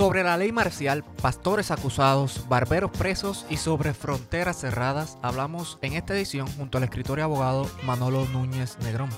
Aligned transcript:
Sobre 0.00 0.24
la 0.24 0.38
ley 0.38 0.50
marcial, 0.50 1.04
pastores 1.20 1.70
acusados, 1.70 2.48
barberos 2.48 2.90
presos 2.90 3.44
y 3.50 3.58
sobre 3.58 3.92
fronteras 3.92 4.58
cerradas, 4.58 5.18
hablamos 5.20 5.78
en 5.82 5.92
esta 5.92 6.14
edición 6.14 6.46
junto 6.52 6.78
al 6.78 6.84
escritor 6.84 7.18
y 7.18 7.20
abogado 7.20 7.70
Manolo 7.82 8.24
Núñez 8.32 8.78
Negrón. 8.78 9.10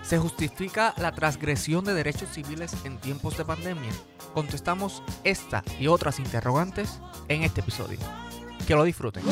¿Se 0.00 0.16
justifica 0.16 0.94
la 0.96 1.12
transgresión 1.12 1.84
de 1.84 1.92
derechos 1.92 2.30
civiles 2.32 2.72
en 2.84 2.96
tiempos 2.96 3.36
de 3.36 3.44
pandemia? 3.44 3.92
Contestamos 4.32 5.02
esta 5.24 5.62
y 5.78 5.88
otras 5.88 6.18
interrogantes 6.18 7.00
en 7.28 7.42
este 7.42 7.60
episodio. 7.60 7.98
Que 8.66 8.74
lo 8.74 8.84
disfruten. 8.84 9.22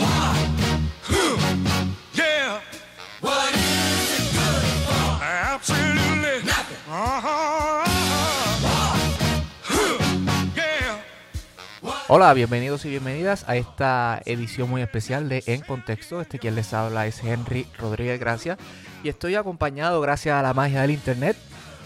Hola, 12.11 12.33
bienvenidos 12.33 12.87
y 12.87 12.89
bienvenidas 12.89 13.45
a 13.49 13.57
esta 13.57 14.23
edición 14.25 14.71
muy 14.71 14.81
especial 14.81 15.29
de 15.29 15.43
En 15.45 15.61
Contexto. 15.61 16.23
Este 16.23 16.39
quien 16.39 16.55
les 16.55 16.73
habla 16.73 17.07
es 17.07 17.23
Henry 17.23 17.67
Rodríguez 17.79 18.19
Gracia 18.19 18.57
y 19.03 19.11
estoy 19.11 19.35
acompañado 19.35 20.01
gracias 20.01 20.35
a 20.35 20.41
la 20.41 20.55
magia 20.55 20.81
del 20.81 20.93
internet 20.93 21.37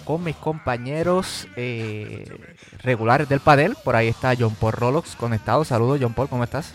con 0.04 0.22
mis 0.22 0.36
compañeros 0.36 1.48
eh, 1.56 2.24
regulares 2.84 3.28
del 3.28 3.40
panel. 3.40 3.74
Por 3.82 3.96
ahí 3.96 4.06
está 4.06 4.34
John 4.38 4.54
Paul 4.54 4.74
Rolox 4.74 5.16
conectado. 5.16 5.64
Saludos 5.64 5.98
John 6.00 6.14
Paul, 6.14 6.28
¿cómo 6.28 6.44
estás? 6.44 6.72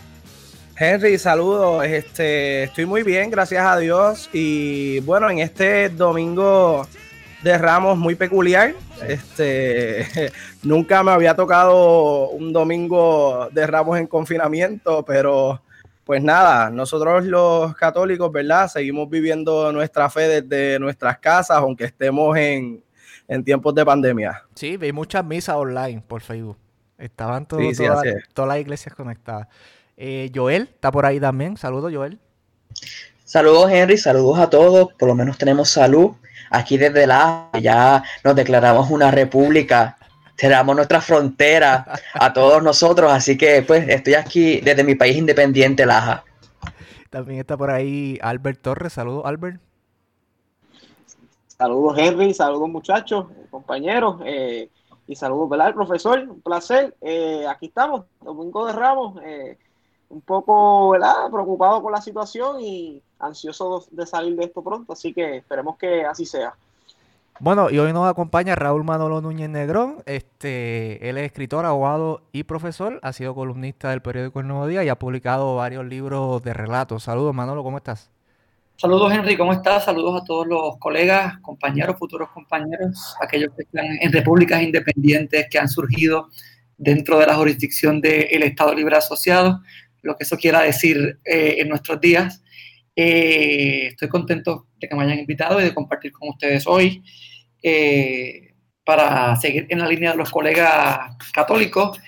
Henry, 0.76 1.16
saludos. 1.16 1.86
Este, 1.86 2.64
estoy 2.64 2.84
muy 2.84 3.02
bien, 3.02 3.30
gracias 3.30 3.64
a 3.64 3.78
Dios. 3.78 4.28
Y 4.34 5.00
bueno, 5.00 5.30
en 5.30 5.38
este 5.38 5.88
domingo 5.88 6.86
de 7.42 7.58
Ramos 7.58 7.96
muy 7.96 8.14
peculiar. 8.14 8.74
Este, 9.06 10.06
nunca 10.62 11.02
me 11.02 11.12
había 11.12 11.34
tocado 11.34 12.30
un 12.30 12.52
domingo 12.52 13.48
de 13.52 13.66
Ramos 13.66 13.98
en 13.98 14.06
confinamiento, 14.06 15.04
pero 15.04 15.62
pues 16.04 16.22
nada, 16.22 16.70
nosotros 16.70 17.24
los 17.24 17.74
católicos, 17.74 18.32
¿verdad? 18.32 18.68
Seguimos 18.68 19.10
viviendo 19.10 19.70
nuestra 19.72 20.08
fe 20.08 20.40
desde 20.40 20.78
nuestras 20.78 21.18
casas, 21.18 21.58
aunque 21.58 21.84
estemos 21.84 22.36
en, 22.36 22.82
tiempos 23.44 23.74
de 23.74 23.84
pandemia. 23.84 24.42
Sí, 24.54 24.78
vi 24.78 24.90
muchas 24.90 25.22
misas 25.24 25.56
online 25.56 26.02
por 26.06 26.22
Facebook. 26.22 26.56
Estaban 26.96 27.46
todas, 27.46 27.76
todas, 28.32 28.48
las 28.48 28.58
iglesias 28.58 28.94
conectadas. 28.94 29.48
Eh, 29.96 30.32
Joel 30.34 30.62
está 30.72 30.90
por 30.90 31.04
ahí 31.04 31.20
también. 31.20 31.56
Saludos, 31.56 31.92
Joel. 31.94 32.18
Saludos, 33.24 33.70
Henry. 33.70 33.98
Saludos 33.98 34.38
a 34.38 34.48
todos. 34.48 34.94
Por 34.94 35.08
lo 35.08 35.14
menos 35.14 35.36
tenemos 35.36 35.68
salud 35.68 36.12
aquí 36.50 36.78
desde 36.78 37.06
la 37.06 37.50
ya 37.60 38.02
nos 38.24 38.34
declaramos 38.34 38.90
una 38.90 39.10
república, 39.10 39.98
cerramos 40.36 40.76
nuestra 40.76 41.00
frontera 41.00 41.86
a 42.14 42.32
todos 42.32 42.62
nosotros, 42.62 43.10
así 43.12 43.36
que 43.36 43.62
pues 43.62 43.88
estoy 43.88 44.14
aquí 44.14 44.60
desde 44.60 44.84
mi 44.84 44.94
país 44.94 45.16
independiente, 45.16 45.84
Laja. 45.84 46.24
También 47.10 47.40
está 47.40 47.56
por 47.56 47.70
ahí 47.70 48.18
Albert 48.22 48.60
Torres, 48.60 48.92
saludos 48.92 49.24
Albert. 49.24 49.60
Saludos 51.46 51.98
Henry, 51.98 52.32
saludos 52.34 52.68
muchachos, 52.68 53.26
compañeros, 53.50 54.20
eh, 54.24 54.70
y 55.08 55.16
saludos, 55.16 55.48
¿verdad? 55.48 55.74
profesor, 55.74 56.20
un 56.20 56.40
placer. 56.40 56.94
Eh, 57.00 57.44
aquí 57.48 57.66
estamos, 57.66 58.04
Domingo 58.20 58.66
de 58.66 58.72
Ramos, 58.74 59.20
eh, 59.24 59.58
un 60.08 60.20
poco, 60.20 60.90
¿verdad? 60.90 61.30
Preocupado 61.30 61.82
con 61.82 61.92
la 61.92 62.00
situación 62.00 62.60
y 62.60 63.02
ansioso 63.18 63.86
de 63.90 64.06
salir 64.06 64.36
de 64.36 64.44
esto 64.44 64.62
pronto, 64.62 64.92
así 64.92 65.12
que 65.12 65.38
esperemos 65.38 65.76
que 65.76 66.04
así 66.04 66.24
sea. 66.24 66.54
Bueno, 67.40 67.70
y 67.70 67.78
hoy 67.78 67.92
nos 67.92 68.08
acompaña 68.08 68.56
Raúl 68.56 68.82
Manolo 68.82 69.20
Núñez 69.20 69.48
Negrón. 69.48 70.02
Este, 70.06 71.08
él 71.08 71.18
es 71.18 71.26
escritor, 71.26 71.64
abogado 71.66 72.22
y 72.32 72.42
profesor. 72.42 72.98
Ha 73.02 73.12
sido 73.12 73.32
columnista 73.32 73.90
del 73.90 74.02
periódico 74.02 74.40
El 74.40 74.48
Nuevo 74.48 74.66
Día 74.66 74.82
y 74.82 74.88
ha 74.88 74.98
publicado 74.98 75.54
varios 75.54 75.84
libros 75.84 76.42
de 76.42 76.52
relatos. 76.52 77.04
Saludos, 77.04 77.32
Manolo, 77.32 77.62
¿cómo 77.62 77.76
estás? 77.76 78.10
Saludos, 78.74 79.12
Henry, 79.12 79.36
¿cómo 79.36 79.52
estás? 79.52 79.84
Saludos 79.84 80.22
a 80.22 80.24
todos 80.24 80.48
los 80.48 80.78
colegas, 80.78 81.38
compañeros, 81.38 81.96
futuros 81.96 82.28
compañeros, 82.30 83.16
aquellos 83.20 83.52
que 83.54 83.62
están 83.62 83.86
en 84.00 84.12
repúblicas 84.12 84.60
independientes 84.60 85.46
que 85.48 85.58
han 85.58 85.68
surgido 85.68 86.28
dentro 86.76 87.18
de 87.18 87.26
la 87.26 87.34
jurisdicción 87.34 88.00
del 88.00 88.42
Estado 88.42 88.74
Libre 88.74 88.96
Asociado, 88.96 89.60
lo 90.02 90.16
que 90.16 90.24
eso 90.24 90.36
quiera 90.36 90.62
decir 90.62 91.18
eh, 91.24 91.56
en 91.58 91.68
nuestros 91.68 92.00
días. 92.00 92.42
Eh, 92.94 93.88
estoy 93.88 94.08
contento 94.08 94.68
de 94.78 94.88
que 94.88 94.96
me 94.96 95.04
hayan 95.04 95.18
invitado 95.18 95.60
y 95.60 95.64
de 95.64 95.74
compartir 95.74 96.12
con 96.12 96.30
ustedes 96.30 96.66
hoy 96.66 97.02
eh, 97.62 98.54
para 98.84 99.36
seguir 99.36 99.66
en 99.68 99.78
la 99.78 99.88
línea 99.88 100.12
de 100.12 100.16
los 100.16 100.30
colegas 100.30 101.16
católicos. 101.32 101.98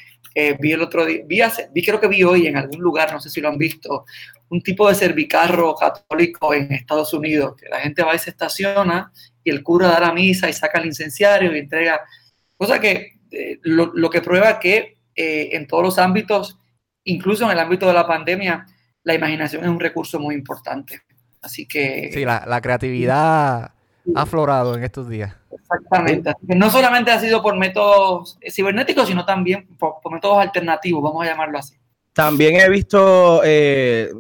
Vi 0.60 0.72
el 0.72 0.80
otro 0.80 1.04
día, 1.04 1.22
vi, 1.26 1.42
vi, 1.74 1.84
creo 1.84 2.00
que 2.00 2.06
vi 2.06 2.22
hoy 2.22 2.46
en 2.46 2.56
algún 2.56 2.80
lugar, 2.80 3.12
no 3.12 3.20
sé 3.20 3.28
si 3.28 3.40
lo 3.40 3.48
han 3.48 3.58
visto, 3.58 4.06
un 4.48 4.62
tipo 4.62 4.88
de 4.88 4.94
servicarro 4.94 5.74
católico 5.74 6.54
en 6.54 6.72
Estados 6.72 7.12
Unidos, 7.12 7.56
que 7.56 7.68
la 7.68 7.80
gente 7.80 8.02
va 8.02 8.14
y 8.14 8.18
se 8.20 8.30
estaciona 8.30 9.12
y 9.44 9.50
el 9.50 9.62
cura 9.62 9.88
da 9.88 10.00
la 10.00 10.14
misa 10.14 10.48
y 10.48 10.52
saca 10.52 10.78
el 10.78 10.86
incenciario 10.86 11.54
y 11.54 11.58
entrega, 11.58 12.00
cosa 12.56 12.80
que 12.80 13.18
lo, 13.62 13.90
lo, 13.92 14.08
que 14.08 14.22
prueba 14.22 14.58
que 14.60 14.94
en 15.14 15.66
todos 15.66 15.82
los 15.82 15.98
ámbitos, 15.98 16.59
incluso 17.05 17.44
en 17.44 17.50
el 17.53 17.59
ámbito 17.59 17.87
de 17.87 17.93
la 17.93 18.06
pandemia, 18.06 18.66
la 19.03 19.15
imaginación 19.15 19.65
es 19.65 19.71
un 19.71 19.81
recurso 19.81 20.19
muy 20.19 20.34
importante. 20.34 21.03
Así 21.43 21.66
que... 21.66 22.11
Sí, 22.12 22.25
la, 22.25 22.61
creatividad 22.61 23.72
ha 24.15 24.22
aflorado 24.22 24.77
en 24.77 24.84
estos 24.84 25.09
días. 25.09 25.34
Exactamente. 25.50 26.34
no 26.43 26.71
solamente 26.71 27.11
ha 27.11 27.21
sido 27.21 27.43
por 27.43 27.56
métodos 27.56 28.38
cibernéticos, 28.50 29.09
sino 29.09 29.25
también 29.25 29.66
por, 29.78 29.97
métodos 30.11 30.38
alternativos, 30.38 31.03
vamos 31.03 31.25
a 31.25 31.31
llamarlo 31.31 31.59
así. 31.59 31.77
También 32.12 32.56
he 32.56 32.69
visto 32.69 33.41
eh, 33.44 34.11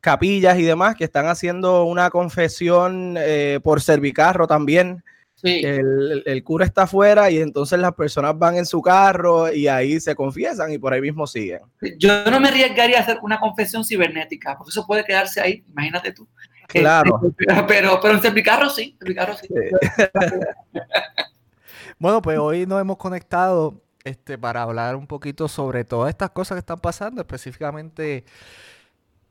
capillas 0.00 0.58
y 0.58 0.62
demás 0.62 0.94
que 0.94 1.04
están 1.04 1.26
haciendo 1.26 1.84
una 1.84 2.10
confesión 2.10 3.16
eh, 3.18 3.58
por 3.62 3.80
cervicarro 3.80 4.46
también. 4.46 5.02
El, 5.44 6.42
cura 6.42 6.64
está 6.64 6.84
afuera 6.84 7.30
y 7.30 7.38
entonces 7.38 7.78
las 7.78 7.94
personas 7.94 8.38
van 8.38 8.56
en 8.56 8.64
su 8.64 8.80
carro 8.80 9.52
y 9.52 9.68
ahí 9.68 10.00
se 10.00 10.14
confiesan 10.14 10.72
y 10.72 10.78
por 10.78 10.92
ahí 10.92 11.00
mismo 11.00 11.26
siguen. 11.26 11.60
Yo 11.98 12.24
no 12.30 12.40
me 12.40 12.48
arriesgaría 12.48 12.98
a 12.98 13.02
hacer 13.02 13.18
una 13.22 13.38
confesión 13.38 13.84
cibernética, 13.84 14.56
porque 14.56 14.70
eso 14.70 14.86
puede 14.86 15.04
quedarse 15.04 15.40
ahí, 15.40 15.64
imagínate 15.68 16.12
tú. 16.12 16.26
Claro. 16.66 17.20
pero, 17.68 18.00
pero 18.00 18.24
en 18.24 18.34
mi 18.34 18.42
carro 18.42 18.70
sí, 18.70 18.96
en 19.00 19.08
mi 19.08 19.14
carro 19.14 19.34
sí. 19.36 19.48
bueno, 21.98 22.22
pues 22.22 22.38
hoy 22.38 22.66
nos 22.66 22.80
hemos 22.80 22.96
conectado 22.96 23.82
este, 24.02 24.38
para 24.38 24.62
hablar 24.62 24.96
un 24.96 25.06
poquito 25.06 25.46
sobre 25.48 25.84
todas 25.84 26.08
estas 26.08 26.30
cosas 26.30 26.56
que 26.56 26.60
están 26.60 26.80
pasando, 26.80 27.20
específicamente... 27.20 28.24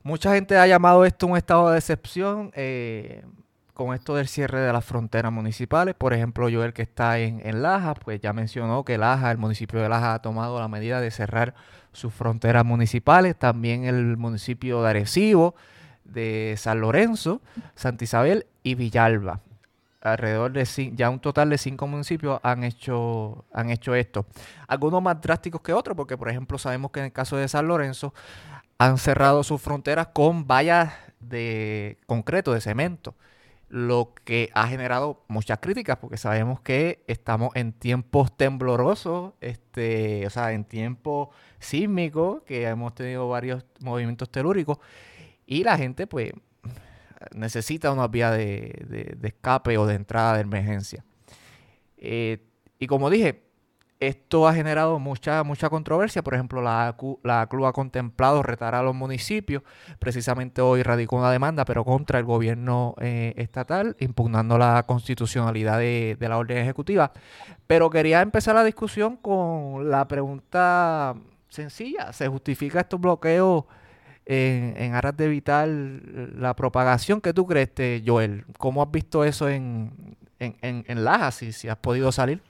Mucha 0.04 0.34
gente 0.34 0.58
ha 0.58 0.66
llamado 0.66 1.06
esto 1.06 1.26
un 1.26 1.34
estado 1.34 1.70
de 1.70 1.76
decepción. 1.76 2.52
Eh, 2.54 3.24
con 3.74 3.92
esto 3.92 4.14
del 4.14 4.28
cierre 4.28 4.60
de 4.60 4.72
las 4.72 4.84
fronteras 4.84 5.32
municipales, 5.32 5.96
por 5.96 6.14
ejemplo, 6.14 6.48
yo 6.48 6.64
el 6.64 6.72
que 6.72 6.82
está 6.82 7.18
en, 7.18 7.62
Laja, 7.62 7.94
pues 7.94 8.20
ya 8.20 8.32
mencionó 8.32 8.84
que 8.84 8.98
Laja, 8.98 9.32
el 9.32 9.38
municipio 9.38 9.82
de 9.82 9.88
Laja 9.88 10.14
ha 10.14 10.22
tomado 10.22 10.60
la 10.60 10.68
medida 10.68 11.00
de 11.00 11.10
cerrar 11.10 11.54
sus 11.92 12.14
fronteras 12.14 12.64
municipales, 12.64 13.36
también 13.36 13.84
el 13.84 14.16
municipio 14.16 14.80
de 14.82 14.90
Arecibo, 14.90 15.56
de 16.04 16.54
San 16.56 16.80
Lorenzo, 16.80 17.40
Santa 17.74 18.04
Isabel 18.04 18.46
y 18.62 18.76
Villalba. 18.76 19.40
Alrededor 20.00 20.52
de 20.52 20.92
ya 20.94 21.10
un 21.10 21.18
total 21.18 21.50
de 21.50 21.58
cinco 21.58 21.88
municipios 21.88 22.38
han 22.42 22.62
hecho, 22.62 23.44
han 23.52 23.70
hecho 23.70 23.94
esto. 23.94 24.26
Algunos 24.68 25.02
más 25.02 25.20
drásticos 25.20 25.62
que 25.62 25.72
otros, 25.72 25.96
porque 25.96 26.16
por 26.16 26.28
ejemplo 26.28 26.58
sabemos 26.58 26.90
que 26.92 27.00
en 27.00 27.06
el 27.06 27.12
caso 27.12 27.36
de 27.36 27.48
San 27.48 27.66
Lorenzo 27.66 28.14
han 28.78 28.98
cerrado 28.98 29.42
sus 29.42 29.60
fronteras 29.60 30.08
con 30.08 30.46
vallas 30.46 30.92
de 31.20 31.98
concreto, 32.06 32.52
de 32.52 32.60
cemento 32.60 33.14
lo 33.74 34.14
que 34.24 34.50
ha 34.54 34.68
generado 34.68 35.24
muchas 35.26 35.58
críticas, 35.58 35.96
porque 35.96 36.16
sabemos 36.16 36.60
que 36.60 37.02
estamos 37.08 37.50
en 37.56 37.72
tiempos 37.72 38.36
temblorosos, 38.36 39.32
este, 39.40 40.24
o 40.28 40.30
sea, 40.30 40.52
en 40.52 40.64
tiempos 40.64 41.30
sísmicos, 41.58 42.44
que 42.44 42.68
hemos 42.68 42.94
tenido 42.94 43.28
varios 43.28 43.66
movimientos 43.80 44.30
telúricos, 44.30 44.78
y 45.44 45.64
la 45.64 45.76
gente, 45.76 46.06
pues, 46.06 46.32
necesita 47.34 47.90
una 47.90 48.06
vía 48.06 48.30
de, 48.30 49.18
escape 49.20 49.76
o 49.76 49.86
de 49.86 49.96
entrada 49.96 50.34
de 50.34 50.42
emergencia. 50.42 51.04
Eh, 51.96 52.46
y 52.78 52.86
como 52.86 53.10
dije, 53.10 53.42
esto 54.00 54.48
ha 54.48 54.54
generado 54.54 54.98
mucha, 54.98 55.42
mucha 55.44 55.70
controversia. 55.70 56.22
Por 56.22 56.34
ejemplo, 56.34 56.62
la, 56.62 56.96
la 57.22 57.46
CLU 57.46 57.66
ha 57.66 57.72
contemplado 57.72 58.42
retar 58.42 58.74
a 58.74 58.82
los 58.82 58.94
municipios. 58.94 59.62
Precisamente 59.98 60.60
hoy 60.60 60.82
radicó 60.82 61.16
una 61.16 61.30
demanda, 61.30 61.64
pero 61.64 61.84
contra 61.84 62.18
el 62.18 62.24
gobierno 62.24 62.94
eh, 63.00 63.34
estatal, 63.36 63.96
impugnando 64.00 64.58
la 64.58 64.84
constitucionalidad 64.86 65.78
de, 65.78 66.16
la 66.20 66.38
orden 66.38 66.58
ejecutiva. 66.58 67.12
Pero 67.66 67.90
quería 67.90 68.20
empezar 68.20 68.54
la 68.54 68.64
discusión 68.64 69.16
con 69.16 69.90
la 69.90 70.06
pregunta 70.08 71.14
sencilla. 71.48 72.12
¿Se 72.12 72.28
justifica 72.28 72.80
estos 72.80 73.00
bloqueos 73.00 73.64
en, 74.26 74.94
aras 74.94 75.16
de 75.16 75.26
evitar 75.26 75.68
la 75.68 76.54
propagación? 76.56 77.20
¿Qué 77.20 77.32
tú 77.32 77.46
crees, 77.46 77.68
este, 77.68 78.02
Joel? 78.04 78.44
¿Cómo 78.58 78.82
has 78.82 78.90
visto 78.90 79.24
eso 79.24 79.48
en, 79.48 80.16
en, 80.38 80.56
en, 80.60 81.04
Laja, 81.04 81.30
si 81.30 81.68
has 81.68 81.76
podido 81.76 82.10
salir? 82.10 82.42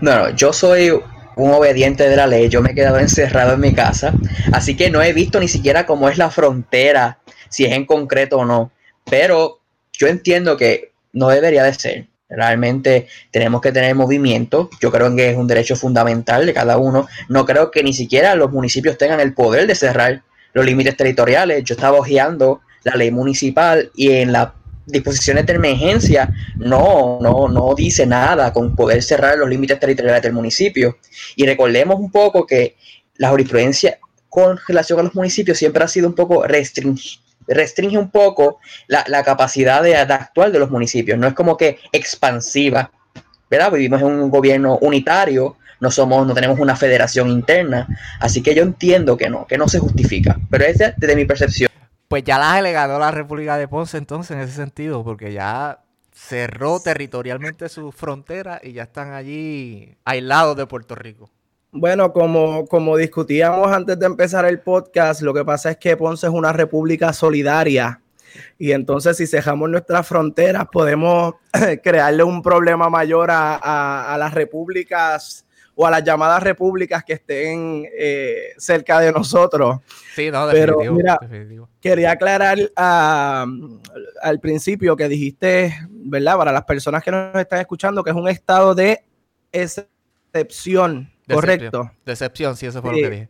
No, 0.00 0.30
yo 0.30 0.52
soy 0.52 0.90
un 1.36 1.50
obediente 1.50 2.08
de 2.08 2.16
la 2.16 2.26
ley, 2.26 2.48
yo 2.48 2.60
me 2.62 2.72
he 2.72 2.74
quedado 2.74 2.98
encerrado 2.98 3.54
en 3.54 3.60
mi 3.60 3.72
casa, 3.72 4.12
así 4.52 4.76
que 4.76 4.90
no 4.90 5.02
he 5.02 5.12
visto 5.12 5.40
ni 5.40 5.48
siquiera 5.48 5.86
cómo 5.86 6.08
es 6.08 6.18
la 6.18 6.30
frontera, 6.30 7.18
si 7.48 7.64
es 7.64 7.72
en 7.72 7.86
concreto 7.86 8.38
o 8.38 8.44
no, 8.44 8.70
pero 9.08 9.60
yo 9.92 10.08
entiendo 10.08 10.56
que 10.56 10.92
no 11.12 11.28
debería 11.28 11.64
de 11.64 11.74
ser. 11.74 12.06
Realmente 12.28 13.08
tenemos 13.30 13.60
que 13.60 13.72
tener 13.72 13.94
movimiento. 13.94 14.70
Yo 14.80 14.90
creo 14.90 15.14
que 15.14 15.30
es 15.30 15.36
un 15.36 15.46
derecho 15.46 15.76
fundamental 15.76 16.46
de 16.46 16.54
cada 16.54 16.78
uno. 16.78 17.06
No 17.28 17.44
creo 17.44 17.70
que 17.70 17.82
ni 17.82 17.92
siquiera 17.92 18.34
los 18.34 18.50
municipios 18.50 18.96
tengan 18.96 19.20
el 19.20 19.34
poder 19.34 19.66
de 19.66 19.74
cerrar 19.74 20.22
los 20.54 20.64
límites 20.64 20.96
territoriales. 20.96 21.62
Yo 21.64 21.74
estaba 21.74 21.98
hojeando 21.98 22.62
la 22.84 22.96
ley 22.96 23.10
municipal 23.10 23.90
y 23.94 24.12
en 24.12 24.32
las 24.32 24.48
disposiciones 24.86 25.46
de 25.46 25.54
emergencia 25.54 26.32
no, 26.56 27.18
no, 27.20 27.48
no 27.48 27.74
dice 27.74 28.06
nada 28.06 28.52
con 28.52 28.74
poder 28.74 29.02
cerrar 29.02 29.38
los 29.38 29.48
límites 29.48 29.78
territoriales 29.78 30.22
del 30.22 30.32
municipio. 30.32 30.98
Y 31.36 31.46
recordemos 31.46 31.98
un 31.98 32.10
poco 32.10 32.46
que 32.46 32.76
la 33.16 33.30
jurisprudencia 33.30 33.98
con 34.28 34.58
relación 34.66 34.98
a 34.98 35.02
los 35.02 35.14
municipios 35.14 35.58
siempre 35.58 35.84
ha 35.84 35.88
sido 35.88 36.08
un 36.08 36.14
poco 36.14 36.44
restringida 36.44 37.22
restringe 37.46 37.98
un 37.98 38.10
poco 38.10 38.60
la, 38.86 39.22
capacidad 39.24 39.82
de, 39.82 39.96
actual 39.96 40.52
de 40.52 40.58
los 40.58 40.70
municipios. 40.70 41.18
No 41.18 41.26
es 41.26 41.34
como 41.34 41.56
que 41.56 41.78
expansiva, 41.92 42.90
¿verdad? 43.50 43.72
Vivimos 43.72 44.00
en 44.00 44.08
un 44.08 44.30
gobierno 44.30 44.78
unitario, 44.78 45.56
no 45.80 45.90
somos, 45.90 46.26
no 46.26 46.34
tenemos 46.34 46.58
una 46.58 46.76
federación 46.76 47.28
interna, 47.28 47.88
así 48.20 48.42
que 48.42 48.54
yo 48.54 48.62
entiendo 48.62 49.16
que 49.16 49.28
no, 49.28 49.46
que 49.46 49.58
no 49.58 49.68
se 49.68 49.80
justifica, 49.80 50.38
pero 50.50 50.64
es 50.64 50.78
desde 50.78 51.16
mi 51.16 51.24
percepción. 51.24 51.70
Pues 52.12 52.24
ya 52.24 52.38
la 52.38 52.56
delegado 52.56 52.98
la 52.98 53.10
República 53.10 53.56
de 53.56 53.66
Ponce 53.66 53.96
entonces 53.96 54.32
en 54.32 54.42
ese 54.42 54.52
sentido, 54.52 55.02
porque 55.02 55.32
ya 55.32 55.82
cerró 56.12 56.78
territorialmente 56.78 57.70
su 57.70 57.90
frontera 57.90 58.60
y 58.62 58.74
ya 58.74 58.82
están 58.82 59.14
allí 59.14 59.96
aislados 60.04 60.54
de 60.58 60.66
Puerto 60.66 60.94
Rico. 60.94 61.30
Bueno, 61.70 62.12
como, 62.12 62.66
como 62.66 62.98
discutíamos 62.98 63.68
antes 63.68 63.98
de 63.98 64.04
empezar 64.04 64.44
el 64.44 64.60
podcast, 64.60 65.22
lo 65.22 65.32
que 65.32 65.42
pasa 65.42 65.70
es 65.70 65.78
que 65.78 65.96
Ponce 65.96 66.26
es 66.26 66.32
una 66.34 66.52
república 66.52 67.14
solidaria 67.14 68.02
y 68.58 68.72
entonces 68.72 69.16
si 69.16 69.26
cejamos 69.26 69.70
nuestras 69.70 70.06
fronteras 70.06 70.66
podemos 70.70 71.36
crearle 71.82 72.24
un 72.24 72.42
problema 72.42 72.90
mayor 72.90 73.30
a, 73.32 74.16
las 74.18 74.34
repúblicas 74.34 75.46
o 75.74 75.86
a 75.86 75.90
las 75.90 76.04
llamadas 76.04 76.42
repúblicas 76.42 77.02
que 77.04 77.14
estén 77.14 77.86
eh, 77.96 78.52
cerca 78.58 79.00
de 79.00 79.12
nosotros. 79.12 79.80
Sí, 80.14 80.30
no, 80.30 80.46
definitivo, 80.46 80.78
Pero 80.78 80.92
mira, 80.94 81.18
quería 81.80 82.12
aclarar 82.12 82.58
al 82.76 84.40
principio 84.40 84.96
que 84.96 85.08
dijiste, 85.08 85.74
¿verdad? 85.88 86.36
Para 86.36 86.52
las 86.52 86.64
personas 86.64 87.02
que 87.02 87.10
nos 87.10 87.34
están 87.36 87.60
escuchando, 87.60 88.04
que 88.04 88.10
es 88.10 88.16
un 88.16 88.28
estado 88.28 88.74
de 88.74 89.04
excepción 89.50 91.12
Correcto. 91.28 91.90
Decepción, 92.04 92.56
sí, 92.56 92.66
eso 92.66 92.82
fue 92.82 92.90
lo 92.92 92.96
que 92.96 93.10
dije. 93.10 93.28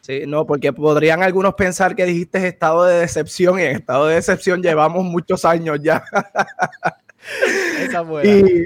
Sí, 0.00 0.22
no, 0.26 0.46
porque 0.46 0.72
podrían 0.72 1.22
algunos 1.22 1.54
pensar 1.54 1.94
que 1.94 2.04
dijiste 2.04 2.46
estado 2.48 2.84
de 2.84 3.00
decepción 3.00 3.60
y 3.60 3.62
en 3.62 3.76
estado 3.76 4.08
de 4.08 4.16
decepción 4.16 4.60
llevamos 4.60 5.04
muchos 5.04 5.44
años 5.44 5.78
ya. 5.80 6.02
Esa 7.78 8.04
y 8.24 8.64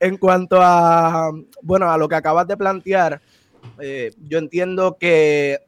en 0.00 0.16
cuanto 0.16 0.58
a, 0.60 1.30
bueno, 1.62 1.90
a 1.90 1.98
lo 1.98 2.08
que 2.08 2.14
acabas 2.14 2.46
de 2.46 2.56
plantear, 2.56 3.20
eh, 3.80 4.12
yo 4.22 4.38
entiendo 4.38 4.96
que 4.98 5.60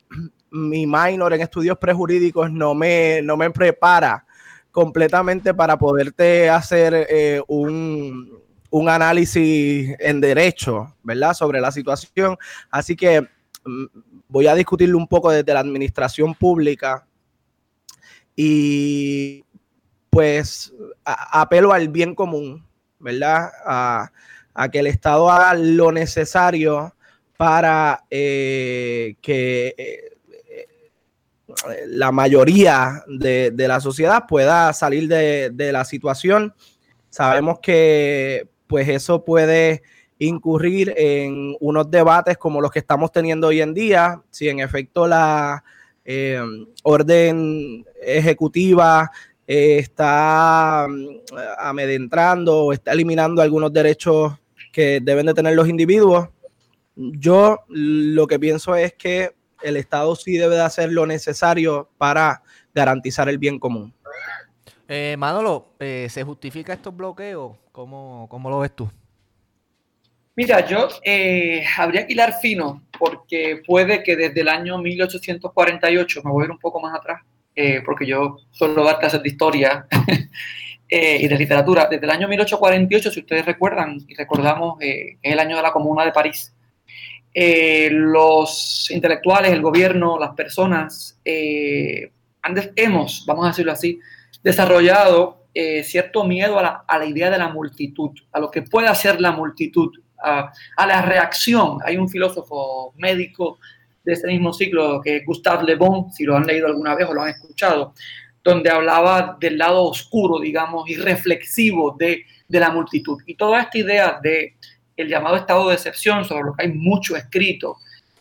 mi 0.51 0.87
minor 0.87 1.33
en 1.33 1.41
estudios 1.41 1.79
prejurídicos 1.79 2.51
no 2.51 2.75
me, 2.75 3.21
no 3.23 3.37
me 3.37 3.51
prepara 3.51 4.25
completamente 4.71 5.53
para 5.55 5.77
poderte 5.77 6.49
hacer 6.49 7.07
eh, 7.11 7.43
un, 7.49 8.39
un 8.71 8.89
análisis 8.89 9.95
en 9.99 10.21
derecho, 10.21 10.95
¿verdad? 11.03 11.35
Sobre 11.35 11.61
la 11.61 11.73
situación. 11.73 12.37
Así 12.71 12.97
que 12.97 13.23
mm, 13.65 13.85
voy 14.29 14.47
a 14.47 14.55
discutirlo 14.55 14.99
un 14.99 15.09
poco 15.09 15.31
desde 15.31 15.55
la 15.55 15.61
administración 15.61 16.35
pública 16.35 17.07
y 18.37 19.45
pues 20.11 20.73
apelo 21.05 21.73
al 21.73 21.89
bien 21.89 22.15
común, 22.15 22.65
¿verdad? 23.01 23.51
A, 23.65 24.11
que 24.73 24.81
el 24.81 24.89
Estado 24.89 25.31
haga 25.31 25.55
lo 25.55 25.93
necesario 25.93 26.95
para 27.37 28.05
eh, 28.11 29.15
que 29.23 29.75
eh, 29.79 30.19
la 31.87 32.13
mayoría 32.13 33.05
de, 33.07 33.53
la 33.57 33.81
sociedad 33.81 34.25
pueda 34.29 34.73
salir 34.73 35.09
de, 35.09 35.73
la 35.73 35.85
situación. 35.85 36.55
Sabemos 37.11 37.61
que 37.61 38.49
pues 38.67 38.89
eso 38.89 39.25
puede 39.25 39.83
incurrir 40.19 40.93
en 40.97 41.57
unos 41.61 41.91
debates 41.91 42.37
como 42.37 42.61
los 42.61 42.71
que 42.71 42.81
estamos 42.81 43.13
teniendo 43.13 43.47
hoy 43.47 43.61
en 43.61 43.73
día, 43.73 44.21
si 44.31 44.49
en 44.49 44.61
efecto 44.61 45.07
la 45.07 45.65
eh, 46.05 46.41
orden 46.83 47.85
ejecutiva 48.03 49.11
eh, 49.49 49.79
está 49.79 50.87
mm, 50.89 51.37
amedrentando 51.59 52.67
o 52.67 52.73
está 52.73 52.93
eliminando 52.93 53.41
algunos 53.41 53.73
derechos 53.73 54.35
que 54.71 55.01
deben 55.01 55.25
de 55.25 55.35
tener 55.35 55.55
los 55.55 55.69
individuos. 55.69 56.29
Yo 56.95 57.61
lo 57.69 58.27
que 58.27 58.39
pienso 58.39 58.77
es 58.77 58.93
que 58.93 59.31
el 59.63 59.77
Estado 59.77 60.15
sí 60.17 60.37
debe 60.37 60.57
de 60.57 60.63
hacer 60.63 60.93
lo 60.93 61.07
necesario 61.07 61.89
para 61.97 62.43
garantizar 62.75 63.29
el 63.29 63.39
bien 63.39 63.59
común. 63.59 63.95
Eh, 64.87 65.17
Manolo, 65.19 65.75
eh, 65.81 66.09
¿se 66.11 66.23
justifica 66.25 66.75
estos 66.75 66.95
bloqueos? 66.95 67.57
¿Cómo, 67.73 68.27
¿Cómo, 68.31 68.51
lo 68.51 68.61
ves 68.61 68.75
tú? 68.75 68.91
Mira, 70.37 70.65
yo 70.67 70.89
eh, 71.03 71.65
habría 71.77 72.07
que 72.07 72.13
hilar 72.13 72.35
fino 72.41 72.83
porque 72.99 73.63
puede 73.67 74.03
que 74.03 74.15
desde 74.15 74.43
el 74.43 74.49
año 74.49 74.79
1848, 74.79 76.23
me 76.25 76.31
voy 76.31 76.43
a 76.43 76.47
ir 76.47 76.51
un 76.51 76.59
poco 76.59 76.81
más 76.81 76.95
atrás, 76.95 77.23
eh, 77.59 77.83
porque 77.85 78.07
yo 78.07 78.39
suelo 78.51 78.85
dar 78.85 78.99
clases 78.99 79.23
de 79.23 79.29
historia 79.29 79.87
y 80.91 81.29
de 81.29 81.37
literatura, 81.37 81.87
desde 81.91 82.07
el 82.07 82.11
año 82.11 82.29
1848, 82.29 83.11
si 83.11 83.21
ustedes 83.21 83.45
recuerdan 83.45 83.99
y 84.07 84.15
recordamos, 84.15 84.79
es 84.81 85.17
el 85.21 85.39
año 85.39 85.57
de 85.57 85.63
la 85.63 85.73
Comuna 85.73 86.05
de 86.05 86.13
París. 86.13 86.55
los 87.91 88.91
intelectuales, 88.91 89.53
el 89.53 89.61
gobierno, 89.61 90.19
las 90.19 90.35
personas, 90.35 91.21
hemos, 91.25 93.25
vamos 93.27 93.45
a 93.45 93.49
decirlo 93.49 93.73
así, 93.73 94.01
desarrollado 94.43 95.39
eh, 95.61 95.83
cierto 95.83 96.23
miedo 96.23 96.57
a 96.59 96.99
la, 96.99 97.05
idea 97.05 97.31
de 97.31 97.39
la 97.39 97.49
multitud, 97.49 98.11
a 98.31 98.39
lo 98.39 98.49
que 98.49 98.63
puede 98.63 98.87
hacer 98.87 99.21
la 99.21 99.33
multitud, 99.33 99.91
a, 100.23 100.53
la 100.87 101.03
reacción. 101.03 101.79
Hay 101.85 101.97
un 101.97 102.09
filósofo 102.09 102.95
médico 102.97 103.59
de 104.09 104.15
este 104.15 104.29
mismo 104.29 104.55
ciclo 104.55 105.03
que 105.03 105.21
Gustave 105.21 105.65
Le 105.65 105.75
Bon, 105.75 106.11
si 106.11 106.25
lo 106.25 106.35
han 106.35 106.47
leído 106.47 106.67
alguna 106.67 106.95
vez 106.95 107.07
o 107.07 107.13
lo 107.13 107.21
han 107.21 107.29
escuchado, 107.29 107.93
donde 108.43 108.71
hablaba 108.71 109.37
del 109.39 109.59
lado 109.59 109.85
oscuro, 109.85 110.41
digamos, 110.41 110.89
y 110.89 110.97
reflexivo 110.97 111.95
de, 111.99 112.25
la 112.49 112.71
multitud. 112.71 113.21
Y 113.27 113.35
toda 113.35 113.61
esta 113.61 113.77
idea 113.77 114.19
de 114.23 114.55
el 114.97 115.09
llamado 115.09 115.37
estado 115.37 115.69
de 115.69 115.75
excepción, 115.75 116.25
sobre 116.25 116.45
lo 116.45 116.55
que 116.55 116.65
hay 116.65 116.73
mucho 116.73 117.17
escrito, 117.17 117.77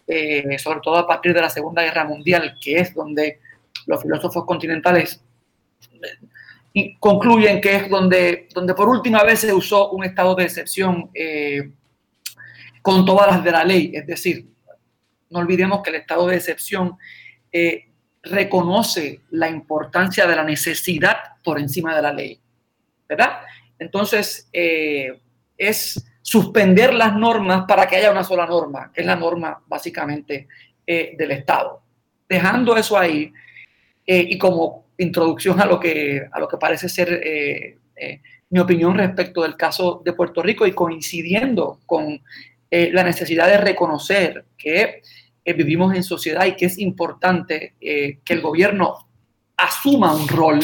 eh, 0.06 0.60
sobre 0.60 0.82
todo 0.82 0.98
a 0.98 1.08
partir 1.08 1.34
de 1.34 1.40
la 1.40 1.50
Segunda 1.50 1.82
Guerra 1.84 2.04
Mundial, 2.04 2.56
que 2.62 2.76
es 2.80 2.94
donde 2.94 3.40
los 3.86 4.02
filósofos 4.02 4.44
continentales 4.46 5.24
y 6.74 6.98
concluyen 6.98 7.62
que 7.62 7.78
es 7.78 7.90
donde, 7.90 8.50
donde 8.54 8.74
por 8.74 8.90
última 8.90 9.24
vez 9.24 9.40
se 9.40 9.54
usó 9.54 9.92
un 9.92 10.04
estado 10.04 10.36
de 10.36 10.44
excepción 10.44 11.10
eh, 11.14 11.72
con 12.82 13.06
todas 13.06 13.28
las 13.28 13.44
de 13.46 13.52
la 13.52 13.64
ley. 13.64 13.92
Es 13.94 14.06
decir, 14.06 14.48
no 15.30 15.40
olvidemos 15.40 15.82
que 15.82 15.90
el 15.90 15.98
estado 15.98 16.28
de 16.28 16.36
excepción 16.36 16.98
eh, 17.52 17.90
reconoce 18.24 19.22
la 19.32 19.50
importancia 19.50 20.26
de 20.28 20.36
la 20.36 20.44
necesidad 20.44 21.18
por 21.44 21.60
encima 21.60 21.96
de 21.96 22.02
la 22.02 22.14
ley. 22.14 22.40
¿Verdad? 23.08 23.42
Entonces, 23.80 24.50
eh, 24.52 25.22
es 25.58 26.04
suspender 26.22 26.94
las 26.94 27.16
normas 27.16 27.66
para 27.68 27.88
que 27.88 27.96
haya 27.96 28.12
una 28.12 28.24
sola 28.24 28.46
norma, 28.46 28.92
que 28.94 29.02
es 29.02 29.08
la 29.08 29.16
norma 29.16 29.64
básicamente 29.66 30.48
del 30.86 31.32
Estado. 31.32 31.82
Dejando 32.30 32.78
eso 32.78 32.98
ahí, 32.98 33.34
y 34.06 34.38
como 34.38 34.88
introducción 34.98 35.60
a 35.62 35.66
lo 35.66 35.80
que, 35.80 36.28
a 36.32 36.40
lo 36.40 36.48
que 36.48 36.58
parece 36.58 36.90
ser 36.90 37.14
eh, 37.24 37.78
eh, 37.96 38.22
mi 38.50 38.60
opinión 38.60 38.98
respecto 38.98 39.44
del 39.44 39.56
caso 39.56 40.02
de 40.04 40.14
Puerto 40.14 40.42
Rico 40.42 40.66
y 40.66 40.74
coincidiendo 40.74 41.80
con 41.86 42.22
eh, 42.70 42.90
la 42.92 43.04
necesidad 43.04 43.48
de 43.48 43.58
reconocer 43.58 44.46
que 44.58 45.02
vivimos 45.54 45.96
en 45.96 46.04
sociedad 46.04 46.46
y 46.46 46.56
que 46.56 46.66
es 46.66 46.78
importante 46.78 47.76
que 47.80 48.34
el 48.34 48.42
gobierno 48.42 49.08
asuma 49.56 50.14
un 50.14 50.28
rol 50.28 50.60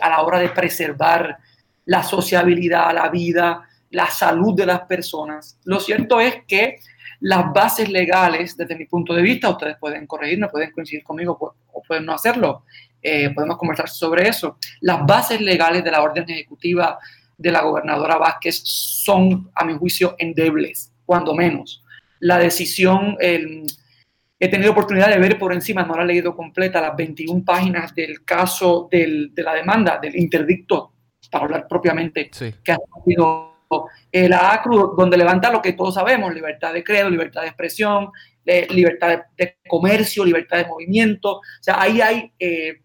a 0.00 0.08
la 0.08 0.22
hora 0.22 0.38
de 0.38 0.48
preservar 0.48 1.38
la 1.84 2.02
sociabilidad, 2.02 2.94
la 2.94 3.08
vida, 3.08 3.68
la 3.90 4.06
salud 4.06 4.54
de 4.54 4.66
las 4.66 4.80
personas. 4.82 5.58
Lo 5.64 5.80
cierto 5.80 6.20
es 6.20 6.44
que 6.46 6.78
las 7.20 7.52
bases 7.52 7.88
legales, 7.88 8.56
desde 8.56 8.76
mi 8.76 8.84
punto 8.84 9.14
de 9.14 9.22
vista, 9.22 9.48
ustedes 9.48 9.76
pueden 9.78 10.06
corregirme, 10.06 10.48
pueden 10.48 10.70
coincidir 10.72 11.02
conmigo 11.02 11.54
o 11.72 11.82
pueden 11.82 12.04
no 12.04 12.12
hacerlo, 12.12 12.64
eh, 13.00 13.30
podemos 13.30 13.56
conversar 13.56 13.88
sobre 13.88 14.28
eso. 14.28 14.58
Las 14.80 15.04
bases 15.06 15.40
legales 15.40 15.82
de 15.84 15.90
la 15.90 16.02
orden 16.02 16.28
ejecutiva 16.28 16.98
de 17.38 17.52
la 17.52 17.62
gobernadora 17.62 18.18
Vázquez 18.18 18.60
son, 18.64 19.50
a 19.54 19.64
mi 19.64 19.74
juicio, 19.74 20.14
endebles, 20.18 20.92
cuando 21.04 21.34
menos. 21.34 21.82
La 22.20 22.38
decisión, 22.38 23.16
he 23.20 24.48
tenido 24.48 24.72
oportunidad 24.72 25.08
de 25.08 25.18
ver 25.18 25.38
por 25.38 25.52
encima, 25.52 25.84
no 25.84 25.96
la 25.96 26.02
he 26.02 26.06
leído 26.06 26.34
completa, 26.34 26.80
las 26.80 26.96
21 26.96 27.44
páginas 27.44 27.94
del 27.94 28.24
caso 28.24 28.88
de 28.90 29.30
la 29.36 29.54
demanda, 29.54 29.98
del 30.00 30.16
interdicto, 30.16 30.92
para 31.30 31.44
hablar 31.44 31.66
propiamente, 31.68 32.30
que 32.30 32.72
ha 32.72 32.78
sido 33.04 33.56
la 34.12 34.52
ACRU, 34.52 34.94
donde 34.96 35.16
levanta 35.16 35.50
lo 35.50 35.60
que 35.60 35.72
todos 35.72 35.94
sabemos, 35.94 36.34
libertad 36.34 36.72
de 36.72 36.84
credo, 36.84 37.10
libertad 37.10 37.42
de 37.42 37.48
expresión, 37.48 38.10
libertad 38.70 39.24
de, 39.36 39.56
comercio, 39.66 40.24
libertad 40.24 40.58
de 40.58 40.66
movimiento. 40.66 41.38
O 41.38 41.42
sea, 41.60 41.80
ahí 41.80 42.00
hay 42.00 42.32
eh, 42.38 42.82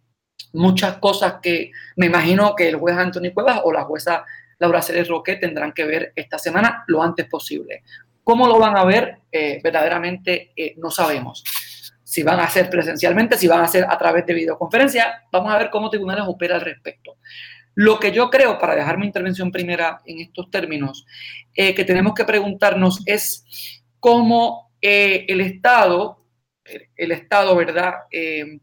muchas 0.54 0.98
cosas 0.98 1.36
que 1.42 1.72
me 1.96 2.08
imagino 2.08 2.56
que 2.56 2.70
el 2.70 2.76
juez 2.76 2.98
Anthony 2.98 3.32
Cuevas 3.34 3.62
o 3.64 3.72
la 3.72 3.84
jueza 3.84 4.26
Laura 4.60 4.82
Ceres 4.82 5.08
Roque 5.08 5.36
tendrán 5.36 5.74
que 5.74 5.86
ver 5.86 6.14
esta 6.16 6.38
semana 6.38 6.84
lo 6.88 7.02
antes 7.02 7.28
posible. 7.28 7.84
¿Cómo 8.32 8.48
lo 8.48 8.60
van 8.60 8.78
a 8.78 8.86
ver? 8.86 9.18
Eh, 9.30 9.60
verdaderamente 9.62 10.54
eh, 10.56 10.76
no 10.78 10.90
sabemos. 10.90 11.44
Si 12.02 12.24
van 12.24 12.40
a 12.40 12.46
hacer 12.46 12.70
presencialmente, 12.70 13.38
si 13.38 13.46
van 13.46 13.60
a 13.60 13.66
hacer 13.66 13.84
a 13.84 13.98
través 13.98 14.26
de 14.26 14.34
videoconferencia, 14.34 15.24
vamos 15.34 15.54
a 15.54 15.58
ver 15.58 15.70
cómo 15.70 15.90
tribunales 15.90 16.24
opera 16.26 16.56
al 16.56 16.62
respecto. 16.62 17.18
Lo 17.76 18.00
que 18.00 18.14
yo 18.14 18.30
creo, 18.30 18.58
para 18.58 18.74
dejar 18.74 18.98
mi 18.98 19.06
intervención 19.06 19.52
primera 19.52 20.00
en 20.06 20.22
estos 20.22 20.50
términos, 20.50 21.06
que 21.54 21.84
tenemos 21.84 22.14
que 22.14 22.24
preguntarnos 22.24 23.02
es 23.06 23.44
cómo 24.00 24.72
eh, 24.82 25.26
el 25.28 25.42
Estado, 25.42 26.26
el 26.96 27.12
Estado, 27.12 27.54
¿verdad?, 27.54 27.96
eh, 28.12 28.62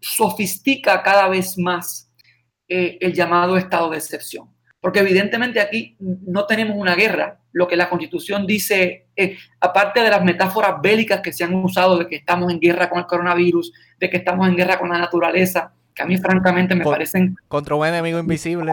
sofistica 0.00 1.02
cada 1.02 1.26
vez 1.26 1.58
más 1.58 2.12
eh, 2.68 2.96
el 3.00 3.12
llamado 3.12 3.56
estado 3.56 3.90
de 3.90 3.96
excepción. 3.96 4.54
Porque 4.80 5.00
evidentemente 5.00 5.60
aquí 5.60 5.96
no 5.98 6.46
tenemos 6.46 6.76
una 6.76 6.94
guerra. 6.94 7.40
Lo 7.54 7.68
que 7.68 7.76
la 7.76 7.88
Constitución 7.88 8.46
dice, 8.46 9.06
aparte 9.60 10.00
de 10.00 10.10
las 10.10 10.24
metáforas 10.24 10.74
bélicas 10.82 11.20
que 11.20 11.32
se 11.32 11.44
han 11.44 11.54
usado 11.54 11.98
de 11.98 12.08
que 12.08 12.16
estamos 12.16 12.52
en 12.52 12.58
guerra 12.58 12.90
con 12.90 12.98
el 12.98 13.06
coronavirus, 13.06 13.72
de 13.98 14.10
que 14.10 14.16
estamos 14.16 14.48
en 14.48 14.56
guerra 14.56 14.76
con 14.76 14.90
la 14.90 14.98
naturaleza, 14.98 15.72
que 15.94 16.02
a 16.02 16.06
mí 16.06 16.18
francamente 16.18 16.74
me 16.74 16.84
parecen... 16.84 17.36
Contra 17.46 17.76
un 17.76 17.86
enemigo 17.86 18.18
invisible. 18.18 18.72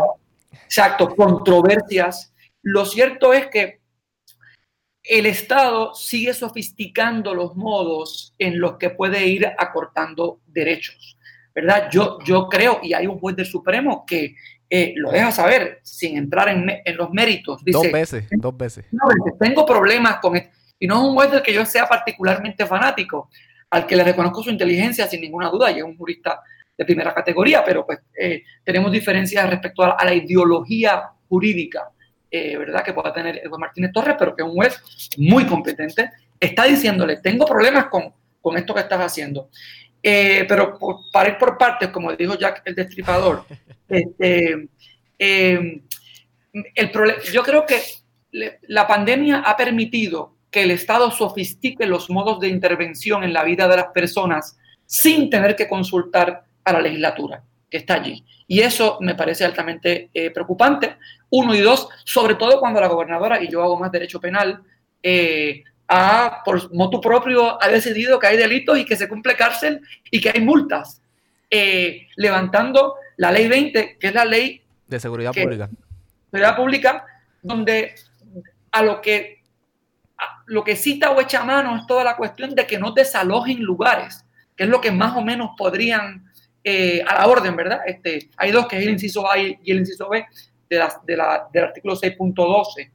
Exacto, 0.52 1.16
controversias. 1.16 2.34
Lo 2.64 2.86
cierto 2.86 3.34
es 3.34 3.48
que 3.48 3.82
el 5.04 5.28
Estado 5.28 5.94
sigue 5.94 6.34
sofisticando 6.34 7.36
los 7.36 7.56
modos 7.56 8.34
en 8.40 8.60
los 8.60 8.78
que 8.78 8.90
puede 8.90 9.28
ir 9.28 9.46
acortando 9.46 10.40
derechos, 10.48 11.20
¿verdad? 11.54 11.90
Yo, 11.92 12.18
yo 12.26 12.48
creo, 12.48 12.80
y 12.82 12.94
hay 12.94 13.06
un 13.06 13.20
juez 13.20 13.36
del 13.36 13.46
Supremo 13.46 14.06
que 14.08 14.36
eh, 14.72 14.94
lo 14.96 15.12
deja 15.12 15.32
saber 15.32 15.82
sin 15.84 16.18
entrar 16.18 16.50
en, 16.50 16.66
los 16.96 17.12
méritos. 17.12 17.64
Dice, 17.64 17.78
dos 17.78 17.92
veces, 17.92 18.28
dos 18.32 18.58
veces. 18.58 18.86
tengo 19.40 19.66
problemas 19.66 20.20
con 20.20 20.36
esto. 20.36 20.50
Y 20.80 20.88
no 20.88 20.96
es 20.96 21.02
un 21.10 21.14
juez 21.14 21.30
del 21.30 21.44
que 21.44 21.54
yo 21.54 21.64
sea 21.66 21.88
particularmente 21.88 22.66
fanático, 22.66 23.30
al 23.70 23.86
que 23.86 23.96
le 23.96 24.04
reconozco 24.04 24.42
su 24.42 24.50
inteligencia 24.50 25.06
sin 25.08 25.22
ninguna 25.22 25.50
duda, 25.50 25.70
y 25.72 25.78
es 25.78 25.84
un 25.84 25.96
jurista 25.96 26.40
de 26.76 26.86
primera 26.86 27.14
categoría, 27.14 27.64
pero 27.64 27.86
pues 27.86 28.00
eh, 28.18 28.44
tenemos 28.64 28.92
diferencias 28.92 29.48
respecto 29.48 29.84
a 29.84 30.04
la 30.04 30.14
ideología 30.14 31.12
jurídica 31.30 31.92
eh, 32.34 32.56
¿verdad? 32.56 32.82
Que 32.82 32.94
pueda 32.94 33.12
tener 33.12 33.40
Eduardo 33.40 33.60
Martínez 33.60 33.92
Torres, 33.92 34.16
pero 34.18 34.34
que 34.34 34.42
es 34.42 34.48
un 34.48 34.56
juez 34.56 34.82
muy 35.18 35.46
competente, 35.46 36.12
está 36.40 36.64
diciéndole, 36.64 37.18
tengo 37.18 37.46
problemas 37.46 37.88
con, 37.88 38.14
con 38.40 38.56
esto 38.56 38.74
que 38.74 38.80
estás 38.80 39.02
haciendo. 39.02 39.50
Eh, 40.04 40.46
pero 40.48 40.80
para 41.12 41.30
ir 41.30 41.38
por 41.38 41.58
partes, 41.58 41.90
como 41.90 42.12
dijo 42.16 42.36
Jack 42.36 42.64
el 42.66 42.76
destripador, 42.76 43.46
este, 43.88 44.68
eh, 45.20 45.82
el 46.76 46.92
yo 47.32 47.44
creo 47.44 47.66
que 47.66 47.80
la 48.32 48.88
pandemia 48.88 49.40
ha 49.40 49.56
permitido 49.56 50.36
que 50.50 50.64
el 50.64 50.72
Estado 50.72 51.12
sofistique 51.12 51.86
los 51.86 52.10
modos 52.10 52.40
de 52.40 52.50
intervención 52.50 53.24
en 53.24 53.34
la 53.34 53.44
vida 53.44 53.68
de 53.68 53.78
las 53.78 53.88
personas 53.88 54.58
sin 54.86 55.30
tener 55.30 55.56
que 55.56 55.68
consultar 55.68 56.44
a 56.64 56.74
la 56.74 56.82
legislatura 56.82 57.44
que 57.70 57.78
está 57.78 57.96
allí. 57.96 58.24
Y 58.48 58.60
eso 58.60 58.98
me 59.00 59.16
parece 59.16 59.46
altamente 59.46 60.10
eh, 60.14 60.30
preocupante. 60.32 60.98
Uno 61.30 61.56
y 61.56 61.62
dos, 61.62 61.88
sobre 62.04 62.36
todo 62.36 62.60
cuando 62.60 62.82
la 62.82 62.88
gobernadora, 62.88 63.42
y 63.42 63.50
yo 63.50 63.64
hago 63.64 63.80
más 63.80 63.92
derecho 63.92 64.20
penal, 64.20 64.62
eh, 65.02 65.64
ha, 65.94 66.42
por 66.46 66.74
motu 66.74 67.02
propio, 67.02 67.62
ha 67.62 67.68
decidido 67.68 68.18
que 68.18 68.28
hay 68.28 68.38
delitos 68.38 68.78
y 68.78 68.86
que 68.86 68.96
se 68.96 69.10
cumple 69.10 69.36
cárcel 69.36 69.82
y 70.10 70.22
que 70.22 70.32
hay 70.34 70.40
multas, 70.40 71.02
eh, 71.50 72.08
levantando 72.16 72.96
la 73.18 73.30
ley 73.30 73.50
20, 73.50 73.98
que 74.00 74.08
es 74.08 74.14
la 74.14 74.24
ley 74.24 74.62
de 74.88 75.00
seguridad 75.02 75.34
pública. 75.34 75.70
Seguridad 76.32 76.56
pública, 76.56 77.06
donde 77.42 77.94
a 78.72 78.84
lo 78.84 79.02
que 79.02 79.42
lo 80.46 80.64
que 80.64 80.76
cita 80.76 81.12
o 81.12 81.20
echa 81.20 81.44
mano 81.44 81.76
es 81.76 81.86
toda 81.88 82.04
la 82.04 82.16
cuestión 82.16 82.56
de 82.56 82.66
que 82.66 82.78
no 82.78 82.92
desalojen 82.92 83.62
lugares, 83.62 84.24
que 84.56 84.64
es 84.64 84.70
lo 84.70 84.80
que 84.80 84.92
más 84.92 85.18
o 85.18 85.22
menos 85.22 85.52
podrían 85.58 86.32
eh, 86.64 87.04
a 87.06 87.16
la 87.16 87.28
orden, 87.28 87.56
¿verdad? 87.56 87.82
Este, 87.86 88.30
hay 88.38 88.52
dos, 88.52 88.68
que 88.68 88.78
es 88.78 88.84
el 88.84 88.92
inciso 88.92 89.30
A 89.30 89.38
y 89.38 89.58
el 89.66 89.80
inciso 89.80 90.08
B 90.08 90.26
de 90.70 90.88
de 91.06 91.18
la, 91.18 91.50
del 91.52 91.64
artículo 91.66 91.96
6.12. 91.96 92.92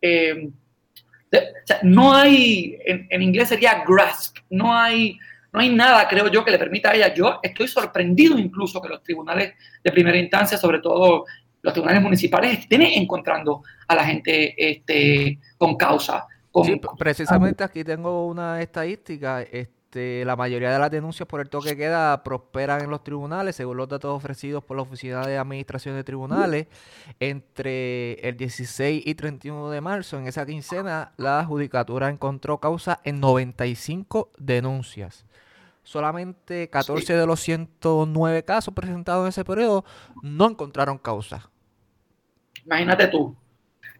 Eh, 0.00 0.48
no 1.82 2.14
hay, 2.14 2.78
en, 2.84 3.22
inglés 3.22 3.48
sería 3.48 3.84
grasp, 3.86 4.38
no 4.50 4.74
hay, 4.74 5.18
no 5.52 5.60
hay 5.60 5.74
nada, 5.74 6.06
creo 6.08 6.28
yo, 6.28 6.44
que 6.44 6.50
le 6.50 6.58
permita 6.58 6.90
a 6.90 6.94
ella. 6.94 7.14
Yo 7.14 7.40
estoy 7.42 7.68
sorprendido 7.68 8.38
incluso 8.38 8.80
que 8.80 8.88
los 8.88 9.02
tribunales 9.02 9.54
de 9.82 9.92
primera 9.92 10.16
instancia, 10.16 10.58
sobre 10.58 10.80
todo 10.80 11.24
los 11.62 11.72
tribunales 11.72 12.02
municipales, 12.02 12.60
estén 12.60 12.82
encontrando 12.82 13.62
a 13.86 13.94
la 13.94 14.04
gente 14.04 14.54
este, 14.56 15.38
con 15.56 15.76
causa. 15.76 16.26
sí, 16.64 16.80
precisamente 16.98 17.64
aquí 17.64 17.84
tengo 17.84 18.26
una 18.26 18.60
estadística. 18.60 19.42
Este, 19.42 19.77
este, 19.88 20.22
la 20.26 20.36
mayoría 20.36 20.70
de 20.70 20.78
las 20.78 20.90
denuncias 20.90 21.26
por 21.26 21.40
el 21.40 21.48
toque 21.48 21.70
de 21.70 21.76
queda 21.78 22.22
prosperan 22.22 22.82
en 22.82 22.90
los 22.90 23.02
tribunales, 23.02 23.56
según 23.56 23.78
los 23.78 23.88
datos 23.88 24.14
ofrecidos 24.14 24.62
por 24.62 24.76
la 24.76 24.82
Oficina 24.82 25.26
de 25.26 25.38
Administración 25.38 25.94
de 25.94 26.04
Tribunales. 26.04 26.66
Entre 27.20 28.20
el 28.20 28.36
16 28.36 29.06
y 29.06 29.14
31 29.14 29.70
de 29.70 29.80
marzo, 29.80 30.18
en 30.18 30.26
esa 30.26 30.44
quincena, 30.44 31.12
la 31.16 31.42
Judicatura 31.42 32.10
encontró 32.10 32.58
causa 32.58 33.00
en 33.02 33.18
95 33.18 34.30
denuncias. 34.36 35.24
Solamente 35.84 36.68
14 36.68 37.16
de 37.16 37.26
los 37.26 37.40
109 37.40 38.44
casos 38.44 38.74
presentados 38.74 39.24
en 39.24 39.28
ese 39.30 39.42
periodo 39.42 39.86
no 40.22 40.50
encontraron 40.50 40.98
causa. 40.98 41.48
Imagínate 42.66 43.08
tú. 43.08 43.34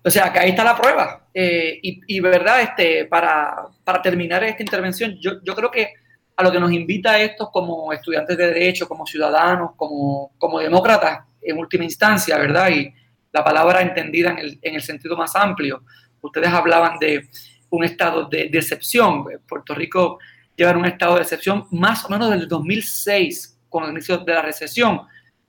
O 0.04 0.10
sea, 0.10 0.32
que 0.32 0.38
ahí 0.38 0.50
está 0.50 0.64
la 0.64 0.76
prueba. 0.76 1.28
Eh, 1.34 1.80
y, 1.82 2.20
verdad, 2.20 2.62
este, 2.62 3.04
para, 3.06 3.66
para, 3.84 4.00
terminar 4.00 4.42
esta 4.44 4.62
intervención, 4.62 5.16
yo, 5.20 5.42
yo, 5.42 5.54
creo 5.54 5.70
que 5.70 5.92
a 6.36 6.42
lo 6.42 6.52
que 6.52 6.60
nos 6.60 6.72
invita 6.72 7.12
a 7.12 7.20
estos 7.20 7.50
como 7.50 7.92
estudiantes 7.92 8.36
de 8.36 8.46
derecho, 8.46 8.88
como 8.88 9.06
ciudadanos, 9.06 9.72
como, 9.76 10.32
como 10.38 10.60
demócratas, 10.60 11.20
en 11.42 11.58
última 11.58 11.84
instancia, 11.84 12.38
¿verdad? 12.38 12.70
Y 12.70 12.92
la 13.32 13.44
palabra 13.44 13.82
entendida 13.82 14.30
en 14.30 14.38
el, 14.38 14.58
en 14.62 14.74
el 14.74 14.82
sentido 14.82 15.16
más 15.16 15.34
amplio. 15.36 15.82
Ustedes 16.20 16.48
hablaban 16.48 16.98
de 16.98 17.28
un 17.70 17.84
estado 17.84 18.24
de, 18.28 18.48
de 18.48 18.58
excepción. 18.58 19.24
Puerto 19.46 19.74
Rico 19.74 20.18
lleva 20.56 20.76
un 20.76 20.86
estado 20.86 21.16
de 21.16 21.22
excepción 21.22 21.66
más 21.70 22.04
o 22.04 22.08
menos 22.08 22.30
desde 22.30 22.42
el 22.42 22.48
2006, 22.48 23.60
con 23.68 23.84
el 23.84 23.90
inicio 23.90 24.18
de 24.18 24.32
la 24.32 24.42
recesión. 24.42 25.02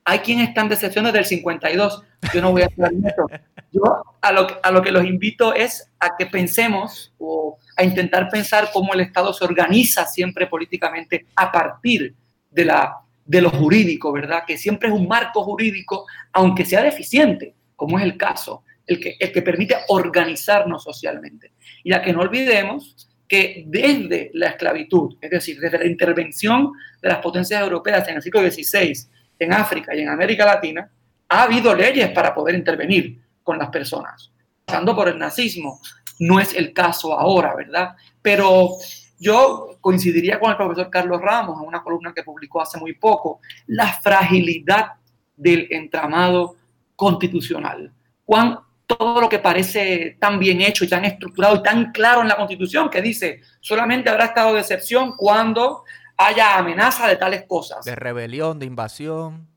Hay 0.10 0.20
quienes 0.20 0.50
están 0.50 0.68
de 0.68 0.74
excepción 0.74 1.06
desde 1.06 1.20
el 1.20 1.26
52. 1.26 2.04
Yo 2.34 2.42
no 2.42 2.52
voy 2.52 2.64
a 2.64 2.66
hacer 2.66 2.92
eso. 3.06 3.28
Yo 3.72 3.84
a 4.20 4.32
lo, 4.32 4.48
a 4.64 4.72
lo 4.72 4.82
que 4.82 4.92
los 4.92 5.06
invito 5.06 5.54
es 5.54 5.88
a 6.00 6.18
que 6.18 6.26
pensemos 6.26 7.14
o 7.20 7.60
a 7.78 7.84
intentar 7.84 8.28
pensar 8.28 8.72
cómo 8.74 8.96
el 8.96 9.02
Estado 9.02 9.32
se 9.34 9.46
organiza 9.46 10.08
siempre 10.08 10.48
políticamente 10.48 11.28
a 11.36 11.52
partir 11.52 12.16
de, 12.50 12.66
la, 12.66 12.96
de 13.24 13.40
lo 13.40 13.52
jurídico, 13.52 14.12
¿verdad? 14.12 14.46
Que 14.48 14.58
siempre 14.58 14.90
es 14.90 14.96
un 14.96 15.08
marco 15.08 15.44
jurídico, 15.44 16.08
aunque 16.34 16.66
sea 16.66 16.82
deficiente, 16.82 17.54
como 17.76 18.00
es 18.00 18.04
el 18.04 18.18
caso, 18.18 18.64
el 18.88 19.00
que, 19.00 19.16
el 19.20 19.32
que 19.32 19.44
permite 19.44 19.76
organizarnos 19.90 20.84
socialmente. 20.84 21.52
Y 21.84 21.94
a 21.94 22.02
que 22.02 22.14
no 22.14 22.22
olvidemos 22.22 23.08
que 23.28 23.64
desde 23.68 24.32
la 24.34 24.48
esclavitud, 24.48 25.18
es 25.22 25.30
decir, 25.30 25.60
desde 25.60 25.78
la 25.78 25.86
intervención 25.86 26.72
de 27.00 27.10
las 27.10 27.20
potencias 27.20 27.62
europeas 27.62 28.08
en 28.08 28.16
el 28.16 28.24
siglo 28.24 28.42
XVI, 28.42 28.92
en 29.40 29.54
África 29.54 29.96
y 29.96 30.02
en 30.02 30.10
América 30.10 30.46
Latina, 30.46 30.92
ha 31.30 31.44
habido 31.44 31.74
leyes 31.74 32.10
para 32.12 32.34
poder 32.34 32.56
intervenir 32.56 33.22
con 33.44 33.58
las 33.58 33.70
personas. 33.70 34.32
Pasando 34.66 34.96
por 34.96 35.08
el 35.08 35.18
nazismo, 35.18 35.80
no 36.20 36.40
es 36.40 36.54
el 36.54 36.74
caso 36.74 37.18
ahora, 37.18 37.56
¿verdad? 37.56 37.96
Pero 38.22 38.72
yo 39.20 39.78
coincidiría 39.82 40.40
con 40.40 40.52
el 40.52 40.58
profesor 40.58 40.90
Carlos 40.90 41.22
Ramos 41.22 41.62
en 41.62 41.68
una 41.68 41.82
columna 41.82 42.14
que 42.14 42.24
publicó 42.24 42.62
hace 42.62 42.78
muy 42.78 42.94
poco, 42.94 43.40
la 43.68 43.88
fragilidad 43.88 44.94
del 45.36 45.68
entramado 45.72 46.58
constitucional. 46.96 47.92
Cuán 48.26 48.60
todo 48.86 49.22
lo 49.22 49.30
que 49.30 49.40
parece 49.40 50.18
tan 50.20 50.40
bien 50.40 50.62
hecho 50.62 50.84
y 50.84 50.88
tan 50.88 51.06
estructurado 51.06 51.58
y 51.58 51.64
tan 51.64 51.92
claro 51.92 52.22
en 52.22 52.28
la 52.28 52.36
Constitución 52.36 52.90
que 52.90 53.04
dice 53.04 53.42
solamente 53.62 54.10
habrá 54.10 54.26
estado 54.26 54.56
de 54.56 54.62
excepción 54.62 55.16
cuando 55.16 55.84
haya 56.20 56.58
amenaza 56.58 57.08
de 57.08 57.16
tales 57.16 57.46
cosas. 57.48 57.84
De 57.86 57.96
rebelión, 57.96 58.60
de 58.60 58.66
invasión 58.66 59.48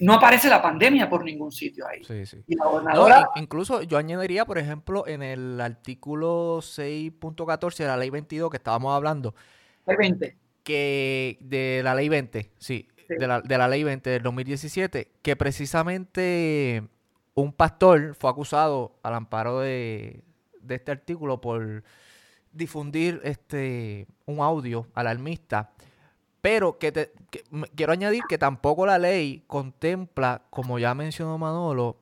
no 0.00 0.14
aparece 0.14 0.48
la 0.48 0.62
pandemia 0.62 1.10
por 1.10 1.24
ningún 1.24 1.50
sitio 1.50 1.84
ahí. 1.88 2.04
Sí, 2.04 2.24
sí. 2.24 2.42
Y 2.46 2.54
la 2.54 2.66
gobernadora, 2.66 3.28
in- 3.34 3.42
incluso 3.42 3.82
yo 3.82 3.98
añadiría, 3.98 4.44
por 4.44 4.56
ejemplo, 4.58 5.04
en 5.08 5.22
el 5.24 5.60
artículo 5.60 6.58
6.14 6.62 7.78
de 7.78 7.86
la 7.88 7.96
ley 7.96 8.08
22 8.10 8.48
que 8.48 8.58
estábamos 8.58 8.94
hablando, 8.94 9.34
hay 9.86 9.96
20. 9.96 10.36
que 10.62 11.36
de 11.40 11.80
la 11.82 11.94
ley 11.96 12.08
20, 12.08 12.52
sí, 12.58 12.88
Sí. 13.08 13.14
De, 13.18 13.26
la, 13.26 13.40
de 13.40 13.56
la 13.58 13.66
ley 13.68 13.82
20 13.84 14.10
del 14.10 14.22
2017, 14.22 15.10
que 15.22 15.34
precisamente 15.34 16.82
un 17.34 17.52
pastor 17.54 18.14
fue 18.14 18.28
acusado 18.30 18.98
al 19.02 19.14
amparo 19.14 19.60
de, 19.60 20.22
de 20.60 20.74
este 20.74 20.92
artículo 20.92 21.40
por 21.40 21.82
difundir 22.52 23.20
este 23.24 24.06
un 24.26 24.40
audio 24.40 24.86
alarmista, 24.94 25.70
pero 26.40 26.78
que, 26.78 26.92
te- 26.92 27.12
quiero 27.74 27.92
añadir 27.92 28.22
que 28.28 28.38
tampoco 28.38 28.86
la 28.86 28.98
ley 28.98 29.44
contempla, 29.46 30.42
como 30.50 30.78
ya 30.78 30.94
mencionó 30.94 31.38
Manolo, 31.38 31.96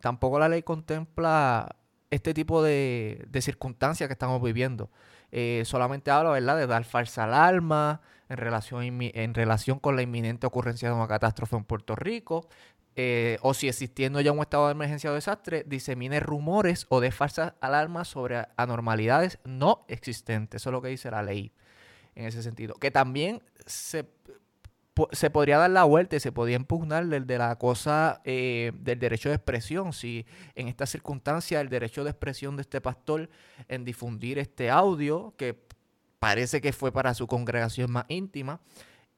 tampoco 0.00 0.38
la 0.38 0.48
ley 0.48 0.62
contempla 0.62 1.76
este 2.10 2.32
tipo 2.34 2.62
de, 2.62 3.26
circunstancias 3.40 4.08
que 4.08 4.12
estamos 4.12 4.42
viviendo. 4.42 4.90
Eh, 5.32 5.62
solamente 5.64 6.10
habla, 6.10 6.30
¿verdad?, 6.30 6.56
de 6.56 6.66
dar 6.66 6.84
falsa 6.84 7.24
alarma 7.24 8.00
en 8.28 8.36
relación, 8.36 8.84
en 8.84 9.34
relación 9.34 9.78
con 9.78 9.96
la 9.96 10.02
inminente 10.02 10.46
ocurrencia 10.46 10.88
de 10.88 10.94
una 10.94 11.08
catástrofe 11.08 11.56
en 11.56 11.64
Puerto 11.64 11.96
Rico, 11.96 12.48
eh, 12.96 13.38
o 13.42 13.54
si 13.54 13.68
existiendo 13.68 14.20
ya 14.20 14.30
un 14.30 14.38
estado 14.38 14.66
de 14.66 14.72
emergencia 14.72 15.10
o 15.10 15.14
desastre, 15.14 15.64
disemine 15.66 16.20
rumores 16.20 16.86
o 16.88 17.00
dé 17.00 17.10
falsas 17.10 17.54
alarmas 17.60 18.06
sobre 18.06 18.46
anormalidades 18.56 19.40
no 19.44 19.84
existentes. 19.88 20.62
Eso 20.62 20.70
es 20.70 20.72
lo 20.72 20.80
que 20.80 20.88
dice 20.88 21.10
la 21.10 21.22
ley 21.22 21.52
en 22.14 22.26
ese 22.26 22.42
sentido. 22.42 22.74
Que 22.74 22.90
también 22.90 23.42
se, 23.66 24.06
se 25.12 25.30
podría 25.30 25.58
dar 25.58 25.70
la 25.70 25.84
vuelta 25.84 26.16
y 26.16 26.20
se 26.20 26.32
podría 26.32 26.56
impugnar 26.56 27.02
el 27.12 27.26
de 27.26 27.38
la 27.38 27.56
cosa 27.56 28.20
eh, 28.24 28.72
del 28.74 28.98
derecho 28.98 29.28
de 29.28 29.36
expresión. 29.36 29.92
Si 29.92 30.26
en 30.54 30.68
esta 30.68 30.86
circunstancia 30.86 31.60
el 31.60 31.68
derecho 31.68 32.04
de 32.04 32.10
expresión 32.10 32.56
de 32.56 32.62
este 32.62 32.80
pastor 32.80 33.28
en 33.68 33.84
difundir 33.84 34.38
este 34.38 34.70
audio, 34.70 35.34
que 35.36 35.58
parece 36.18 36.60
que 36.60 36.72
fue 36.72 36.92
para 36.92 37.14
su 37.14 37.26
congregación 37.26 37.90
más 37.90 38.06
íntima, 38.08 38.60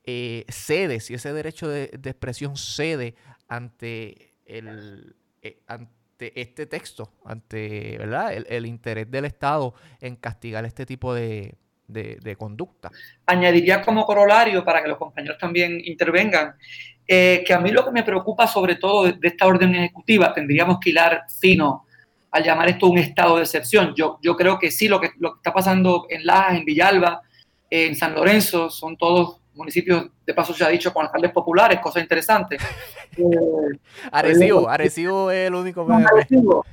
eh, 0.05 0.45
cede, 0.49 1.01
si 1.01 1.15
ese 1.15 1.33
derecho 1.33 1.69
de, 1.69 1.89
de 1.99 2.11
expresión 2.11 2.57
cede 2.57 3.17
ante 3.49 4.35
el 4.45 5.17
eh, 5.43 5.61
ante 5.67 6.41
este 6.41 6.67
texto, 6.67 7.13
ante 7.25 7.99
¿verdad? 7.99 8.33
El, 8.33 8.47
el 8.49 8.67
interés 8.67 9.11
del 9.11 9.25
Estado 9.25 9.75
en 10.01 10.17
castigar 10.17 10.65
este 10.65 10.87
tipo 10.87 11.13
de, 11.13 11.57
de- 11.89 12.19
de 12.23 12.37
conducta. 12.37 12.91
añadiría 13.27 13.83
como 13.83 14.05
corolario 14.05 14.65
para 14.65 14.83
que 14.83 14.89
los 14.89 14.99
compañeros 14.99 15.39
también 15.39 15.81
intervengan, 15.85 16.55
eh, 17.09 17.43
que 17.47 17.55
a 17.55 17.61
mí 17.61 17.71
lo 17.71 17.85
que 17.85 17.91
me 17.93 18.03
preocupa 18.03 18.47
sobre 18.47 18.77
todo 18.77 19.05
de, 19.05 19.17
esta 19.23 19.47
orden 19.47 19.75
ejecutiva, 19.75 20.33
tendríamos 20.33 20.79
que 20.81 20.91
hilar 20.91 21.25
fino 21.41 21.87
al 22.31 22.43
llamar 22.45 22.69
esto 22.69 22.87
un 22.89 22.99
estado 22.99 23.37
de 23.37 23.43
excepción. 23.43 23.95
Yo, 23.97 24.19
yo 24.23 24.37
creo 24.37 24.59
que 24.59 24.71
sí, 24.71 24.89
lo 24.89 25.01
que, 25.01 25.11
lo 25.19 25.33
que 25.33 25.39
está 25.39 25.53
pasando 25.53 26.07
en 26.09 26.27
Lajas, 26.27 26.57
en 26.59 26.65
Villalba, 26.65 27.23
en 27.71 27.95
San 27.95 28.15
Lorenzo, 28.15 28.71
son 28.71 28.97
todos 28.97 29.41
municipios, 29.55 30.07
de 30.25 30.35
paso 30.35 30.53
se 30.53 30.65
ha 30.65 30.69
dicho, 30.69 30.93
con 30.93 31.07
alcaldes 31.07 31.33
populares, 31.33 31.81
cosas 31.81 32.03
interesantes. 32.03 32.61
Eh, 33.19 33.79
Arecibo, 34.13 34.69
Arecibo 34.69 35.31
es 35.31 35.47
el 35.47 35.55
único. 35.55 35.87
Arecibo. 35.91 36.67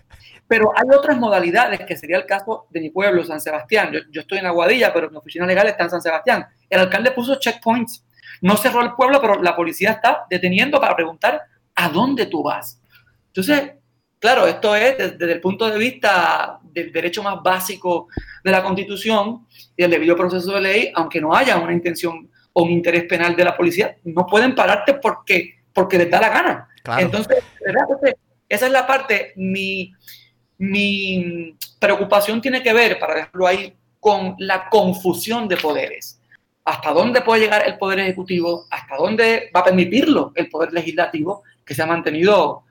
Pero 0.54 0.72
hay 0.76 0.88
otras 0.96 1.18
modalidades, 1.18 1.80
que 1.80 1.98
sería 1.98 2.16
el 2.16 2.28
caso 2.28 2.68
de 2.70 2.80
mi 2.80 2.92
pueblo, 2.92 3.24
San 3.24 3.42
Sebastián. 3.42 3.92
Yo, 3.92 4.02
yo 4.12 4.22
estoy 4.22 4.38
en 4.38 4.46
Aguadilla, 4.46 4.94
pero 4.94 5.10
mi 5.10 5.18
oficina 5.18 5.48
legal 5.48 5.66
está 5.66 5.86
en 5.86 5.90
San 5.90 6.02
Sebastián. 6.04 6.46
El 6.70 6.80
alcalde 6.80 7.10
puso 7.10 7.40
checkpoints. 7.40 8.06
No 8.40 8.56
cerró 8.56 8.84
el 8.84 8.94
pueblo, 8.94 9.20
pero 9.20 9.42
la 9.42 9.56
policía 9.56 9.94
está 9.94 10.28
deteniendo 10.30 10.80
para 10.80 10.96
preguntar 10.96 11.42
a 11.74 11.90
dónde 11.90 12.28
tú 12.28 12.44
vas. 12.44 12.80
Entonces, 13.30 13.72
claro, 14.20 14.46
esto 14.46 14.76
es 14.76 14.96
desde, 14.96 15.34
el 15.34 15.42
punto 15.42 15.68
de 15.68 15.76
vista 15.76 16.60
del 16.62 16.92
derecho 16.92 17.24
más 17.24 17.42
básico 17.42 18.10
de 18.44 18.52
la 18.52 18.62
Constitución 18.62 19.48
y 19.76 19.84
el 19.84 19.90
debido 19.90 20.16
proceso 20.16 20.54
de 20.54 20.62
ley, 20.62 20.92
aunque 20.94 21.20
no 21.20 21.34
haya 21.36 21.58
una 21.58 21.74
intención 21.74 22.30
o 22.52 22.62
un 22.62 22.70
interés 22.70 23.06
penal 23.06 23.36
de 23.36 23.44
la 23.44 23.58
policía, 23.58 23.98
no 24.04 24.28
pueden 24.28 24.54
pararte 24.54 24.94
porque, 24.94 25.64
porque 25.74 25.98
les 25.98 26.12
da 26.12 26.22
la 26.22 26.30
gana. 26.30 26.70
Claro. 26.84 27.02
Entonces, 27.02 27.44
¿verdad? 27.66 27.86
Entonces, 27.90 28.16
esa 28.48 28.68
es 28.68 28.72
la 28.72 28.86
parte, 28.86 29.34
mi, 29.36 29.92
mi 30.58 31.56
preocupación 31.80 32.42
tiene 32.42 32.62
que 32.64 32.74
ver, 32.74 33.00
para 33.00 33.16
dejarlo 33.16 33.48
ahí, 33.48 33.74
con 34.00 34.36
la 34.40 34.70
confusión 34.70 35.48
de 35.48 35.58
poderes. 35.58 36.20
¿Hasta 36.66 36.92
dónde 36.92 37.22
puede 37.22 37.42
llegar 37.42 37.68
el 37.68 37.78
poder 37.78 38.00
ejecutivo? 38.00 38.66
¿Hasta 38.70 38.96
dónde 38.96 39.52
va 39.56 39.62
a 39.62 39.64
permitirlo 39.66 40.32
el 40.36 40.50
poder 40.50 40.72
legislativo, 40.74 41.44
que 41.66 41.74
se 41.74 41.82
ha 41.82 41.86
mantenido, 41.86 42.64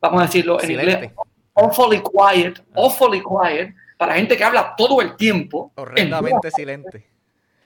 vamos 0.00 0.20
a 0.22 0.24
decirlo 0.26 0.62
en 0.62 0.70
inglés, 0.70 0.94
Silente. 0.96 1.14
awfully 1.54 2.00
quiet, 2.02 2.60
awfully 2.74 3.22
quiet, 3.22 3.74
para 3.96 4.14
gente 4.14 4.36
que 4.36 4.44
habla 4.44 4.74
todo 4.76 5.00
el 5.00 5.16
tiempo, 5.16 5.72
en 5.76 5.82
Horrendamente 5.82 6.50
silente. 6.50 7.06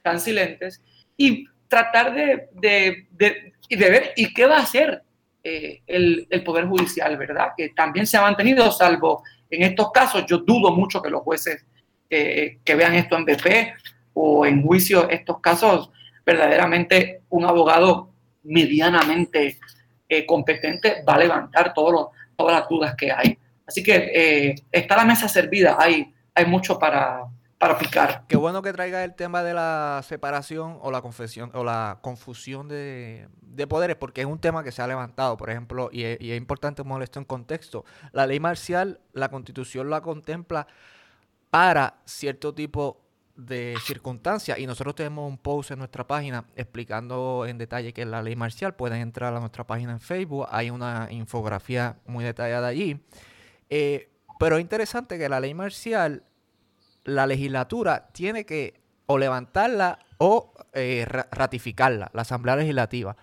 tan 0.03 0.18
silentes 0.20 0.83
y 1.16 1.44
tratar 1.68 2.14
de, 2.14 2.48
de, 2.53 3.07
de 3.11 3.90
ver 3.90 4.12
y 4.16 4.33
qué 4.33 4.46
va 4.46 4.57
a 4.59 4.62
hacer 4.62 5.03
eh, 5.44 5.83
el, 5.87 6.27
el 6.31 6.42
Poder 6.44 6.66
Judicial, 6.66 7.16
¿verdad? 7.16 7.48
Que 7.57 7.70
también 7.70 8.07
se 8.07 8.16
ha 8.16 8.22
mantenido, 8.22 8.70
salvo 8.70 9.22
en 9.52 9.62
estos 9.62 9.92
casos, 9.92 10.24
yo 10.26 10.38
dudo 10.38 10.72
mucho 10.72 11.02
que 11.02 11.10
los 11.10 11.22
jueces 11.22 11.64
eh, 12.08 12.58
que 12.64 12.74
vean 12.74 12.94
esto 12.94 13.16
en 13.16 13.24
BP 13.24 13.74
o 14.14 14.46
en 14.46 14.62
juicio, 14.62 15.08
estos 15.10 15.40
casos, 15.40 15.90
verdaderamente 16.24 17.22
un 17.28 17.44
abogado 17.44 18.10
medianamente 18.44 19.58
eh, 20.08 20.26
competente 20.26 21.02
va 21.08 21.14
a 21.14 21.18
levantar 21.18 21.72
todas 21.74 22.08
las 22.38 22.68
dudas 22.68 22.94
que 22.96 23.12
hay. 23.12 23.38
Así 23.66 23.82
que 23.82 23.94
eh, 24.14 24.54
está 24.70 24.96
la 24.96 25.04
mesa 25.04 25.28
servida, 25.28 25.76
hay 25.78 26.46
mucho 26.46 26.78
para, 26.78 27.24
para 27.62 27.79
picar. 27.79 28.25
Qué 28.27 28.37
bueno 28.37 28.61
que 28.61 28.72
traiga 28.72 29.05
el 29.05 29.14
tema 29.14 29.44
de 29.44 29.55
la 29.55 30.01
separación 30.03 30.79
o 30.83 30.90
la 30.90 31.01
confesión 31.01 31.53
o 31.55 31.62
la 31.62 32.01
confusión 32.03 32.66
de, 32.66 33.29
de 33.40 33.66
poderes, 33.68 33.94
porque 33.94 34.22
es 34.22 34.27
un 34.27 34.40
tema 34.40 34.64
que 34.64 34.72
se 34.72 34.83
ha 34.83 34.87
levantado, 34.88 35.37
por 35.37 35.48
ejemplo, 35.48 35.88
y 35.92 36.03
es, 36.03 36.20
importante 36.20 36.83
ponerlo 36.83 37.05
esto 37.05 37.20
en 37.20 37.25
contexto. 37.25 37.85
La 38.11 38.27
ley 38.27 38.40
marcial, 38.40 39.01
la 39.12 39.29
constitución 39.29 39.90
la 39.90 40.01
contempla 40.01 40.66
para 41.51 42.01
cierto 42.05 42.53
tipo 42.53 43.01
de 43.37 43.77
circunstancias 43.85 44.59
y 44.59 44.66
nosotros 44.66 44.96
tenemos 44.96 45.31
un 45.31 45.38
post 45.38 45.70
en 45.70 45.79
nuestra 45.79 46.05
página 46.05 46.44
explicando 46.57 47.46
en 47.46 47.59
detalle 47.59 47.92
qué 47.92 48.03
es 48.03 48.09
la 48.09 48.22
ley 48.22 48.35
marcial. 48.35 48.75
Pueden 48.75 49.01
entrar 49.01 49.37
a 49.37 49.38
nuestra 49.38 49.64
página 49.64 49.92
en 49.92 50.01
Facebook, 50.01 50.48
hay 50.51 50.70
una 50.70 51.07
infografía 51.12 52.01
muy 52.07 52.25
detallada 52.25 52.66
allí. 52.66 53.01
Eh, 53.70 54.11
pero 54.40 54.57
es 54.57 54.62
interesante 54.62 55.16
que 55.16 55.29
la 55.29 55.38
ley 55.38 55.55
marcial 55.55 56.25
la 57.04 57.26
legislatura 57.26 58.08
tiene 58.12 58.44
que 58.44 58.80
o 59.06 59.18
levantarla 59.18 59.98
o 60.18 60.52
eh, 60.72 61.04
ra- 61.06 61.28
ratificarla, 61.30 62.10
la 62.14 62.22
Asamblea 62.22 62.56
Legislativa. 62.56 63.16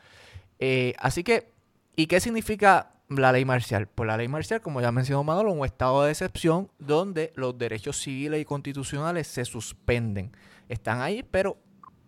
Eh, 0.59 0.93
así 0.99 1.23
que, 1.23 1.51
¿y 1.95 2.07
qué 2.07 2.19
significa 2.19 2.91
la 3.07 3.31
ley 3.31 3.45
marcial? 3.45 3.87
Pues 3.87 4.05
la 4.07 4.17
ley 4.17 4.27
marcial, 4.27 4.61
como 4.61 4.81
ya 4.81 4.91
mencionó 4.91 5.23
Manolo, 5.23 5.51
un 5.51 5.65
estado 5.65 6.03
de 6.03 6.11
excepción 6.11 6.69
donde 6.77 7.31
los 7.35 7.57
derechos 7.57 7.97
civiles 7.97 8.41
y 8.41 8.45
constitucionales 8.45 9.27
se 9.27 9.45
suspenden. 9.45 10.31
Están 10.67 11.01
ahí, 11.01 11.23
pero 11.23 11.57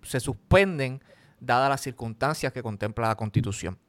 se 0.03 0.19
suspenden 0.19 1.01
dadas 1.39 1.69
las 1.69 1.81
circunstancias 1.81 2.51
que 2.53 2.62
contempla 2.62 3.07
la 3.07 3.15
Constitución. 3.15 3.79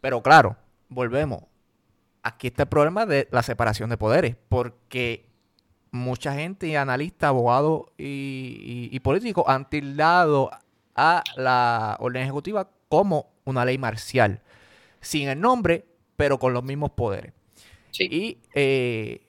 Pero 0.00 0.22
claro, 0.22 0.56
volvemos. 0.88 1.42
Aquí 2.22 2.48
está 2.48 2.64
el 2.64 2.68
problema 2.68 3.06
de 3.06 3.28
la 3.32 3.42
separación 3.42 3.88
de 3.88 3.96
poderes, 3.96 4.36
porque 4.48 5.25
mucha 5.90 6.34
gente, 6.34 6.66
y 6.68 6.76
analistas, 6.76 7.28
abogados 7.28 7.82
y, 7.98 8.88
y- 8.92 8.96
y 8.96 9.00
políticos 9.00 9.44
han 9.46 9.68
tildado 9.68 10.50
a 10.94 11.22
la 11.36 11.96
orden 12.00 12.22
ejecutiva 12.22 12.68
como 12.88 13.30
una 13.44 13.64
ley 13.64 13.78
marcial, 13.78 14.40
sin 15.00 15.28
el 15.28 15.40
nombre, 15.40 15.84
pero 16.16 16.38
con 16.38 16.52
los 16.52 16.62
mismos 16.64 16.90
poderes. 16.92 17.32
Sí. 17.90 18.08
Y 18.10 18.38
eh, 18.54 19.25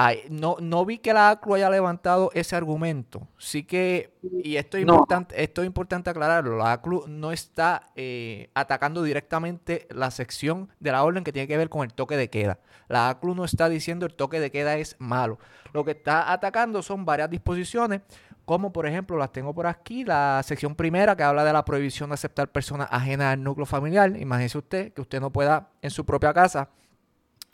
ay, 0.00 0.22
no, 0.30 0.56
no 0.60 0.84
vi 0.84 0.98
que 0.98 1.12
la 1.12 1.30
ACLU 1.30 1.54
haya 1.54 1.68
levantado 1.68 2.30
ese 2.32 2.54
argumento. 2.54 3.26
Sí 3.36 3.64
que, 3.64 4.14
y 4.44 4.54
esto 4.54 4.76
es, 4.76 4.86
No. 4.86 4.92
importante, 4.94 5.42
esto 5.42 5.62
es 5.62 5.66
importante 5.66 6.08
aclararlo, 6.08 6.56
la 6.56 6.72
ACLU 6.72 7.06
no 7.08 7.32
está 7.32 7.82
eh, 7.96 8.48
atacando 8.54 9.02
directamente 9.02 9.88
la 9.90 10.12
sección 10.12 10.68
de 10.78 10.92
la 10.92 11.02
orden 11.02 11.24
que 11.24 11.32
tiene 11.32 11.48
que 11.48 11.56
ver 11.56 11.68
con 11.68 11.82
el 11.82 11.92
toque 11.92 12.16
de 12.16 12.30
queda. 12.30 12.60
La 12.86 13.08
ACLU 13.08 13.34
no 13.34 13.44
está 13.44 13.68
diciendo 13.68 14.06
el 14.06 14.14
toque 14.14 14.38
de 14.38 14.52
queda 14.52 14.76
es 14.76 14.94
malo. 15.00 15.38
Lo 15.72 15.84
que 15.84 15.90
está 15.92 16.32
atacando 16.32 16.80
son 16.82 17.04
varias 17.04 17.28
disposiciones, 17.28 18.02
como 18.44 18.72
por 18.72 18.86
ejemplo, 18.86 19.16
las 19.16 19.32
tengo 19.32 19.52
por 19.52 19.66
aquí, 19.66 20.04
la 20.04 20.40
sección 20.44 20.76
primera 20.76 21.16
que 21.16 21.24
habla 21.24 21.42
de 21.42 21.52
la 21.52 21.64
prohibición 21.64 22.10
de 22.10 22.14
aceptar 22.14 22.52
personas 22.52 22.86
ajenas 22.92 23.32
al 23.32 23.42
núcleo 23.42 23.66
familiar. 23.66 24.16
Imagínese 24.16 24.58
usted 24.58 24.92
que 24.92 25.00
usted 25.00 25.20
no 25.20 25.30
pueda 25.32 25.70
en 25.82 25.90
su 25.90 26.06
propia 26.06 26.32
casa 26.32 26.68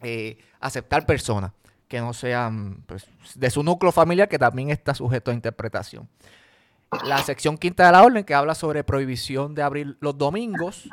eh, 0.03 0.37
aceptar 0.61 1.07
personas 1.07 1.53
que 1.89 2.01
no 2.01 2.13
sean 2.13 2.83
pues, 2.87 3.07
de 3.35 3.51
su 3.51 3.63
núcleo 3.63 3.93
familiar, 3.93 4.29
que 4.29 4.39
también 4.39 4.71
está 4.71 4.95
sujeto 4.95 5.31
a 5.31 5.35
interpretación. 5.35 6.09
La 7.05 7.19
sección 7.19 7.59
quinta 7.59 7.87
de 7.87 7.93
la 7.93 8.03
orden, 8.03 8.25
que 8.25 8.35
habla 8.35 8.55
sobre 8.55 8.85
prohibición 8.85 9.55
de 9.55 9.63
abrir 9.63 9.97
los 10.01 10.17
domingos, 10.17 10.89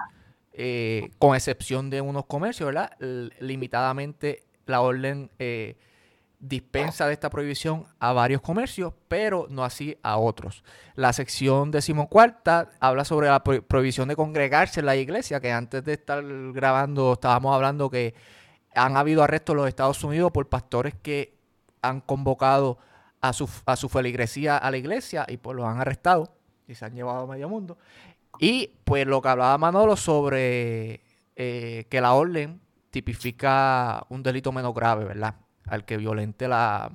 eh, 0.54 1.12
con 1.20 1.36
excepción 1.36 1.90
de 1.90 2.02
unos 2.02 2.26
comercios, 2.26 2.68
¿verdad? 2.68 2.92
limitadamente 3.40 4.44
la 4.66 4.82
orden 4.82 5.32
eh, 5.40 5.78
dispensa 6.40 7.06
de 7.06 7.14
esta 7.14 7.30
prohibición 7.30 7.86
a 8.00 8.14
varios 8.14 8.42
comercios, 8.42 8.94
pero 9.08 9.48
no 9.50 9.64
así 9.64 9.98
a 10.02 10.18
otros. 10.18 10.64
La 10.96 11.14
sección 11.14 11.72
decimocuarta 11.72 12.70
habla 12.80 13.06
sobre 13.06 13.28
la 13.28 13.44
prohibición 13.44 14.10
de 14.10 14.16
congregarse 14.16 14.80
en 14.80 14.88
la 14.88 14.96
iglesia, 14.96 15.40
que 15.40 15.52
antes 15.52 15.84
de 15.84 15.94
estar 15.94 16.24
grabando 16.52 17.14
estábamos 17.14 17.56
hablando 17.56 17.90
que 17.90 18.16
han 18.74 18.98
habido 18.98 19.24
arrestos 19.24 19.54
en 19.54 19.58
los 19.58 19.68
Estados 19.68 20.04
Unidos 20.04 20.32
por 20.32 20.48
pastores 20.50 20.94
que 21.02 21.38
han 21.82 22.02
convocado 22.02 22.78
a 23.22 23.34
su, 23.34 23.50
a 23.66 23.76
su 23.76 23.90
feligresía 23.90 24.58
a 24.58 24.72
la 24.72 24.78
iglesia 24.78 25.26
y 25.28 25.38
pues 25.38 25.56
los 25.56 25.66
han 25.66 25.80
arrestado 25.80 26.34
y 26.68 26.76
se 26.76 26.86
han 26.86 26.94
llevado 26.94 27.24
a 27.24 27.28
medio 27.28 27.50
mundo. 27.50 27.78
Y 28.40 28.72
pues 28.84 29.06
lo 29.06 29.22
que 29.22 29.30
hablaba 29.30 29.58
Manolo 29.58 29.96
sobre 29.96 31.02
eh, 31.36 31.86
que 31.90 32.02
la 32.02 32.14
orden 32.14 32.62
tipifica 32.90 34.06
un 34.10 34.24
delito 34.24 34.52
menos 34.52 34.74
grave, 34.74 35.06
¿verdad? 35.06 35.36
Al 35.66 35.86
que 35.86 35.98
violente 35.98 36.48
la, 36.48 36.92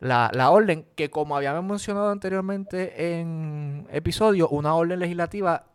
la, 0.00 0.50
orden, 0.50 0.86
que 0.96 1.10
como 1.10 1.36
habíamos 1.36 1.64
mencionado 1.64 2.10
anteriormente 2.10 3.20
en 3.20 3.86
episodio, 3.90 4.48
una 4.48 4.74
orden 4.74 4.98
legislativa 4.98 5.66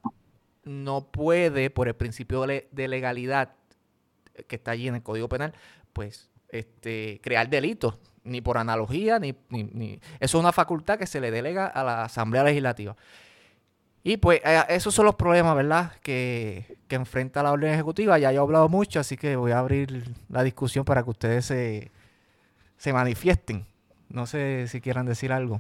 no 0.65 1.05
puede, 1.12 1.69
por 1.69 1.88
el 1.88 1.95
principio 1.95 2.45
de 2.45 2.88
legalidad 2.88 3.53
que 4.47 4.56
está 4.58 4.71
allí 4.71 4.88
en 4.88 4.95
el 4.95 5.04
Código 5.04 5.28
Penal, 5.30 5.54
pues 5.93 6.30
este, 6.50 7.19
crear 7.23 7.50
delitos, 7.50 7.97
ni 8.23 8.41
por 8.41 8.58
analogía, 8.58 9.19
ni, 9.19 9.36
ni, 9.50 10.00
Eso 10.19 10.38
es 10.38 10.41
una 10.41 10.52
facultad 10.52 10.97
que 10.97 11.08
se 11.08 11.19
le 11.19 11.32
delega 11.32 11.67
a 11.67 11.84
la 11.84 12.04
Asamblea 12.04 12.43
Legislativa. 12.43 12.95
Y 14.04 14.17
pues 14.17 14.39
eh, 14.45 14.63
esos 14.69 14.93
son 14.93 15.06
los 15.06 15.15
problemas, 15.15 15.56
¿verdad? 15.56 15.91
Que, 16.02 16.78
que, 16.88 16.95
enfrenta 16.95 17.43
la 17.43 17.52
orden 17.52 17.73
ejecutiva. 17.73 18.17
Ya 18.17 18.32
he 18.32 18.38
hablado 18.38 18.69
mucho, 18.69 19.00
así 19.00 19.17
que 19.17 19.36
voy 19.36 19.52
a 19.52 19.60
abrir 19.60 20.06
la 20.30 20.43
discusión 20.43 20.86
para 20.86 21.04
que 21.04 21.10
ustedes 21.10 21.45
se, 21.45 21.91
se 22.78 22.93
manifiesten. 22.93 23.65
No 24.10 24.26
sé 24.26 24.67
si 24.67 24.80
quieran 24.80 25.06
decir 25.06 25.34
algo. 25.34 25.60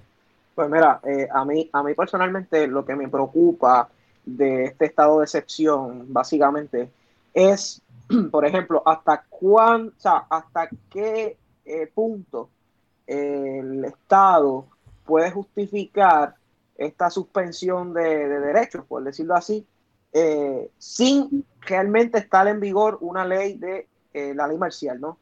Pues 0.55 0.69
mira, 0.69 0.99
eh, 1.03 1.27
a, 1.33 1.45
mí, 1.45 1.69
a 1.73 1.83
mí 1.83 1.93
personalmente 1.93 2.67
lo 2.67 2.85
que 2.85 2.95
me 2.95 3.09
preocupa 3.09 3.89
de 4.25 4.65
este 4.65 4.85
estado 4.85 5.19
de 5.19 5.25
excepción, 5.25 6.05
básicamente, 6.11 6.89
es 7.33 7.81
por 8.31 8.45
ejemplo, 8.45 8.81
hasta 8.85 9.25
cuán, 9.29 9.93
hasta 10.29 10.69
qué 10.89 11.37
eh, 11.65 11.87
punto 11.93 12.49
el 13.05 13.85
Estado 13.85 14.67
puede 15.05 15.31
justificar 15.31 16.35
esta 16.75 17.09
suspensión 17.09 17.93
de, 17.93 18.27
derechos, 18.27 18.85
por 18.85 19.03
decirlo 19.03 19.35
así, 19.35 19.65
eh, 20.13 20.69
sin 20.77 21.45
realmente 21.61 22.19
estar 22.19 22.47
en 22.47 22.59
vigor 22.59 22.97
una 23.01 23.25
ley 23.25 23.57
de 23.57 23.87
eh, 24.13 24.33
la 24.35 24.47
ley 24.47 24.57
marcial, 24.57 24.99
¿no? 24.99 25.17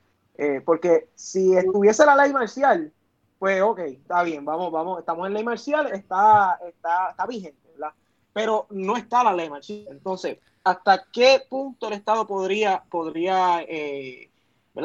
porque 0.66 1.08
si 1.16 1.56
estuviese 1.56 2.06
la 2.06 2.14
ley 2.14 2.34
marcial, 2.34 2.92
pues 3.40 3.62
ok, 3.62 3.80
está 3.80 4.22
bien, 4.24 4.44
vamos, 4.44 4.70
vamos, 4.70 5.00
estamos 5.00 5.26
en 5.28 5.34
ley 5.34 5.46
marcial, 5.46 5.88
está, 5.94 6.60
está, 6.68 7.12
está 7.12 7.26
vigente, 7.26 7.70
¿verdad? 7.72 7.94
Pero 8.34 8.68
no 8.70 8.98
está 8.98 9.24
la 9.24 9.34
ley 9.34 9.50
marcial. 9.50 9.88
Entonces, 9.92 10.40
hasta 10.66 11.06
qué 11.12 11.44
punto 11.48 11.88
el 11.88 11.94
Estado 11.94 12.26
podría, 12.26 12.84
podría 12.90 13.64
eh, 13.70 14.30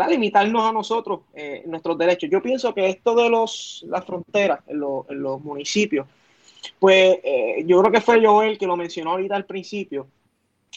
limitarnos 0.08 0.62
a 0.62 0.72
nosotros 0.72 1.20
eh, 1.32 1.64
nuestros 1.66 1.96
derechos. 1.96 2.28
Yo 2.30 2.42
pienso 2.42 2.74
que 2.74 2.86
esto 2.90 3.14
de 3.14 3.30
los, 3.30 3.84
las 3.88 4.04
fronteras 4.04 4.60
en, 4.66 4.78
los 4.78 5.42
municipios, 5.42 6.06
pues 6.78 7.18
eh, 7.24 7.64
yo 7.66 7.80
creo 7.80 7.92
que 7.92 8.02
fue 8.02 8.24
Joel 8.24 8.58
que 8.58 8.66
lo 8.66 8.76
mencionó 8.76 9.12
ahorita 9.12 9.34
al 9.34 9.46
principio. 9.46 10.06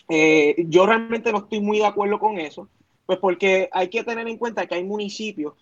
yo 0.07 0.85
realmente 0.85 1.33
no 1.33 1.39
estoy 1.39 1.59
muy 1.59 1.79
de 1.79 1.85
acuerdo 1.85 2.17
con 2.17 2.39
eso, 2.39 2.69
pues 3.05 3.19
porque 3.19 3.69
hay 3.73 3.89
que 3.89 4.05
tener 4.05 4.25
en 4.29 4.37
cuenta 4.37 4.65
que 4.65 4.75
hay 4.75 4.85
municipios, 4.85 5.53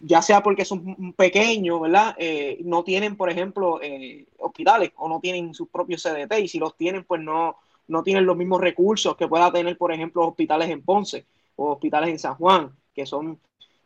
ya 0.00 0.22
sea 0.22 0.42
porque 0.42 0.64
son 0.64 1.12
pequeños, 1.12 1.82
¿verdad? 1.82 2.16
no 2.64 2.82
tienen, 2.82 3.16
por 3.16 3.28
ejemplo, 3.28 3.78
hospitales 4.38 4.92
o 4.96 5.06
no 5.06 5.20
tienen 5.20 5.52
sus 5.52 5.68
propios 5.68 6.02
CDT 6.02 6.38
y 6.40 6.48
si 6.48 6.58
los 6.58 6.76
tienen, 6.76 7.04
pues 7.04 7.20
no, 7.20 7.56
no 7.90 8.02
tienen 8.02 8.24
los 8.24 8.36
mismos 8.36 8.60
recursos 8.60 9.16
que 9.16 9.28
pueda 9.28 9.52
tener, 9.52 9.76
por 9.76 9.92
ejemplo, 9.92 10.26
hospitales 10.26 10.70
en 10.70 10.82
Ponce 10.82 11.26
o 11.56 11.72
hospitales 11.72 12.10
en 12.10 12.18
San 12.18 12.36
Juan, 12.36 12.70
que 12.94 13.04
son 13.04 13.38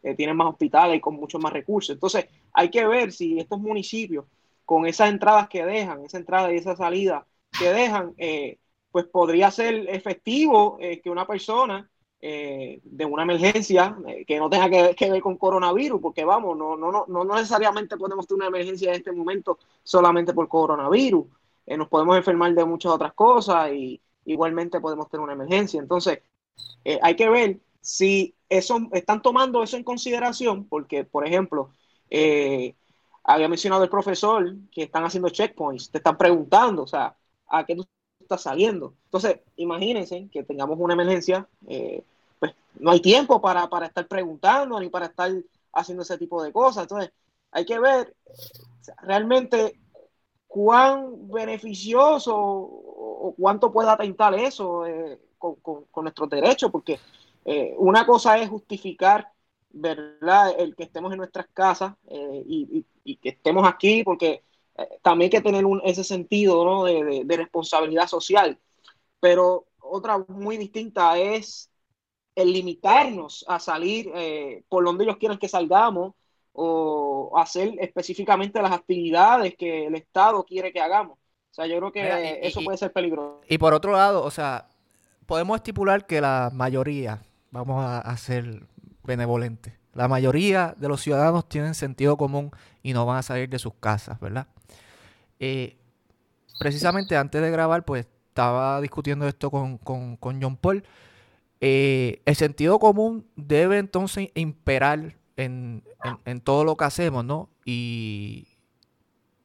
eh, 0.03 0.15
tienen 0.15 0.37
más 0.37 0.49
hospitales 0.49 0.99
y 0.99 1.01
con 1.01 1.15
muchos 1.15 1.41
más 1.41 1.53
recursos. 1.53 1.95
Entonces, 1.95 2.27
hay 2.53 2.69
que 2.69 2.87
ver 2.87 3.11
si 3.11 3.39
estos 3.39 3.59
municipios, 3.59 4.27
con 4.67 4.87
esas 4.87 5.09
entradas 5.09 5.49
que 5.49 5.65
dejan, 5.65 6.05
esa 6.05 6.19
entrada 6.19 6.53
y 6.53 6.57
esa 6.57 6.77
salida 6.77 7.27
que 7.59 7.73
dejan, 7.73 8.13
eh, 8.19 8.59
pues 8.93 9.07
podría 9.07 9.51
ser 9.51 9.89
efectivo 9.89 10.77
eh, 10.79 11.01
que 11.01 11.11
una 11.11 11.27
persona 11.27 11.89
de 12.21 13.05
una 13.05 13.25
emergencia 13.25 13.99
que 14.27 14.39
no 14.39 14.49
tenga 14.49 14.71
que, 14.71 14.95
que, 14.95 15.11
ver 15.11 15.21
con 15.21 15.37
coronavirus, 15.37 16.01
porque 16.01 16.25
vamos, 16.25 16.57
no, 16.57 16.75
no, 16.75 16.91
no, 16.91 17.05
no 17.07 17.25
necesariamente 17.27 17.99
podemos 17.99 18.27
tener 18.27 18.39
una 18.39 18.47
emergencia 18.47 18.89
en 18.89 18.95
este 18.95 19.13
momento 19.13 19.59
solamente 19.83 20.33
por 20.33 20.49
coronavirus. 20.49 21.27
Eh, 21.67 21.77
nos 21.77 21.89
podemos 21.89 22.17
enfermar 22.17 22.55
de 22.55 22.65
muchas 22.65 22.93
otras 22.93 23.13
cosas 23.15 23.73
y 23.73 24.01
igualmente 24.25 24.81
podemos 24.81 25.09
tener 25.09 25.25
una 25.25 25.33
emergencia. 25.33 25.81
Entonces, 25.81 26.21
eh, 26.85 26.99
hay 27.03 27.17
que 27.17 27.29
ver 27.29 27.59
si 27.81 28.35
eso 28.49 28.79
están 28.93 29.23
tomando 29.23 29.63
eso 29.63 29.77
en 29.77 29.85
consideración, 29.85 30.65
porque, 30.67 31.05
por 31.05 31.27
ejemplo, 31.27 31.71
eh, 32.11 32.75
había 33.25 33.49
mencionado 33.49 33.85
el 33.85 33.91
profesor 33.91 34.55
que 34.71 34.85
están 34.85 35.05
haciendo 35.05 35.31
checkpoints, 35.31 35.91
te 35.91 35.99
están 35.99 36.17
preguntando, 36.17 36.83
o 36.83 36.87
sea, 36.87 37.17
a 37.49 37.65
qué 37.65 37.77
tú 37.77 37.87
estás 38.21 38.43
saliendo. 38.43 38.95
Entonces, 39.07 39.41
imagínense 39.57 40.29
que 40.31 40.43
tengamos 40.45 40.79
una 40.79 40.95
emergencia, 40.95 41.49
pues 42.39 42.55
no 42.79 42.91
hay 42.91 43.01
tiempo 43.01 43.41
para, 43.41 43.69
para 43.69 43.87
estar 43.87 44.07
preguntando 44.07 44.79
ni 44.79 44.89
para 44.89 45.07
estar 45.07 45.31
haciendo 45.73 46.03
ese 46.03 46.19
tipo 46.19 46.43
de 46.43 46.53
cosas. 46.53 46.85
Entonces, 46.85 47.13
hay 47.51 47.65
que 47.65 47.79
ver 47.79 48.15
realmente 49.03 49.79
cuán 50.55 51.27
beneficioso 51.33 52.33
o, 52.37 53.35
cuánto 53.37 53.73
puede 53.73 53.91
atentar 53.91 54.35
eso 54.35 54.87
eh, 54.87 55.19
con, 55.37 55.59
nuestros 56.05 56.31
derechos, 56.31 56.71
porque 56.71 57.01
eh, 57.45 57.75
una 57.77 58.07
cosa 58.07 58.39
es 58.39 58.49
justificar, 58.49 59.33
¿verdad?, 59.71 60.55
el 60.57 60.77
que 60.77 60.85
estemos 60.85 61.11
en 61.11 61.19
nuestras 61.19 61.49
casas 61.53 61.95
eh, 62.07 62.45
y, 62.47 63.17
que 63.17 63.31
estemos 63.31 63.67
aquí, 63.67 64.05
porque 64.05 64.45
también 65.03 65.27
hay 65.27 65.39
que 65.39 65.43
tener 65.43 65.67
un, 65.67 65.81
ese 65.85 66.05
sentido 66.05 66.65
¿no? 66.65 66.85
de, 66.85 67.37
responsabilidad 67.37 68.07
social, 68.07 68.57
pero 69.19 69.67
otra 69.81 70.25
muy 70.29 70.57
distinta 70.57 71.19
es 71.19 71.69
el 72.37 72.53
limitarnos 72.53 73.45
a 73.49 73.59
salir 73.59 74.13
por 74.69 74.85
donde 74.85 75.03
ellos 75.03 75.17
quieran 75.17 75.39
que 75.39 75.49
salgamos 75.49 76.15
o 76.55 77.33
hacer 77.37 77.75
específicamente 77.81 78.63
las 78.63 78.73
actividades 78.73 79.55
que 79.57 79.87
el 79.87 79.95
Estado 79.97 80.45
quiere 80.45 80.73
que 80.73 80.81
hagamos. 80.81 81.19
O 81.19 81.55
sea, 81.55 81.67
yo 81.67 81.77
creo 81.79 81.93
que 81.93 82.41
eso 82.43 82.63
puede 82.65 82.79
ser 82.79 82.93
peligroso. 82.93 83.41
Y 83.49 83.59
por 83.59 83.75
otro 83.75 83.93
lado, 83.93 84.25
o 84.25 84.31
sea, 84.31 84.69
podemos 85.27 85.57
estipular 85.57 86.07
que 86.07 86.21
la 86.21 86.51
mayoría, 86.53 87.23
vamos 87.51 87.85
a, 87.85 88.17
ser 88.17 88.67
benevolentes, 89.03 89.75
la 89.93 90.09
mayoría 90.09 90.75
de 90.77 90.89
los 90.89 91.01
ciudadanos 91.01 91.49
tienen 91.49 91.75
sentido 91.75 92.17
común 92.17 92.51
y 92.83 92.93
no 92.93 93.05
van 93.05 93.19
a 93.19 93.23
salir 93.23 93.49
de 93.49 93.59
sus 93.59 93.75
casas, 93.75 94.19
¿verdad? 94.21 94.47
Eh, 95.39 95.77
precisamente 96.59 97.17
antes 97.17 97.43
de 97.43 97.51
grabar, 97.51 97.85
pues 97.85 98.07
estaba 98.29 98.81
discutiendo 98.81 99.29
esto 99.29 99.51
con, 99.51 100.19
John 100.21 100.57
Paul. 100.57 100.85
Eh, 101.61 102.21
el 102.25 102.35
sentido 102.35 102.79
común 102.79 103.27
debe 103.37 103.79
entonces 103.79 104.31
imperar 104.35 105.15
en, 105.37 105.83
todo 106.43 106.65
lo 106.65 106.77
que 106.77 106.85
hacemos, 106.85 107.25
¿no? 107.25 107.49
Y, 107.65 108.49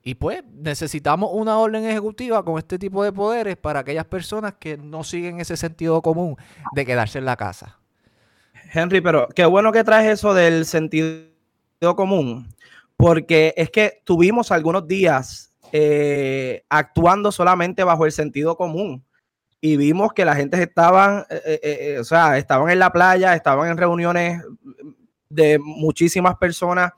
y 0.04 0.16
pues 0.16 0.44
necesitamos 0.46 1.30
una 1.34 1.58
orden 1.58 1.86
ejecutiva 1.86 2.44
con 2.44 2.58
este 2.58 2.80
tipo 2.80 3.04
de 3.04 3.12
poderes 3.12 3.58
para 3.58 3.82
aquellas 3.82 4.06
personas 4.06 4.56
que 4.60 4.78
no 4.78 5.04
siguen 5.04 5.40
ese 5.40 5.58
sentido 5.58 6.02
común 6.02 6.36
de 6.74 6.86
quedarse 6.86 7.20
en 7.20 7.26
la 7.26 7.36
casa. 7.36 7.80
Henry, 8.74 9.02
pero 9.02 9.28
qué 9.36 9.46
bueno 9.46 9.72
que 9.72 9.84
traes 9.84 10.12
eso 10.12 10.34
del 10.34 10.66
sentido 10.66 11.26
común, 11.96 12.54
porque 12.98 13.54
es 13.58 13.70
que 13.72 14.02
tuvimos 14.04 14.52
algunos 14.52 14.88
días 14.88 15.54
eh, 15.72 16.64
actuando 16.70 17.32
solamente 17.32 17.84
bajo 17.84 18.06
el 18.06 18.12
sentido 18.12 18.56
común 18.56 19.04
y 19.62 19.78
vimos 19.78 20.14
que 20.14 20.26
la 20.26 20.36
gente 20.36 20.62
estaban, 20.62 21.26
eh, 21.30 21.60
eh, 21.64 21.98
o 22.00 22.04
sea, 22.04 22.38
estaban 22.38 22.70
en 22.70 22.80
la 22.80 22.92
playa, 22.92 23.36
estaban 23.36 23.70
en 23.70 23.78
reuniones 23.78 24.42
de 25.30 25.60
muchísimas 25.60 26.36
personas. 26.38 26.92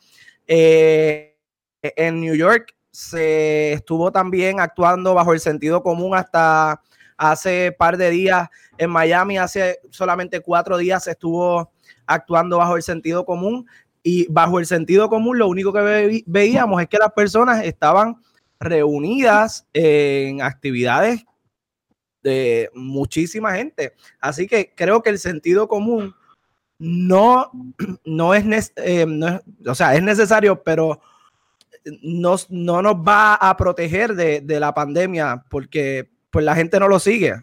Eh, 0.48 1.38
en 1.82 2.22
New 2.22 2.36
York 2.36 2.76
se 2.92 3.74
estuvo 3.74 4.12
también 4.12 4.60
actuando 4.60 5.14
bajo 5.14 5.34
el 5.34 5.40
sentido 5.40 5.82
común 5.84 6.16
hasta 6.16 6.82
hace 7.18 7.72
par 7.78 7.98
de 7.98 8.10
días. 8.10 8.50
En 8.78 8.90
Miami 8.90 9.38
hace 9.38 9.80
solamente 9.90 10.42
cuatro 10.42 10.78
días 10.78 11.04
se 11.04 11.12
estuvo 11.12 11.72
actuando 12.06 12.58
bajo 12.58 12.76
el 12.76 12.84
sentido 12.84 13.26
común 13.26 13.68
y 14.04 14.26
bajo 14.32 14.60
el 14.60 14.66
sentido 14.66 15.10
común 15.10 15.38
lo 15.38 15.48
único 15.48 15.72
que 15.72 16.24
veíamos 16.26 16.82
es 16.82 16.88
que 16.88 16.98
las 16.98 17.12
personas 17.12 17.64
estaban 17.64 18.22
reunidas 18.60 19.68
en 19.74 20.42
actividades 20.42 21.24
de 22.24 22.70
muchísima 22.74 23.54
gente. 23.54 23.94
Así 24.20 24.48
que 24.48 24.74
creo 24.76 25.02
que 25.02 25.10
el 25.10 25.20
sentido 25.20 25.68
común 25.68 26.14
no, 26.84 27.52
no, 28.06 28.34
es, 28.34 28.74
eh, 28.76 29.06
o 29.68 29.76
sea, 29.76 29.94
es 29.94 30.02
necesario, 30.02 30.64
pero 30.64 31.00
no, 32.02 32.36
no 32.50 32.82
nos 32.82 32.96
va 32.96 33.36
a 33.36 33.56
proteger 33.56 34.16
de, 34.16 34.42
de, 34.42 34.60
la 34.60 34.74
pandemia 34.74 35.46
porque 35.48 36.10
pues 36.32 36.44
la 36.44 36.56
gente 36.56 36.80
no 36.80 36.88
lo 36.88 36.98
sigue. 36.98 37.36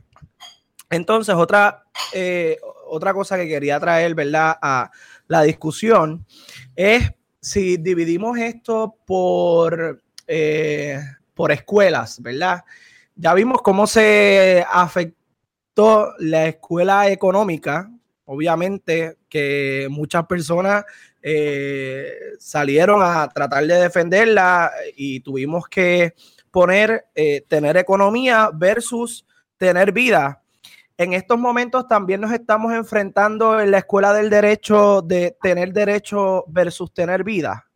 Entonces, 0.90 1.36
otra, 1.36 1.84
eh, 2.12 2.58
otra 2.88 3.14
cosa 3.14 3.36
que 3.36 3.46
quería 3.46 3.78
traer, 3.78 4.16
¿verdad? 4.16 4.56
A 4.60 4.90
la 5.28 5.42
discusión 5.42 6.26
es 6.74 7.08
si 7.40 7.76
dividimos 7.76 8.38
esto 8.38 8.96
por, 9.06 10.02
eh, 10.26 11.00
por 11.34 11.52
escuelas, 11.52 12.20
¿verdad? 12.20 12.64
Ya 13.14 13.34
vimos 13.34 13.62
cómo 13.62 13.86
se 13.86 14.66
afectó 14.68 16.12
la 16.18 16.46
escuela 16.46 17.08
económica, 17.08 17.88
obviamente 18.28 19.16
que 19.28 19.88
muchas 19.90 20.26
personas 20.26 20.84
eh, 21.22 22.12
salieron 22.38 23.00
a 23.02 23.26
tratar 23.28 23.66
de 23.66 23.74
defenderla 23.74 24.70
y 24.96 25.20
tuvimos 25.20 25.66
que 25.66 26.14
poner 26.50 27.06
eh, 27.14 27.42
tener 27.48 27.78
economía 27.78 28.50
versus 28.52 29.26
tener 29.56 29.92
vida. 29.92 30.42
En 30.98 31.14
estos 31.14 31.38
momentos 31.38 31.88
también 31.88 32.20
nos 32.20 32.32
estamos 32.32 32.74
enfrentando 32.74 33.60
en 33.60 33.70
la 33.70 33.78
escuela 33.78 34.12
del 34.12 34.28
derecho 34.28 35.00
de 35.00 35.34
tener 35.40 35.72
derecho 35.72 36.44
versus 36.48 36.92
tener 36.92 37.24
vida. 37.24 37.67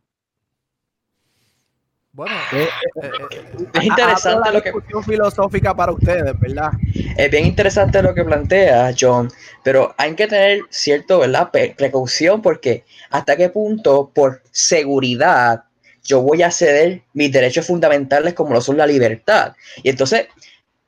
Bueno, 2.15 2.35
eh, 2.51 2.69
eh, 3.01 3.11
eh, 3.31 3.67
es 3.73 3.83
interesante 3.83 4.51
lo 4.51 4.61
que 4.61 4.71
filosófica 5.03 5.75
para 5.75 5.93
ustedes, 5.93 6.39
¿verdad? 6.39 6.69
Es 7.17 7.31
bien 7.31 7.47
interesante 7.47 8.03
lo 8.03 8.13
que 8.13 8.23
plantea 8.23 8.93
John, 8.97 9.31
pero 9.63 9.95
hay 9.97 10.13
que 10.13 10.27
tener 10.27 10.61
cierto, 10.69 11.19
¿verdad? 11.19 11.49
Precaución 11.51 12.43
porque 12.43 12.85
hasta 13.09 13.35
qué 13.35 13.49
punto 13.49 14.11
por 14.13 14.43
seguridad 14.51 15.63
yo 16.03 16.21
voy 16.21 16.43
a 16.43 16.51
ceder 16.51 17.01
mis 17.13 17.31
derechos 17.31 17.65
fundamentales 17.65 18.35
como 18.35 18.53
lo 18.53 18.61
son 18.61 18.77
la 18.77 18.85
libertad. 18.85 19.55
Y 19.81 19.89
entonces 19.89 20.27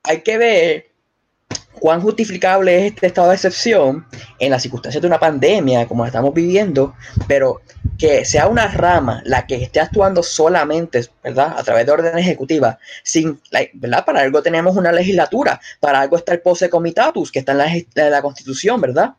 hay 0.03 0.21
que 0.21 0.37
ver 0.37 0.91
cuán 1.85 2.01
justificable 2.01 2.79
es 2.79 2.93
este 2.93 3.05
estado 3.05 3.29
de 3.29 3.35
excepción 3.35 4.07
en 4.39 4.49
las 4.49 4.63
circunstancias 4.63 4.99
de 4.99 5.07
una 5.07 5.19
pandemia 5.19 5.87
como 5.87 6.01
la 6.01 6.07
estamos 6.07 6.33
viviendo, 6.33 6.95
pero 7.27 7.61
que 7.99 8.25
sea 8.25 8.47
una 8.47 8.69
rama 8.69 9.21
la 9.23 9.45
que 9.45 9.61
esté 9.61 9.81
actuando 9.81 10.23
solamente, 10.23 11.05
¿verdad? 11.23 11.53
A 11.55 11.61
través 11.61 11.85
de 11.85 11.91
orden 11.91 12.17
ejecutiva, 12.17 12.79
sin, 13.03 13.39
¿verdad? 13.73 14.03
Para 14.03 14.21
algo 14.21 14.41
tenemos 14.41 14.75
una 14.75 14.91
legislatura, 14.91 15.61
para 15.79 16.01
algo 16.01 16.17
está 16.17 16.33
el 16.33 16.41
pose 16.41 16.71
comitatus, 16.71 17.31
que 17.31 17.37
está 17.37 17.51
en 17.51 17.57
la, 17.59 17.67
en 17.67 17.85
la 18.11 18.23
Constitución, 18.23 18.81
¿verdad? 18.81 19.13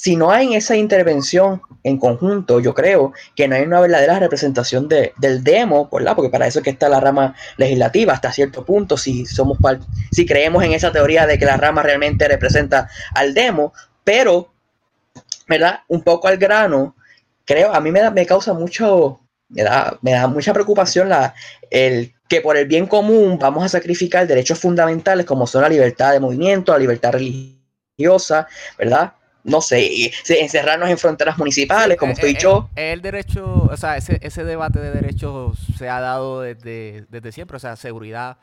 Si 0.00 0.14
no 0.14 0.30
hay 0.30 0.54
esa 0.54 0.76
intervención 0.76 1.60
en 1.82 1.98
conjunto, 1.98 2.60
yo 2.60 2.72
creo 2.72 3.12
que 3.34 3.48
no 3.48 3.56
hay 3.56 3.62
una 3.62 3.80
verdadera 3.80 4.20
representación 4.20 4.86
de, 4.86 5.12
del 5.16 5.42
demo, 5.42 5.88
¿verdad? 5.90 6.14
Porque 6.14 6.30
para 6.30 6.46
eso 6.46 6.60
es 6.60 6.62
que 6.62 6.70
está 6.70 6.88
la 6.88 7.00
rama 7.00 7.34
legislativa 7.56 8.12
hasta 8.12 8.30
cierto 8.30 8.64
punto, 8.64 8.96
si 8.96 9.26
somos 9.26 9.58
si 10.12 10.24
creemos 10.24 10.62
en 10.62 10.70
esa 10.70 10.92
teoría 10.92 11.26
de 11.26 11.36
que 11.36 11.46
la 11.46 11.56
rama 11.56 11.82
realmente 11.82 12.28
representa 12.28 12.88
al 13.12 13.34
demo, 13.34 13.72
pero, 14.04 14.52
¿verdad? 15.48 15.80
Un 15.88 16.02
poco 16.02 16.28
al 16.28 16.36
grano, 16.36 16.94
creo, 17.44 17.74
a 17.74 17.80
mí 17.80 17.90
me, 17.90 17.98
da, 17.98 18.12
me 18.12 18.24
causa 18.24 18.52
mucho, 18.54 19.18
me 19.48 19.64
da, 19.64 19.98
me 20.00 20.12
da 20.12 20.28
mucha 20.28 20.52
preocupación 20.52 21.08
la, 21.08 21.34
el 21.70 22.14
que 22.28 22.40
por 22.40 22.56
el 22.56 22.68
bien 22.68 22.86
común 22.86 23.36
vamos 23.36 23.64
a 23.64 23.68
sacrificar 23.68 24.28
derechos 24.28 24.60
fundamentales 24.60 25.26
como 25.26 25.48
son 25.48 25.62
la 25.62 25.68
libertad 25.68 26.12
de 26.12 26.20
movimiento, 26.20 26.70
la 26.70 26.78
libertad 26.78 27.14
religiosa, 27.14 28.46
¿verdad? 28.78 29.14
No 29.44 29.60
sé, 29.60 30.10
encerrarnos 30.28 30.88
en 30.88 30.98
fronteras 30.98 31.38
municipales, 31.38 31.96
como 31.96 32.12
estoy 32.12 32.36
yo. 32.36 32.68
El 32.76 33.02
derecho, 33.02 33.68
o 33.70 33.76
sea, 33.76 33.96
ese, 33.96 34.18
ese 34.22 34.44
debate 34.44 34.78
de 34.80 34.90
derechos 34.90 35.58
se 35.76 35.88
ha 35.88 36.00
dado 36.00 36.42
desde, 36.42 37.06
desde 37.08 37.32
siempre, 37.32 37.56
o 37.56 37.60
sea, 37.60 37.76
seguridad 37.76 38.38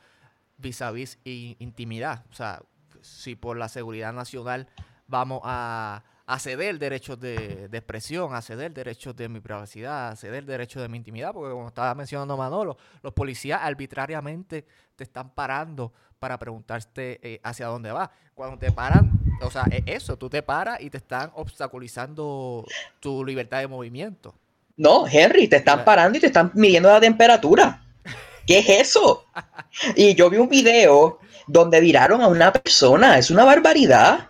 vis 0.58 0.82
a 0.82 0.92
vis 0.92 1.20
e 1.26 1.56
intimidad. 1.60 2.24
O 2.32 2.34
sea, 2.34 2.62
si 3.02 3.36
por 3.36 3.58
la 3.58 3.70
seguridad 3.70 4.14
nacional 4.14 4.68
vamos 5.08 5.42
a, 5.44 6.04
a 6.28 6.40
ceder 6.40 6.80
derechos 6.80 7.20
de, 7.20 7.68
de, 7.68 7.78
expresión, 7.78 8.34
a 8.34 8.42
ceder 8.42 8.74
derechos 8.74 9.16
de 9.16 9.30
mi 9.30 9.40
privacidad, 9.40 10.10
a 10.10 10.16
ceder 10.16 10.46
derechos 10.46 10.82
de 10.82 10.90
mi 10.90 10.98
intimidad, 10.98 11.34
porque 11.34 11.52
como 11.52 11.68
estaba 11.68 11.94
mencionando 11.94 12.36
Manolo, 12.36 12.78
los 13.04 13.14
policías 13.14 13.62
arbitrariamente 13.62 14.66
te 14.96 15.04
están 15.04 15.30
parando 15.30 15.94
para 16.20 16.40
preguntarte 16.40 17.20
eh, 17.22 17.40
hacia 17.44 17.68
dónde 17.68 17.92
va. 17.92 18.12
Cuando 18.34 18.58
te 18.58 18.72
paran, 18.72 19.12
o 19.42 19.52
sea, 19.52 19.66
es 19.70 19.84
eso, 19.86 20.18
tú 20.18 20.30
te 20.30 20.42
paras 20.42 20.82
y 20.82 20.90
te 20.90 20.98
están 20.98 21.32
obstaculizando 21.36 22.66
tu 23.00 23.24
libertad 23.24 23.60
de 23.60 23.68
movimiento. 23.68 24.34
No, 24.78 25.06
Henry, 25.08 25.48
te 25.48 25.58
están 25.58 25.86
parando 25.86 26.18
y 26.18 26.22
te 26.22 26.28
están 26.28 26.52
midiendo 26.56 26.90
la 26.90 27.00
temperatura. 27.00 27.86
¿Qué 28.46 28.60
es 28.60 28.70
eso? 28.70 29.26
Y 29.96 30.16
yo 30.16 30.30
vi 30.30 30.38
un 30.38 30.48
video 30.48 31.20
donde 31.48 31.82
viraron 31.82 32.22
a 32.22 32.28
una 32.28 32.54
persona, 32.54 33.18
es 33.18 33.30
una 33.30 33.44
barbaridad. 33.44 34.30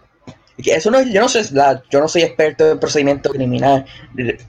Eso 0.58 0.90
no, 0.90 1.02
yo 1.02 1.22
no 1.22 1.28
sé, 1.28 1.44
yo 1.90 2.00
no 2.00 2.08
soy 2.08 2.24
experto 2.24 2.72
en 2.72 2.80
procedimiento 2.80 3.30
criminal, 3.32 3.86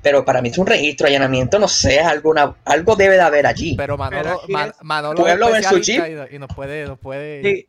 pero 0.03 0.25
para 0.25 0.41
mí 0.41 0.51
es 0.51 0.59
un 0.59 0.67
registro, 0.67 1.09
allanamiento, 1.09 1.59
no 1.59 1.67
sé, 1.67 1.99
alguna, 2.01 2.55
algo 2.65 2.95
debe 2.95 3.17
de 3.17 3.23
haber 3.23 3.47
allí. 3.47 3.75
Pero 3.77 3.97
Manolo, 3.97 4.41
Manolo 4.83 5.21
Pueblo 5.21 5.55
es 5.55 5.89
y, 6.31 6.39
nos 6.39 6.55
puede, 6.55 6.87
nos 6.87 6.99
puede. 6.99 7.43
Sí. 7.43 7.69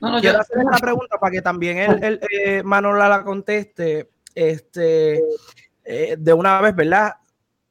No, 0.00 0.12
no, 0.12 0.20
quiero 0.20 0.40
hacer 0.40 0.58
una 0.58 0.78
pregunta 0.78 1.18
para 1.18 1.32
que 1.32 1.42
también 1.42 1.78
el, 1.78 2.20
eh, 2.30 2.62
Manolo 2.62 2.98
la 3.08 3.24
conteste, 3.24 4.10
este, 4.34 5.20
eh, 5.84 6.16
de 6.18 6.32
una 6.32 6.60
vez, 6.60 6.76
¿verdad? 6.76 7.14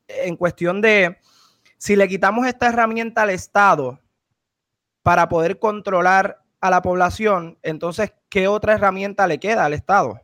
En 0.08 0.36
cuestión 0.36 0.82
de 0.82 1.18
si 1.78 1.96
le 1.96 2.08
quitamos 2.08 2.48
esta 2.48 2.68
herramienta 2.68 3.22
al 3.22 3.30
Estado 3.30 4.00
para 5.04 5.30
poder 5.30 5.60
controlar 5.60 6.42
a 6.68 6.72
la 6.72 6.82
población, 6.82 7.58
entonces, 7.64 8.14
¿qué 8.30 8.48
otra 8.48 8.74
herramienta 8.74 9.28
le 9.28 9.40
queda 9.40 9.66
al 9.66 9.74
Estado? 9.74 10.20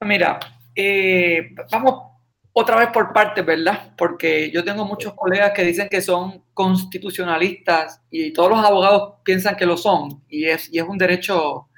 Mira, 0.00 0.40
eh, 0.74 1.54
vamos 1.70 2.12
otra 2.52 2.76
vez 2.76 2.88
por 2.88 3.12
partes, 3.12 3.44
¿verdad? 3.44 3.92
Porque 3.96 4.50
yo 4.50 4.62
tengo 4.64 4.84
muchos 4.84 5.14
colegas 5.14 5.52
que 5.52 5.64
dicen 5.64 5.88
que 5.88 6.02
son 6.02 6.44
constitucionalistas 6.52 8.02
y 8.10 8.32
todos 8.32 8.50
los 8.50 8.64
abogados 8.64 9.14
piensan 9.24 9.56
que 9.56 9.66
lo 9.66 9.76
son 9.76 10.22
y 10.28 10.44
es, 10.46 10.72
y 10.72 10.78
es 10.78 10.84
un 10.84 10.98
derecho 10.98 11.68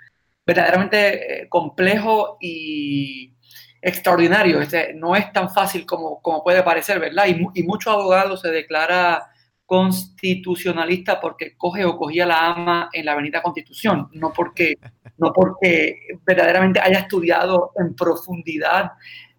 verdaderamente 0.45 1.43
eh, 1.43 1.49
complejo 1.49 2.39
y 2.41 3.35
extraordinario. 3.81 4.61
No 4.97 5.15
es 5.15 5.33
tan 5.33 5.51
fácil 5.51 5.87
como, 5.87 6.21
como 6.23 6.43
puede 6.43 6.63
parecer, 6.63 6.99
¿verdad? 6.99 7.27
Y, 7.29 7.61
y 7.61 7.63
muchos 7.63 7.93
abogados 7.93 8.41
se 8.41 8.49
declara 8.49 9.31
constitucionalista 9.67 11.21
porque 11.21 11.57
coge 11.57 11.85
o 11.85 11.97
cogía 11.97 12.27
la 12.27 12.47
ama 12.47 12.91
en 12.93 13.07
la 13.07 13.13
Avenida 13.13 13.43
Constitución, 13.43 14.09
no 14.13 14.33
porque, 14.33 14.75
no 15.19 15.33
porque 15.33 15.99
verdaderamente 16.27 16.81
haya 16.81 17.01
estudiado 17.01 17.73
en 17.77 17.95
profundidad 17.95 18.93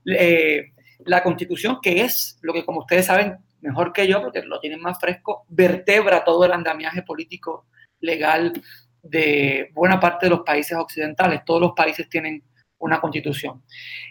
eh, 0.06 0.72
la 1.00 1.24
Constitución, 1.24 1.80
que 1.82 2.02
es 2.02 2.40
lo 2.42 2.54
que, 2.54 2.66
como 2.66 2.80
ustedes 2.80 3.06
saben 3.06 3.38
mejor 3.62 3.94
que 3.94 4.08
yo, 4.08 4.22
porque 4.22 4.42
lo 4.44 4.60
tienen 4.60 4.82
más 4.82 5.00
fresco, 5.00 5.46
vertebra 5.50 6.24
todo 6.24 6.46
el 6.46 6.52
andamiaje 6.52 7.02
político 7.02 7.66
legal 8.00 8.54
de 9.02 9.70
buena 9.74 10.00
parte 10.00 10.26
de 10.28 10.32
los 10.32 10.42
países 10.42 10.78
occidentales. 10.78 11.44
Todos 11.46 11.62
los 11.62 11.72
países 11.76 12.10
tienen 12.10 12.44
una 12.80 13.00
constitución. 13.00 13.64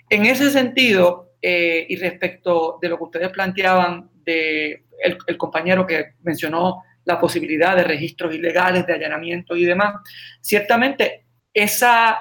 En 0.08 0.26
ese 0.26 0.50
sentido, 0.50 1.32
eh, 1.40 1.86
y 1.88 1.96
respecto 1.96 2.78
de 2.80 2.88
lo 2.88 2.96
que 2.96 3.04
ustedes 3.04 3.28
planteaban 3.30 4.10
de 4.24 4.83
el, 5.02 5.36
compañero 5.36 5.86
que 5.86 6.14
mencionó 6.22 6.82
la 7.04 7.20
posibilidad 7.20 7.76
de 7.76 7.84
registros 7.84 8.34
ilegales, 8.34 8.86
de 8.86 8.94
allanamiento 8.94 9.56
y 9.56 9.64
demás, 9.64 9.96
ciertamente 10.40 11.26
esa, 11.52 12.18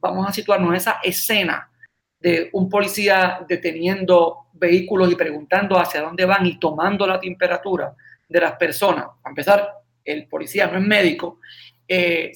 vamos 0.00 0.28
a 0.28 0.32
situarnos, 0.32 0.74
esa 0.74 0.98
escena 1.02 1.70
de 2.18 2.48
un 2.52 2.68
policía 2.68 3.44
deteniendo 3.48 4.46
vehículos 4.52 5.10
y 5.10 5.16
preguntando 5.16 5.78
hacia 5.78 6.02
dónde 6.02 6.24
van 6.24 6.46
y 6.46 6.58
tomando 6.58 7.06
la 7.06 7.20
temperatura 7.20 7.94
de 8.28 8.40
las 8.40 8.52
personas. 8.52 9.06
A 9.22 9.28
empezar, 9.28 9.68
el 10.04 10.26
policía 10.28 10.66
no 10.66 10.78
es 10.78 10.84
médico, 10.84 11.40
eh, 11.86 12.32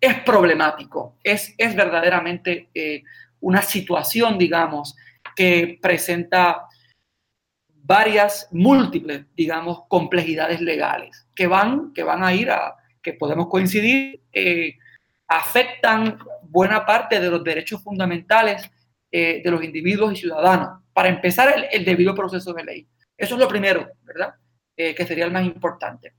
es 0.00 0.20
problemático, 0.24 1.16
es, 1.22 1.54
es 1.56 1.74
verdaderamente 1.74 2.68
eh, 2.74 3.02
una 3.40 3.62
situación, 3.62 4.38
digamos, 4.38 4.96
que 5.34 5.78
presenta 5.80 6.66
varias, 7.82 8.48
múltiples, 8.50 9.24
digamos, 9.34 9.82
complejidades 9.88 10.60
legales 10.60 11.26
que 11.34 11.46
van, 11.46 11.92
que 11.92 12.02
van 12.02 12.22
a 12.22 12.34
ir 12.34 12.50
a, 12.50 12.74
que 13.02 13.14
podemos 13.14 13.48
coincidir, 13.48 14.20
eh, 14.32 14.76
afectan 15.26 16.18
buena 16.42 16.84
parte 16.84 17.20
de 17.20 17.30
los 17.30 17.42
derechos 17.42 17.82
fundamentales 17.82 18.70
eh, 19.10 19.40
de 19.42 19.50
los 19.50 19.62
individuos 19.62 20.12
y 20.12 20.16
ciudadanos. 20.16 20.82
Para 20.92 21.08
empezar, 21.08 21.68
el, 21.70 21.84
debido 21.84 22.14
proceso 22.14 22.52
de 22.52 22.64
ley. 22.64 22.88
Eso 23.16 23.34
es 23.34 23.40
lo 23.40 23.48
primero, 23.48 23.88
¿verdad? 24.02 24.34
eh, 24.80 24.94
que 24.94 25.06
sería 25.06 25.26
el 25.26 25.30
más 25.30 25.44
importante. 25.44 26.14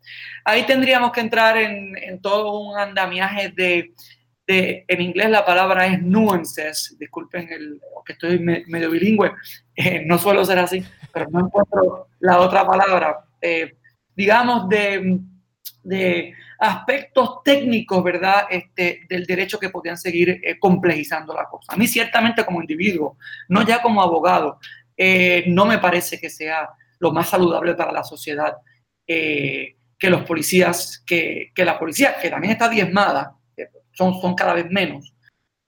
Ahí 0.46 0.66
tendríamos 0.68 1.12
que 1.12 1.22
entrar 1.22 1.58
en, 1.58 2.22
todo 2.22 2.60
un 2.60 2.78
andamiaje 2.78 3.50
de, 3.50 3.94
de, 4.52 4.86
en 4.88 5.02
inglés 5.02 5.30
la 5.30 5.46
palabra 5.46 5.88
es 5.88 6.02
nuances, 6.02 6.96
disculpen 7.00 7.50
el, 7.52 7.80
que 8.06 8.14
estoy 8.14 8.40
medio 8.40 8.92
bilingüe, 8.92 9.32
eh, 9.76 10.04
no 10.06 10.18
suelo 10.18 10.44
ser 10.46 10.60
así, 10.60 10.84
pero 11.14 11.28
no 11.30 11.46
encuentro 11.46 12.08
la 12.20 12.40
otra 12.40 12.66
palabra, 12.66 13.26
eh, 13.42 13.76
digamos 14.16 14.68
de, 14.70 15.20
de, 15.84 16.34
aspectos 16.60 17.42
técnicos, 17.44 18.04
¿verdad?, 18.04 18.46
este, 18.52 19.02
del 19.10 19.26
derecho 19.26 19.58
que 19.58 19.70
podrían 19.70 19.98
seguir 19.98 20.40
complejizando 20.60 21.34
la 21.34 21.46
cosa. 21.46 21.74
A 21.74 21.76
mí 21.76 21.88
ciertamente 21.88 22.46
como 22.46 22.62
individuo, 22.62 23.18
no 23.50 23.64
ya 23.64 23.82
como 23.82 24.00
abogado, 24.00 24.60
no 25.48 25.66
me 25.66 25.80
parece 25.80 26.20
que 26.20 26.30
sea 26.30 26.70
lo 27.00 27.12
más 27.12 27.30
saludable 27.30 27.74
para 27.74 27.92
la 27.92 28.04
sociedad 28.04 28.58
eh, 29.08 29.76
que 30.00 30.10
los 30.10 30.24
policías, 30.24 31.04
que, 31.06 31.52
que, 31.54 31.66
la 31.66 31.78
policía, 31.78 32.16
que 32.20 32.30
también 32.30 32.54
está 32.54 32.70
diezmada, 32.70 33.36
son, 33.92 34.20
son 34.22 34.36
cada 34.36 34.54
vez 34.54 34.70
menos, 34.70 35.14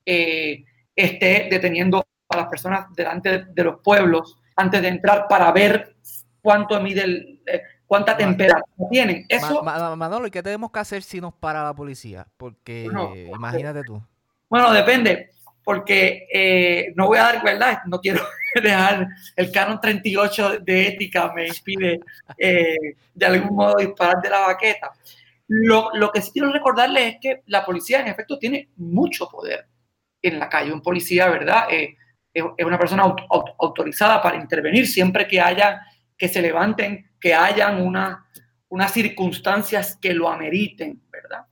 eh, 0.06 0.64
esté 0.96 1.48
deteniendo 1.50 2.06
a 2.30 2.38
las 2.38 2.48
personas 2.48 2.86
delante 2.96 3.46
de, 3.46 3.64
los 3.64 3.80
pueblos 3.82 4.38
antes 4.56 4.82
de 4.82 4.88
entrar 4.88 5.28
para 5.28 5.52
ver 5.52 5.96
cuánto 6.42 6.80
mide 6.82 7.04
el, 7.04 7.42
eh, 7.46 7.62
cuánta 7.86 8.16
temperatura 8.18 8.88
tienen. 8.90 9.26
Eso, 9.30 9.64
Manolo, 9.64 10.28
¿y 10.28 10.32
qué 10.32 10.44
tenemos 10.44 10.72
que 10.72 10.80
hacer 10.80 11.04
si 11.04 11.22
nos 11.22 11.34
para 11.34 11.64
la 11.64 11.74
policía? 11.74 12.28
Porque 12.38 12.90
imagínate 13.34 13.84
tú. 13.84 14.02
Bueno, 14.50 14.72
depende 14.72 15.30
porque 15.64 16.28
eh, 16.32 16.94
no 16.96 17.08
voy 17.08 17.18
a 17.18 17.24
dar 17.24 17.44
verdad, 17.44 17.80
no 17.86 18.00
quiero 18.00 18.22
dejar 18.62 19.08
el 19.36 19.52
canon 19.52 19.80
38 19.80 20.60
de 20.60 20.88
ética, 20.90 21.32
me 21.34 21.48
impide 21.48 22.02
eh, 22.38 22.78
de 23.14 23.26
algún 23.26 23.56
modo 23.56 23.78
disparar 23.78 24.22
de 24.22 24.30
la 24.30 24.40
baqueta. 24.42 24.92
Lo, 25.56 25.92
lo, 25.94 26.12
que 26.12 26.22
sí 26.22 26.32
quiero 26.32 26.52
recordarle 26.52 27.08
es 27.08 27.18
que 27.22 27.44
la 27.46 27.64
policía 27.64 28.02
en 28.02 28.08
efecto 28.08 28.40
tiene 28.40 28.70
mucho 28.78 29.30
poder 29.30 29.68
en 30.22 30.40
la 30.40 30.50
calle. 30.50 30.74
Un 30.74 30.82
policía, 30.82 31.30
¿verdad? 31.30 31.68
Eh, 31.70 31.96
es, 32.34 32.44
una 32.66 32.80
persona 32.80 33.04
autorizada 33.04 34.22
para 34.22 34.38
intervenir 34.38 34.88
siempre 34.88 35.28
que 35.28 35.40
haya, 35.40 35.82
que 36.18 36.28
se 36.28 36.42
levanten, 36.42 37.12
que 37.20 37.36
hayan 37.36 37.82
una, 37.82 38.26
unas 38.70 38.92
circunstancias 38.92 39.98
que 40.02 40.14
lo 40.14 40.30
ameriten, 40.30 41.04
¿verdad? 41.12 41.46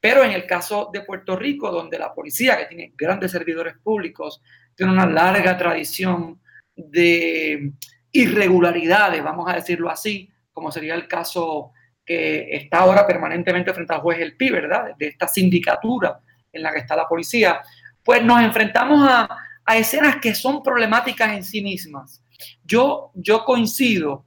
Pero 0.00 0.24
en 0.24 0.32
el 0.32 0.46
caso 0.46 0.88
de 0.92 1.02
Puerto 1.02 1.36
Rico, 1.36 1.70
donde 1.70 1.98
la 1.98 2.14
policía, 2.14 2.56
que 2.56 2.66
tiene 2.66 2.92
grandes 2.96 3.32
servidores 3.32 3.74
públicos, 3.82 4.40
tiene 4.74 4.92
una 4.92 5.06
larga 5.06 5.56
tradición 5.58 6.40
de 6.74 7.72
irregularidades, 8.10 9.22
vamos 9.22 9.50
a 9.50 9.56
decirlo 9.56 9.90
así, 9.90 10.30
como 10.52 10.72
sería 10.72 10.94
el 10.94 11.06
caso 11.06 11.72
que 12.04 12.56
está 12.56 12.80
ahora 12.80 13.06
permanentemente 13.06 13.72
frente 13.72 13.94
al 13.94 14.00
juez 14.00 14.18
El 14.20 14.36
Pi, 14.36 14.50
¿verdad? 14.50 14.96
De 14.96 15.08
esta 15.08 15.28
sindicatura 15.28 16.20
en 16.52 16.62
la 16.62 16.72
que 16.72 16.80
está 16.80 16.96
la 16.96 17.08
policía, 17.08 17.62
pues 18.04 18.22
nos 18.24 18.40
enfrentamos 18.40 19.08
a, 19.08 19.28
a 19.64 19.76
escenas 19.76 20.16
que 20.16 20.34
son 20.34 20.62
problemáticas 20.62 21.32
en 21.32 21.44
sí 21.44 21.62
mismas. 21.62 22.22
Yo, 22.64 23.10
yo 23.14 23.44
coincido, 23.44 24.26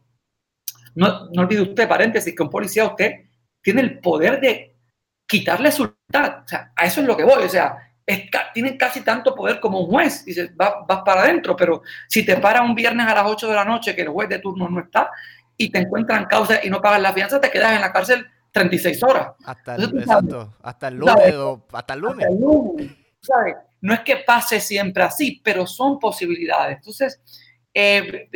no, 0.96 1.30
no 1.32 1.42
olvide 1.42 1.62
usted, 1.62 1.88
paréntesis, 1.88 2.34
que 2.36 2.44
un 2.44 2.50
policía 2.50 2.86
usted 2.86 3.26
tiene 3.62 3.82
el 3.82 4.00
poder 4.00 4.40
de 4.40 4.76
quitarle 5.28 5.72
su 5.72 5.84
libertad. 5.84 6.44
O 6.44 6.48
sea, 6.48 6.72
a 6.76 6.86
eso 6.86 7.02
es 7.02 7.08
lo 7.08 7.18
que 7.18 7.24
voy. 7.24 7.44
O 7.44 7.50
sea, 7.50 7.78
es, 8.06 8.30
tienen 8.54 8.78
casi 8.78 9.02
tanto 9.02 9.36
poder 9.36 9.60
como 9.60 9.82
un 9.82 9.88
juez. 9.88 10.24
Dices, 10.24 10.56
vas, 10.56 10.74
vas 10.88 11.02
para 11.04 11.24
adentro, 11.24 11.56
pero 11.56 11.82
si 12.08 12.26
te 12.26 12.38
para 12.38 12.62
un 12.62 12.76
viernes 12.76 13.08
a 13.08 13.16
las 13.16 13.26
8 13.26 13.50
de 13.50 13.56
la 13.56 13.66
noche 13.66 13.96
que 13.96 14.04
el 14.04 14.10
juez 14.10 14.30
de 14.30 14.40
turno 14.40 14.70
no 14.70 14.82
está 14.82 15.10
y 15.58 15.72
te 15.72 15.80
encuentran 15.80 16.26
causa 16.26 16.60
y 16.64 16.70
no 16.70 16.82
pagas 16.82 17.02
la 17.02 17.14
fianza, 17.14 17.40
te 17.40 17.52
quedas 17.52 17.76
en 17.76 17.82
la 17.82 17.92
cárcel 17.92 18.26
36 18.52 19.04
horas. 19.04 19.30
Hasta 19.46 19.76
el, 19.76 20.00
exacto, 20.00 20.56
hasta 20.62 20.88
el 20.88 20.96
lunes. 20.96 21.36
hasta 21.72 21.94
el 21.94 22.00
lunes. 22.00 22.28
¿sabes? 23.22 23.56
No 23.82 23.94
es 23.94 24.00
que 24.02 24.18
pase 24.18 24.60
siempre 24.60 25.04
así, 25.04 25.42
pero 25.44 25.68
son 25.68 26.00
posibilidades. 26.00 26.78
Entonces, 26.78 27.22
eh, 27.74 28.28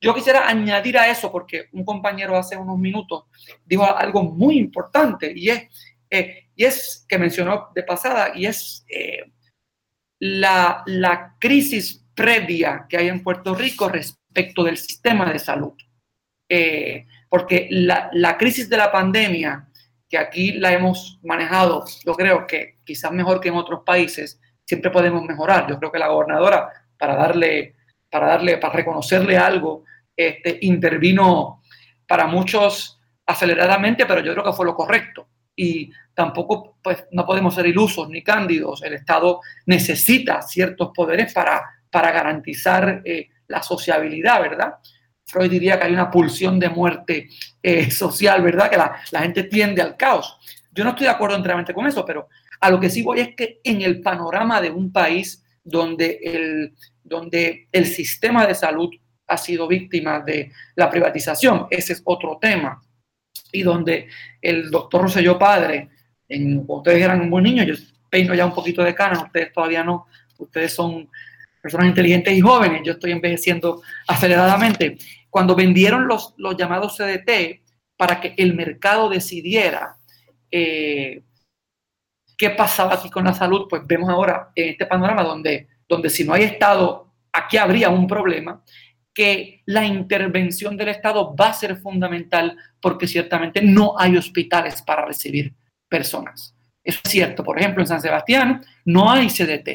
yo 0.00 0.14
quisiera 0.14 0.48
añadir 0.48 0.96
a 0.98 1.10
eso, 1.10 1.30
porque 1.30 1.68
un 1.72 1.84
compañero 1.84 2.36
hace 2.36 2.56
unos 2.56 2.78
minutos 2.78 3.24
dijo 3.64 3.84
algo 3.84 4.22
muy 4.22 4.58
importante 4.58 5.30
y 5.34 5.50
es 5.50 5.68
eh, 6.10 6.48
y 6.56 6.64
es 6.64 7.06
que 7.08 7.18
mencionó 7.18 7.68
de 7.74 7.84
pasada, 7.84 8.32
y 8.34 8.44
es 8.44 8.84
eh, 8.88 9.32
la, 10.18 10.82
la, 10.86 11.36
crisis 11.38 12.04
previa 12.14 12.84
que 12.88 12.98
hay 12.98 13.08
en 13.08 13.22
Puerto 13.22 13.54
Rico 13.54 13.88
respecto 13.88 14.64
del 14.64 14.76
sistema 14.76 15.32
de 15.32 15.38
salud. 15.38 15.72
Eh, 16.52 17.06
porque 17.28 17.68
la, 17.70 18.10
la, 18.12 18.36
crisis 18.36 18.68
de 18.68 18.76
la 18.76 18.90
pandemia, 18.90 19.68
que 20.08 20.18
aquí 20.18 20.52
la 20.52 20.72
hemos 20.72 21.20
manejado, 21.22 21.84
yo 22.04 22.14
creo 22.14 22.44
que 22.44 22.78
quizás 22.84 23.12
mejor 23.12 23.40
que 23.40 23.50
en 23.50 23.54
otros 23.54 23.82
países, 23.86 24.40
siempre 24.64 24.90
podemos 24.90 25.22
mejorar. 25.24 25.68
Yo 25.68 25.78
creo 25.78 25.92
que 25.92 25.98
la 26.00 26.08
gobernadora, 26.08 26.68
para 26.98 27.14
darle, 27.14 27.76
para 28.10 28.26
darle, 28.26 28.58
para 28.58 28.74
reconocerle 28.74 29.38
algo, 29.38 29.84
este, 30.16 30.58
intervino 30.62 31.62
para 32.06 32.26
muchos 32.26 33.00
aceleradamente, 33.24 34.06
pero 34.06 34.20
yo 34.20 34.32
creo 34.32 34.44
que 34.44 34.52
fue 34.52 34.66
lo 34.66 34.74
correcto 34.74 35.28
y 35.54 35.90
tampoco 36.14 36.78
pues, 36.82 37.04
no 37.12 37.26
podemos 37.26 37.54
ser 37.54 37.66
ilusos 37.66 38.08
ni 38.08 38.22
cándidos. 38.22 38.82
El 38.82 38.94
Estado 38.94 39.40
necesita 39.66 40.42
ciertos 40.42 40.90
poderes 40.94 41.32
para, 41.32 41.62
para 41.90 42.10
garantizar 42.10 43.02
eh, 43.04 43.28
la 43.46 43.62
sociabilidad, 43.62 44.40
¿verdad? 44.40 44.74
Freud 45.30 45.50
diría 45.50 45.78
que 45.78 45.86
hay 45.86 45.92
una 45.92 46.10
pulsión 46.10 46.58
de 46.58 46.68
muerte 46.68 47.28
eh, 47.62 47.90
social, 47.90 48.42
¿verdad? 48.42 48.68
Que 48.68 48.76
la, 48.76 49.20
gente 49.20 49.44
tiende 49.44 49.80
al 49.80 49.96
caos. 49.96 50.38
Yo 50.72 50.84
no 50.84 50.90
estoy 50.90 51.04
de 51.04 51.12
acuerdo 51.12 51.36
enteramente 51.36 51.72
con 51.72 51.86
eso, 51.86 52.04
pero 52.04 52.28
a 52.60 52.70
lo 52.70 52.80
que 52.80 52.90
sí 52.90 53.02
voy 53.02 53.20
es 53.20 53.34
que 53.36 53.60
en 53.62 53.82
el 53.82 54.00
panorama 54.00 54.60
de 54.60 54.70
un 54.70 54.92
país 54.92 55.44
donde 55.62 56.18
el, 56.22 56.74
donde 57.02 57.68
el 57.70 57.86
sistema 57.86 58.46
de 58.46 58.54
salud 58.54 58.90
ha 59.26 59.36
sido 59.36 59.68
víctima 59.68 60.20
de 60.20 60.50
la 60.74 60.90
privatización, 60.90 61.68
ese 61.70 61.92
es 61.92 62.02
otro 62.04 62.38
tema, 62.40 62.82
y 63.52 63.62
donde 63.62 64.08
el 64.42 64.70
doctor 64.70 65.02
Rosselló 65.02 65.38
padre, 65.38 65.88
ustedes 66.66 67.02
eran 67.02 67.20
un 67.20 67.30
buen 67.30 67.44
niño, 67.44 67.62
yo 67.62 67.74
peino 68.08 68.34
ya 68.34 68.46
un 68.46 68.54
poquito 68.54 68.82
de 68.82 68.94
canas, 68.94 69.22
ustedes 69.22 69.52
todavía 69.52 69.84
no, 69.84 70.06
ustedes 70.38 70.72
son 70.72 71.08
personas 71.62 71.88
inteligentes 71.88 72.36
y 72.36 72.40
jóvenes, 72.40 72.82
yo 72.84 72.92
estoy 72.92 73.12
envejeciendo 73.12 73.82
aceleradamente. 74.08 74.98
Cuando 75.30 75.54
vendieron 75.54 76.06
los, 76.06 76.34
los 76.36 76.56
llamados 76.56 76.96
CDT 76.96 77.62
para 77.96 78.20
que 78.20 78.34
el 78.36 78.54
mercado 78.54 79.08
decidiera 79.08 79.96
eh, 80.50 81.22
qué 82.36 82.50
pasaba 82.50 82.94
aquí 82.94 83.10
con 83.10 83.24
la 83.24 83.34
salud, 83.34 83.66
pues 83.68 83.86
vemos 83.86 84.10
ahora 84.10 84.50
en 84.54 84.70
este 84.70 84.86
panorama 84.86 85.22
donde, 85.22 85.68
donde 85.88 86.10
si 86.10 86.24
no 86.24 86.34
hay 86.34 86.42
Estado, 86.42 87.12
aquí 87.32 87.56
habría 87.56 87.90
un 87.90 88.06
problema 88.06 88.62
que 89.12 89.62
la 89.66 89.84
intervención 89.84 90.76
del 90.76 90.88
Estado 90.88 91.34
va 91.34 91.48
a 91.48 91.54
ser 91.54 91.76
fundamental 91.76 92.56
porque 92.80 93.06
ciertamente 93.06 93.60
no 93.62 93.94
hay 93.98 94.16
hospitales 94.16 94.82
para 94.82 95.04
recibir 95.04 95.54
personas. 95.88 96.54
Es 96.82 97.00
cierto. 97.04 97.44
Por 97.44 97.58
ejemplo, 97.58 97.82
en 97.82 97.86
San 97.86 98.00
Sebastián 98.00 98.64
no 98.84 99.10
hay 99.10 99.28
CDT 99.28 99.68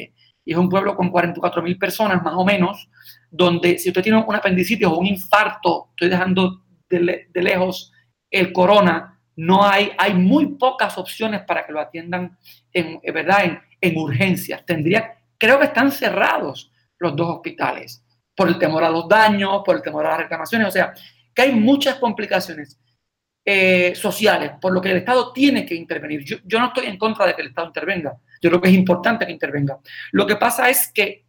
y 0.44 0.52
es 0.52 0.58
un 0.58 0.68
pueblo 0.68 0.96
con 0.96 1.10
44 1.10 1.62
mil 1.62 1.78
personas 1.78 2.22
más 2.22 2.34
o 2.36 2.44
menos, 2.44 2.88
donde 3.36 3.78
si 3.78 3.90
usted 3.90 4.02
tiene 4.02 4.18
un 4.18 4.34
apendicitis 4.34 4.86
o 4.86 4.98
un 4.98 5.06
infarto, 5.06 5.88
estoy 5.90 6.08
dejando 6.08 6.62
de, 6.88 7.28
lejos 7.34 7.92
el 8.30 8.52
corona, 8.52 9.20
no 9.36 9.64
hay, 9.64 9.92
hay 9.98 10.14
muy 10.14 10.54
pocas 10.54 10.96
opciones 10.98 11.42
para 11.42 11.66
que 11.66 11.72
lo 11.72 11.80
atiendan 11.80 12.38
en, 12.72 13.00
¿verdad? 13.12 13.44
En, 13.44 13.60
en 13.80 13.98
urgencias. 13.98 14.64
Tendría, 14.64 15.18
creo 15.38 15.58
que 15.58 15.66
están 15.66 15.92
cerrados 15.92 16.72
los 16.98 17.14
dos 17.14 17.36
hospitales 17.36 18.02
por 18.34 18.48
el 18.48 18.58
temor 18.58 18.84
a 18.84 18.90
los 18.90 19.08
daños, 19.08 19.62
por 19.64 19.76
el 19.76 19.82
temor 19.82 20.06
a 20.06 20.10
las 20.10 20.18
reclamaciones, 20.20 20.68
o 20.68 20.70
sea, 20.70 20.92
que 21.34 21.42
hay 21.42 21.52
muchas 21.52 21.96
complicaciones 21.96 22.78
eh, 23.44 23.94
sociales, 23.94 24.52
por 24.60 24.72
lo 24.72 24.80
que 24.80 24.90
el 24.90 24.96
Estado 24.96 25.32
tiene 25.32 25.64
que 25.64 25.74
intervenir. 25.74 26.24
Yo, 26.24 26.58
no 26.58 26.66
estoy 26.66 26.86
en 26.86 26.98
contra 26.98 27.26
de 27.26 27.34
que 27.34 27.42
el 27.42 27.48
Estado 27.48 27.68
intervenga, 27.68 28.16
yo 28.42 28.50
creo 28.50 28.60
que 28.60 28.68
es 28.68 28.74
importante 28.74 29.24
que 29.24 29.32
intervenga. 29.32 29.78
Lo 30.12 30.26
que 30.26 30.36
pasa 30.36 30.68
es 30.68 30.90
que 30.92 31.25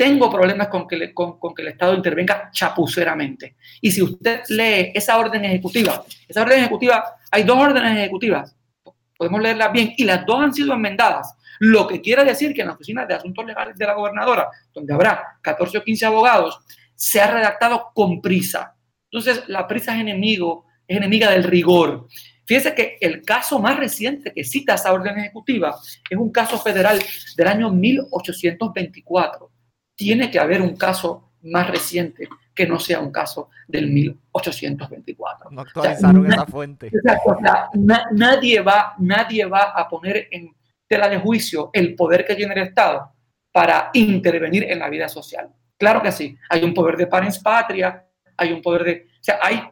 tengo 0.00 0.30
problemas 0.30 0.68
con 0.68 0.88
que, 0.88 1.12
con, 1.12 1.54
que 1.54 1.60
el 1.60 1.68
Estado 1.68 1.92
intervenga 1.92 2.48
chapuceramente. 2.50 3.56
Y 3.82 3.90
si 3.90 4.00
usted 4.00 4.40
lee 4.48 4.92
esa 4.94 5.18
orden 5.18 5.44
ejecutiva, 5.44 6.02
esa 6.26 6.40
orden 6.40 6.60
ejecutiva, 6.60 7.04
hay 7.30 7.42
dos 7.42 7.58
órdenes 7.58 7.98
ejecutivas, 7.98 8.56
podemos 9.14 9.42
leerlas 9.42 9.70
bien, 9.70 9.92
y 9.98 10.04
las 10.04 10.24
dos 10.24 10.40
han 10.40 10.54
sido 10.54 10.72
enmendadas. 10.72 11.34
Lo 11.58 11.86
que 11.86 12.00
quiere 12.00 12.24
decir 12.24 12.54
que 12.54 12.62
en 12.62 12.68
la 12.68 12.72
Oficina 12.72 13.04
de 13.04 13.12
Asuntos 13.12 13.44
Legales 13.44 13.76
de 13.76 13.86
la 13.86 13.92
Gobernadora, 13.92 14.48
donde 14.72 14.94
habrá 14.94 15.22
14 15.42 15.76
o 15.76 15.84
15 15.84 16.06
abogados, 16.06 16.58
se 16.94 17.20
ha 17.20 17.30
redactado 17.30 17.90
con 17.92 18.22
prisa. 18.22 18.74
Entonces, 19.10 19.44
la 19.48 19.66
prisa 19.66 19.94
es 19.94 20.00
enemigo, 20.00 20.64
es 20.88 20.96
enemiga 20.96 21.30
del 21.30 21.44
rigor. 21.44 22.08
Fíjese 22.46 22.74
que 22.74 22.96
el 23.02 23.20
caso 23.20 23.58
más 23.58 23.76
reciente 23.76 24.32
que 24.32 24.44
cita 24.44 24.76
esa 24.76 24.94
orden 24.94 25.18
ejecutiva 25.18 25.76
es 26.08 26.16
un 26.16 26.32
caso 26.32 26.58
federal 26.58 26.98
del 27.36 27.46
año 27.46 27.70
1824. 27.70 29.49
Tiene 30.00 30.30
que 30.30 30.38
haber 30.38 30.62
un 30.62 30.78
caso 30.78 31.32
más 31.42 31.68
reciente 31.68 32.26
que 32.54 32.66
no 32.66 32.80
sea 32.80 33.00
un 33.00 33.12
caso 33.12 33.50
del 33.68 33.90
1824. 33.90 35.50
No 35.50 35.60
actualizaron 35.60 36.26
esa 36.26 36.46
fuente. 36.46 36.90
nadie, 38.10 38.60
va, 38.60 38.94
nadie 38.98 39.44
va 39.44 39.72
a 39.76 39.86
poner 39.86 40.28
en 40.30 40.54
tela 40.88 41.06
de 41.06 41.18
juicio 41.18 41.68
el 41.74 41.94
poder 41.94 42.24
que 42.24 42.34
tiene 42.34 42.54
el 42.54 42.68
Estado 42.68 43.12
para 43.52 43.90
intervenir 43.92 44.64
en 44.64 44.78
la 44.78 44.88
vida 44.88 45.06
social. 45.06 45.50
Claro 45.76 46.00
que 46.00 46.12
sí, 46.12 46.34
hay 46.48 46.64
un 46.64 46.72
poder 46.72 46.96
de 46.96 47.06
parens 47.06 47.38
patria, 47.38 48.02
hay 48.38 48.52
un 48.52 48.62
poder 48.62 48.84
de... 48.84 49.06
O 49.20 49.22
sea, 49.22 49.38
hay, 49.42 49.62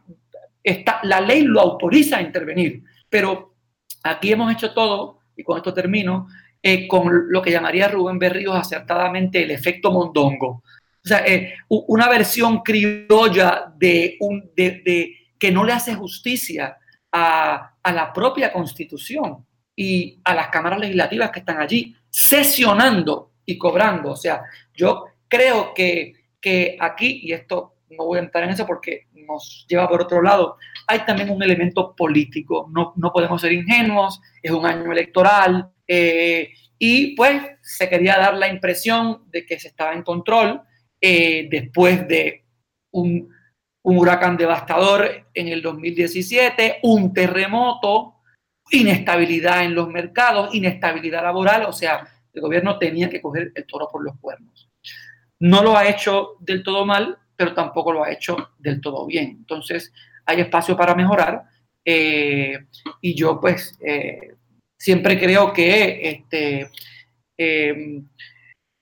está, 0.62 1.00
la 1.04 1.22
ley 1.22 1.40
lo 1.44 1.62
autoriza 1.62 2.18
a 2.18 2.22
intervenir, 2.22 2.82
pero 3.08 3.54
aquí 4.02 4.30
hemos 4.30 4.52
hecho 4.52 4.74
todo, 4.74 5.20
y 5.34 5.42
con 5.42 5.56
esto 5.56 5.72
termino, 5.72 6.28
eh, 6.62 6.88
con 6.88 7.30
lo 7.30 7.40
que 7.40 7.50
llamaría 7.50 7.88
Rubén 7.88 8.18
Berríos 8.18 8.56
acertadamente 8.56 9.42
el 9.42 9.50
efecto 9.50 9.90
mondongo. 9.90 10.62
O 11.04 11.08
sea, 11.08 11.24
eh, 11.26 11.54
una 11.68 12.08
versión 12.08 12.58
criolla 12.62 13.72
de, 13.76 14.16
un, 14.20 14.50
de, 14.54 15.14
que 15.38 15.50
no 15.50 15.64
le 15.64 15.72
hace 15.72 15.94
justicia 15.94 16.76
a, 17.12 17.74
a 17.82 17.92
la 17.92 18.12
propia 18.12 18.52
constitución 18.52 19.46
y 19.74 20.20
a 20.24 20.34
las 20.34 20.48
cámaras 20.48 20.80
legislativas 20.80 21.30
que 21.30 21.38
están 21.38 21.60
allí 21.60 21.94
sesionando 22.10 23.32
y 23.46 23.56
cobrando. 23.56 24.10
O 24.10 24.16
sea, 24.16 24.42
yo 24.74 25.06
creo 25.28 25.72
que, 25.72 26.14
que 26.40 26.76
aquí, 26.80 27.20
y 27.22 27.32
esto 27.32 27.76
no 27.90 28.04
voy 28.04 28.18
a 28.18 28.22
entrar 28.22 28.44
en 28.44 28.50
eso 28.50 28.66
porque 28.66 29.06
nos 29.12 29.64
lleva 29.68 29.88
por 29.88 30.02
otro 30.02 30.20
lado, 30.20 30.56
hay 30.88 31.00
también 31.04 31.30
un 31.30 31.42
elemento 31.42 31.94
político. 31.94 32.68
No, 32.72 32.94
no 32.96 33.12
podemos 33.12 33.40
ser 33.40 33.52
ingenuos, 33.52 34.20
es 34.42 34.50
un 34.50 34.64
año 34.64 34.90
electoral 34.90 35.70
eh, 35.86 36.50
y 36.78 37.14
pues 37.14 37.42
se 37.62 37.88
quería 37.88 38.16
dar 38.16 38.34
la 38.34 38.48
impresión 38.48 39.24
de 39.30 39.44
que 39.44 39.60
se 39.60 39.68
estaba 39.68 39.92
en 39.92 40.02
control 40.02 40.62
eh, 41.00 41.46
después 41.50 42.08
de 42.08 42.46
un, 42.92 43.28
un 43.82 43.98
huracán 43.98 44.36
devastador 44.36 45.28
en 45.34 45.48
el 45.48 45.60
2017, 45.60 46.78
un 46.82 47.12
terremoto, 47.12 48.14
inestabilidad 48.70 49.64
en 49.64 49.74
los 49.74 49.88
mercados, 49.88 50.54
inestabilidad 50.54 51.22
laboral, 51.22 51.64
o 51.66 51.72
sea, 51.72 52.06
el 52.32 52.40
gobierno 52.40 52.78
tenía 52.78 53.10
que 53.10 53.20
coger 53.20 53.52
el 53.54 53.66
toro 53.66 53.88
por 53.90 54.02
los 54.02 54.18
cuernos. 54.20 54.70
No 55.40 55.62
lo 55.62 55.76
ha 55.76 55.88
hecho 55.88 56.36
del 56.40 56.62
todo 56.62 56.86
mal, 56.86 57.18
pero 57.36 57.54
tampoco 57.54 57.92
lo 57.92 58.04
ha 58.04 58.12
hecho 58.12 58.50
del 58.58 58.80
todo 58.80 59.06
bien. 59.06 59.36
Entonces, 59.38 59.92
hay 60.28 60.42
espacio 60.42 60.76
para 60.76 60.94
mejorar 60.94 61.42
eh, 61.84 62.66
y 63.00 63.14
yo 63.14 63.40
pues 63.40 63.78
eh, 63.80 64.34
siempre 64.78 65.18
creo 65.18 65.54
que 65.54 66.10
este, 66.10 66.70
eh, 67.38 68.02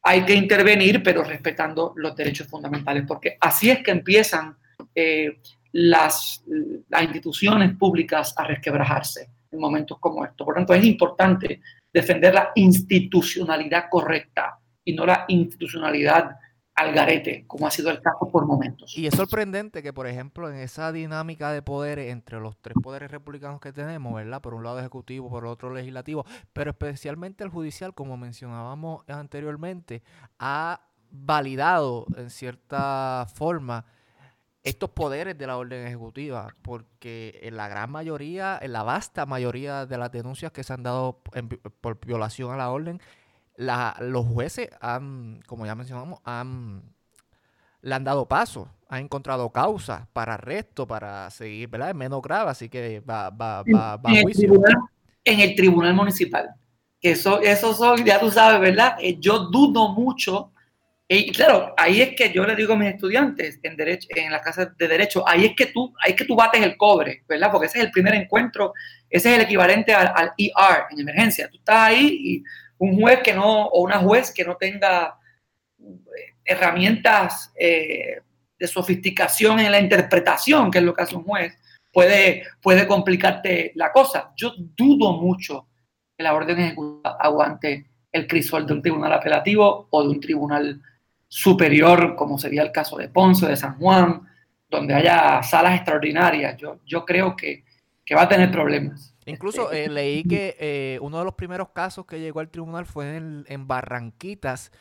hay 0.02 0.24
que 0.24 0.34
intervenir, 0.34 1.02
pero 1.04 1.22
respetando 1.22 1.92
los 1.96 2.16
derechos 2.16 2.48
fundamentales, 2.48 3.04
porque 3.06 3.36
así 3.40 3.70
es 3.70 3.82
que 3.82 3.92
empiezan 3.92 4.56
las, 5.72 6.42
las 6.88 7.02
instituciones 7.02 7.76
públicas 7.76 8.34
a 8.36 8.44
resquebrajarse 8.44 9.30
en 9.52 9.60
momentos 9.60 9.98
como 10.00 10.24
estos. 10.24 10.44
Por 10.44 10.54
lo 10.54 10.60
tanto, 10.60 10.74
es 10.74 10.84
importante 10.84 11.60
defender 11.92 12.34
la 12.34 12.50
institucionalidad 12.56 13.84
correcta 13.90 14.58
y 14.84 14.94
no 14.94 15.06
la 15.06 15.26
institucionalidad 15.28 16.36
al 16.76 16.92
garete, 16.92 17.44
como 17.46 17.66
ha 17.66 17.70
sido 17.70 17.90
el 17.90 18.02
caso 18.02 18.28
por 18.30 18.46
momentos. 18.46 18.96
Y 18.96 19.06
es 19.06 19.14
sorprendente 19.14 19.82
que, 19.82 19.94
por 19.94 20.06
ejemplo, 20.06 20.50
en 20.50 20.56
esa 20.56 20.92
dinámica 20.92 21.50
de 21.50 21.62
poder 21.62 21.98
entre 21.98 22.38
los 22.38 22.56
tres 22.58 22.76
poderes 22.82 23.10
republicanos 23.10 23.60
que 23.62 23.72
tenemos, 23.72 24.14
¿verdad? 24.14 24.42
Por 24.42 24.52
un 24.52 24.62
lado 24.62 24.78
ejecutivo, 24.78 25.30
por 25.30 25.46
otro 25.46 25.72
legislativo, 25.72 26.26
pero 26.52 26.70
especialmente 26.70 27.42
el 27.44 27.50
judicial, 27.50 27.94
como 27.94 28.18
mencionábamos 28.18 29.08
anteriormente, 29.08 30.02
ha 30.38 30.82
validado 31.10 32.06
en 32.14 32.28
cierta 32.28 33.26
forma 33.34 33.86
estos 34.62 34.90
poderes 34.90 35.38
de 35.38 35.46
la 35.46 35.56
orden 35.56 35.86
ejecutiva, 35.86 36.48
porque 36.60 37.38
en 37.42 37.56
la 37.56 37.68
gran 37.68 37.90
mayoría, 37.90 38.58
en 38.60 38.72
la 38.72 38.82
vasta 38.82 39.24
mayoría 39.24 39.86
de 39.86 39.96
las 39.96 40.12
denuncias 40.12 40.52
que 40.52 40.62
se 40.62 40.74
han 40.74 40.82
dado 40.82 41.22
por 41.80 42.04
violación 42.04 42.52
a 42.52 42.56
la 42.56 42.68
orden, 42.68 43.00
los 43.56 44.26
jueces 44.26 44.68
han, 44.80 45.40
como 45.46 45.66
ya 45.66 45.74
mencionamos, 45.74 46.20
han, 46.24 46.82
le 47.82 47.94
han 47.94 48.04
dado 48.04 48.26
paso, 48.26 48.68
han 48.88 49.04
encontrado 49.04 49.50
causas 49.50 50.06
para 50.12 50.34
arresto, 50.34 50.86
para 50.86 51.30
seguir, 51.30 51.68
¿verdad? 51.68 51.90
Es 51.90 51.94
menos 51.94 52.22
grave, 52.22 52.50
así 52.50 52.68
que 52.68 53.00
va, 53.00 53.30
va, 53.30 53.62
va, 53.62 53.96
va 53.96 54.10
a 54.10 54.22
juicio. 54.22 54.52
en 55.24 55.40
el 55.40 55.54
tribunal 55.54 55.94
municipal. 55.94 56.50
Que 57.00 57.12
eso, 57.12 57.40
eso 57.40 57.74
son, 57.74 58.04
ya 58.04 58.18
tú 58.18 58.30
sabes, 58.30 58.60
¿verdad? 58.60 58.96
Eh, 59.00 59.18
yo 59.20 59.50
dudo 59.50 59.88
mucho 59.92 60.52
y 61.08 61.30
claro, 61.30 61.72
ahí 61.76 62.00
es 62.00 62.16
que 62.16 62.32
yo 62.32 62.44
le 62.44 62.56
digo 62.56 62.72
a 62.72 62.76
mis 62.76 62.92
estudiantes 62.92 63.60
en, 63.62 63.76
derecho, 63.76 64.08
en 64.10 64.32
la 64.32 64.40
casa 64.40 64.74
de 64.76 64.88
derecho, 64.88 65.26
ahí 65.26 65.44
es 65.44 65.52
que 65.54 65.66
tú, 65.66 65.94
ahí 66.02 66.12
es 66.12 66.16
que 66.16 66.24
tú 66.24 66.34
bates 66.34 66.60
el 66.60 66.76
cobre, 66.76 67.22
¿verdad? 67.28 67.52
Porque 67.52 67.66
ese 67.66 67.78
es 67.78 67.84
el 67.84 67.90
primer 67.92 68.14
encuentro, 68.14 68.72
ese 69.08 69.30
es 69.30 69.36
el 69.36 69.44
equivalente 69.44 69.94
al, 69.94 70.32
ER 70.36 70.86
en 70.90 71.00
emergencia. 71.00 71.48
Tú 71.48 71.58
estás 71.58 71.76
ahí 71.76 72.08
y 72.20 72.44
un 72.78 73.00
juez 73.00 73.20
que 73.22 73.34
no, 73.34 73.66
o 73.66 73.82
una 73.82 73.98
juez 73.98 74.32
que 74.32 74.44
no 74.44 74.56
tenga 74.56 75.18
eh, 75.78 76.34
herramientas 76.44 77.52
eh, 77.58 78.20
de 78.58 78.66
sofisticación 78.66 79.60
en 79.60 79.72
la 79.72 79.80
interpretación, 79.80 80.70
que 80.70 80.78
es 80.78 80.84
lo 80.84 80.94
que 80.94 81.02
hace 81.02 81.16
un 81.16 81.24
juez, 81.24 81.58
puede, 81.92 82.44
puede 82.60 82.86
complicarte 82.86 83.72
la 83.74 83.92
cosa. 83.92 84.32
Yo 84.36 84.52
dudo 84.56 85.14
mucho 85.14 85.68
que 86.16 86.22
la 86.22 86.34
orden 86.34 86.58
ejecutiva 86.58 87.16
aguante 87.18 87.90
el 88.12 88.26
crisol 88.26 88.66
de 88.66 88.72
un 88.74 88.82
tribunal 88.82 89.12
apelativo 89.12 89.88
o 89.90 90.02
de 90.02 90.08
un 90.08 90.20
tribunal 90.20 90.80
superior, 91.28 92.14
como 92.16 92.38
sería 92.38 92.62
el 92.62 92.72
caso 92.72 92.96
de 92.96 93.08
Ponce, 93.08 93.46
de 93.46 93.56
San 93.56 93.78
Juan, 93.78 94.22
donde 94.68 94.94
haya 94.94 95.42
salas 95.42 95.74
extraordinarias. 95.74 96.56
Yo, 96.56 96.80
yo 96.84 97.04
creo 97.04 97.36
que, 97.36 97.64
va 98.14 98.22
a 98.22 98.28
tener 98.28 98.50
problemas. 98.50 99.14
Incluso 99.26 99.70
eh, 99.72 99.88
leí 99.88 100.24
que 100.24 100.56
eh, 100.58 100.98
uno 101.02 101.18
de 101.18 101.24
los 101.24 101.34
primeros 101.34 101.68
casos 101.70 102.06
que 102.06 102.20
llegó 102.20 102.40
al 102.40 102.48
tribunal 102.48 102.86
fue 102.86 103.16
en, 103.16 103.68
Barranquitas 103.68 104.72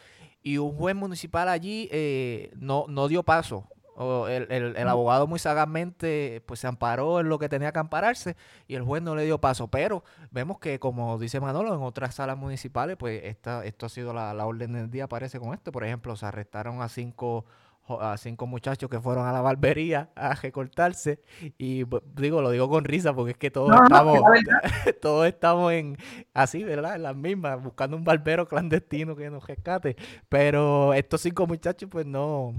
y 0.42 0.58
un 0.58 0.76
juez 0.76 0.96
municipal 0.96 1.50
allí 1.50 1.90
eh, 1.92 2.52
no, 2.56 2.86
no 2.88 3.08
dio 3.08 3.24
paso 3.24 3.68
el, 3.98 4.76
el, 4.76 4.88
abogado 4.88 5.26
muy 5.26 5.40
sagazmente 5.40 6.44
pues 6.46 6.60
se 6.60 6.68
amparó 6.68 7.22
en 7.22 7.30
lo 7.30 7.40
que 7.40 7.48
tenía 7.48 7.72
que 7.72 7.80
ampararse 7.80 8.36
y 8.68 8.76
el 8.76 8.84
juez 8.84 9.02
no 9.02 9.16
le 9.16 9.24
dio 9.24 9.40
paso. 9.40 9.68
Pero 9.70 10.04
vemos 10.32 10.60
que, 10.60 10.80
como 10.80 11.18
dice 11.18 11.40
Manolo, 11.40 11.74
en 11.74 11.82
otras 11.82 12.16
salas 12.16 12.38
municipales, 12.38 12.98
pues 12.98 13.24
esta, 13.24 13.64
esto 13.66 13.86
ha 13.86 13.90
sido 13.90 14.14
la, 14.14 14.34
orden 14.46 14.74
del 14.74 14.92
día, 14.92 15.08
parece 15.08 15.40
con 15.40 15.54
esto. 15.54 15.72
Por 15.72 15.86
ejemplo, 15.86 16.16
se 16.16 16.26
arrestaron 16.26 16.82
a 16.82 16.90
cinco 16.90 17.46
a 17.88 18.18
cinco 18.18 18.48
muchachos 18.48 18.90
que 18.90 19.00
fueron 19.00 19.28
a 19.28 19.32
la 19.32 19.42
barbería 19.42 20.10
a 20.16 20.34
recortarse 20.34 21.20
y 21.58 21.84
digo 22.16 22.42
lo 22.42 22.50
digo 22.50 22.68
con 22.70 22.84
risa 22.84 23.14
porque 23.14 23.32
es 23.32 23.38
que 23.38 23.52
todos 23.52 23.72
estamos 23.84 24.20
todos 25.02 25.28
estamos 25.28 25.72
en 25.74 25.98
así 26.34 26.64
verdad 26.64 26.96
en 26.96 27.04
las 27.04 27.16
mismas 27.16 27.62
buscando 27.62 27.96
un 27.96 28.04
barbero 28.04 28.48
clandestino 28.48 29.16
que 29.16 29.30
nos 29.30 29.46
rescate 29.46 29.96
pero 30.30 30.94
estos 30.94 31.22
cinco 31.22 31.46
muchachos 31.46 31.90
pues 31.92 32.06
no 32.06 32.56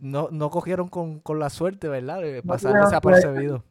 no, 0.00 0.28
no 0.30 0.50
cogieron 0.50 0.88
con, 0.88 1.22
la 1.38 1.48
suerte, 1.48 1.88
¿verdad? 1.88 2.20
De 2.20 2.42
pasar 2.42 2.74
desapercibido. 2.74 3.64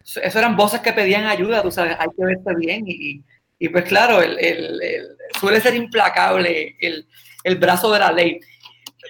Eso 0.00 0.38
eran 0.38 0.56
voces 0.56 0.80
que 0.80 0.92
pedían 0.92 1.26
ayuda, 1.26 1.62
tú 1.62 1.70
sabes, 1.70 1.96
hay 1.98 2.08
que 2.16 2.24
verse 2.24 2.54
bien 2.56 2.84
y, 2.86 3.22
y 3.58 3.68
pues 3.68 3.84
claro, 3.84 4.22
el, 4.22 4.80
suele 5.38 5.60
ser 5.60 5.74
implacable 5.74 6.76
el, 6.80 7.56
brazo 7.58 7.92
de 7.92 7.98
la 7.98 8.10
ley. 8.10 8.40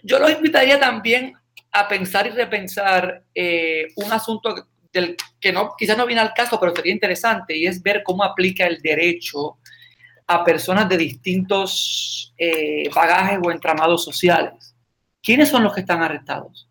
Yo 0.03 0.19
los 0.19 0.31
invitaría 0.31 0.79
también 0.79 1.35
a 1.73 1.89
pensar 1.89 2.27
y 2.27 2.31
repensar 2.31 3.25
eh, 3.35 3.89
un 3.97 4.13
asunto 4.13 4.69
del 4.93 5.17
que 5.41 5.53
no, 5.53 5.75
quizás 5.79 5.97
no 5.97 6.07
viene 6.07 6.21
al 6.21 6.35
caso, 6.35 6.59
pero 6.59 6.75
sería 6.75 6.93
interesante, 6.93 7.57
y 7.57 7.67
es 7.67 7.83
ver 7.83 8.03
cómo 8.03 8.25
aplica 8.25 8.67
el 8.67 8.83
derecho 8.83 9.59
a 10.27 10.45
personas 10.45 10.89
de 10.89 10.97
distintos 10.97 12.35
eh, 12.37 12.89
bagajes 12.95 13.39
o 13.43 13.51
entramados 13.51 14.05
sociales. 14.05 14.77
¿Quiénes 15.23 15.49
son 15.49 15.63
los 15.63 15.75
que 15.75 15.81
están 15.81 16.03
arrestados? 16.03 16.69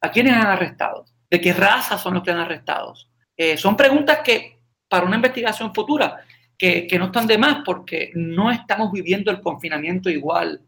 ¿A 0.00 0.10
quiénes 0.10 0.32
han 0.32 0.46
arrestado? 0.46 1.04
¿De 1.28 1.40
qué 1.40 1.52
raza 1.52 1.98
son 1.98 2.14
los 2.14 2.22
que 2.22 2.30
han 2.30 2.38
arrestado? 2.38 2.94
Eh, 3.36 3.56
son 3.56 3.76
preguntas 3.76 4.20
que 4.24 4.60
para 4.88 5.06
una 5.06 5.16
investigación 5.16 5.72
futura, 5.72 6.24
que, 6.58 6.88
no 6.98 7.06
están 7.06 7.26
de 7.26 7.38
más 7.38 7.62
porque 7.64 8.10
no 8.14 8.50
estamos 8.50 8.92
viviendo 8.92 9.30
el 9.30 9.40
confinamiento 9.40 10.10
igual. 10.10 10.60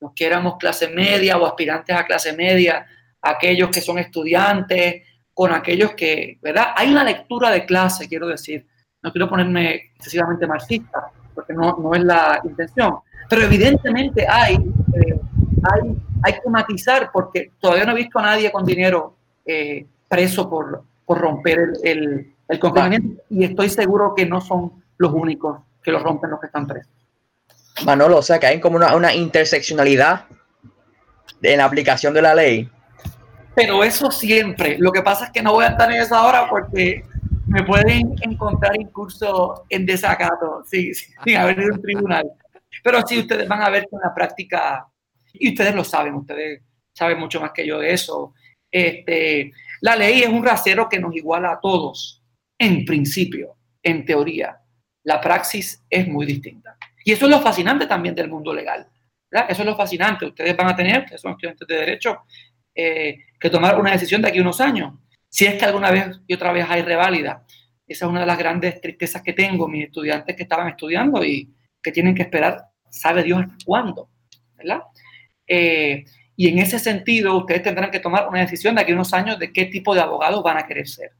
Los 0.00 0.12
que 0.14 0.26
éramos 0.26 0.56
clase 0.58 0.88
media 0.88 1.38
o 1.38 1.46
aspirantes 1.46 1.96
a 1.96 2.04
clase 2.04 2.32
media, 2.32 2.86
aquellos 3.20 3.70
que 3.70 3.80
son 3.80 3.98
estudiantes, 3.98 5.02
con 5.34 5.52
aquellos 5.52 5.94
que, 5.94 6.38
¿verdad? 6.42 6.68
Hay 6.76 6.90
una 6.90 7.04
lectura 7.04 7.50
de 7.50 7.64
clase, 7.64 8.08
quiero 8.08 8.26
decir. 8.26 8.66
No 9.02 9.12
quiero 9.12 9.28
ponerme 9.28 9.92
excesivamente 9.96 10.46
marxista, 10.46 11.10
porque 11.34 11.52
no, 11.52 11.76
no 11.76 11.94
es 11.94 12.02
la 12.02 12.40
intención. 12.42 12.98
Pero 13.28 13.42
evidentemente 13.42 14.26
hay, 14.28 14.56
eh, 14.56 15.20
hay 15.72 15.96
hay 16.22 16.32
que 16.34 16.50
matizar 16.50 17.10
porque 17.12 17.52
todavía 17.60 17.84
no 17.84 17.92
he 17.92 17.96
visto 17.96 18.18
a 18.18 18.22
nadie 18.22 18.50
con 18.50 18.64
dinero 18.64 19.16
eh, 19.44 19.86
preso 20.08 20.48
por, 20.48 20.82
por 21.04 21.18
romper 21.18 21.72
el, 21.82 22.34
el, 22.48 22.58
confinamiento 22.58 23.22
y 23.30 23.44
estoy 23.44 23.68
seguro 23.68 24.14
que 24.14 24.26
no 24.26 24.40
son 24.40 24.82
los 24.96 25.12
únicos 25.12 25.60
que 25.82 25.92
lo 25.92 26.00
rompen 26.00 26.30
los 26.30 26.40
que 26.40 26.46
están 26.46 26.66
presos. 26.66 26.92
Manolo, 27.84 28.18
o 28.18 28.22
sea 28.22 28.38
que 28.38 28.46
hay 28.46 28.60
como 28.60 28.76
una, 28.76 28.94
una 28.94 29.14
interseccionalidad 29.14 30.26
en 31.42 31.58
la 31.58 31.64
aplicación 31.64 32.14
de 32.14 32.22
la 32.22 32.34
ley. 32.34 32.68
pero 33.54 33.82
eso 33.82 34.10
siempre. 34.10 34.76
Lo 34.78 34.92
que 34.92 35.02
pasa 35.02 35.26
es 35.26 35.30
que 35.30 35.42
no 35.42 35.52
voy 35.52 35.64
a 35.64 35.68
estar 35.68 35.90
en 35.90 36.00
esa 36.00 36.24
hora 36.24 36.48
porque 36.48 37.04
me 37.46 37.62
pueden 37.62 38.14
encontrar 38.20 38.78
incluso 38.78 39.64
en 39.70 39.86
desacato, 39.86 40.62
sí, 40.66 40.92
sin 41.24 41.36
haber 41.36 41.58
ido 41.58 41.72
a 41.72 41.76
un 41.76 41.82
tribunal. 41.82 42.30
Pero 42.84 43.02
sí, 43.06 43.18
ustedes 43.18 43.48
van 43.48 43.62
a 43.62 43.70
ver 43.70 43.82
que 43.82 43.96
en 43.96 44.02
la 44.02 44.14
práctica, 44.14 44.86
y 45.32 45.50
ustedes 45.50 45.74
lo 45.74 45.82
saben, 45.84 46.14
ustedes 46.14 46.62
saben 46.92 47.18
mucho 47.18 47.40
más 47.40 47.52
que 47.52 47.66
yo 47.66 47.78
de 47.78 47.92
eso. 47.92 48.34
Este, 48.70 49.50
la 49.80 49.96
ley 49.96 50.22
es 50.22 50.28
un 50.28 50.44
rasero 50.44 50.88
que 50.88 51.00
nos 51.00 51.14
iguala 51.16 51.52
a 51.52 51.60
todos, 51.60 52.22
en 52.58 52.84
principio, 52.84 53.56
en 53.82 54.04
teoría. 54.04 54.60
La 55.04 55.20
praxis 55.20 55.84
es 55.88 56.06
muy 56.06 56.26
distinta. 56.26 56.76
Y 57.08 57.12
eso 57.12 57.24
es 57.24 57.30
lo 57.30 57.40
fascinante 57.40 57.86
también 57.86 58.14
del 58.14 58.28
mundo 58.28 58.52
legal. 58.52 58.86
Eso 59.30 59.62
es 59.62 59.64
lo 59.64 59.74
fascinante. 59.74 60.26
Ustedes 60.26 60.54
van 60.54 60.68
a 60.68 60.76
tener, 60.76 61.06
que 61.06 61.16
son 61.16 61.30
estudiantes 61.30 61.66
de 61.66 61.74
derecho, 61.74 62.18
eh, 62.74 63.20
que 63.40 63.48
tomar 63.48 63.80
una 63.80 63.92
decisión 63.92 64.20
de 64.20 64.28
aquí 64.28 64.40
a 64.40 64.42
unos 64.42 64.60
años. 64.60 64.92
Si 65.26 65.46
es 65.46 65.54
que 65.54 65.64
alguna 65.64 65.90
vez 65.90 66.20
y 66.26 66.34
otra 66.34 66.52
vez 66.52 66.66
hay 66.68 66.82
reválida. 66.82 67.46
Esa 67.86 68.04
es 68.04 68.10
una 68.10 68.20
de 68.20 68.26
las 68.26 68.36
grandes 68.36 68.78
tristezas 68.82 69.22
que 69.22 69.32
tengo, 69.32 69.66
mis 69.68 69.86
estudiantes 69.86 70.36
que 70.36 70.42
estaban 70.42 70.68
estudiando 70.68 71.24
y 71.24 71.50
que 71.82 71.92
tienen 71.92 72.14
que 72.14 72.24
esperar, 72.24 72.66
sabe 72.90 73.22
Dios 73.22 73.42
cuándo. 73.64 74.10
Eh, 75.46 76.04
y 76.36 76.48
en 76.48 76.58
ese 76.58 76.78
sentido, 76.78 77.38
ustedes 77.38 77.62
tendrán 77.62 77.90
que 77.90 78.00
tomar 78.00 78.28
una 78.28 78.40
decisión 78.40 78.74
de 78.74 78.82
aquí 78.82 78.92
a 78.92 78.96
unos 78.96 79.14
años 79.14 79.38
de 79.38 79.50
qué 79.50 79.64
tipo 79.64 79.94
de 79.94 80.02
abogados 80.02 80.42
van 80.42 80.58
a 80.58 80.66
querer 80.66 80.86
ser. 80.86 81.12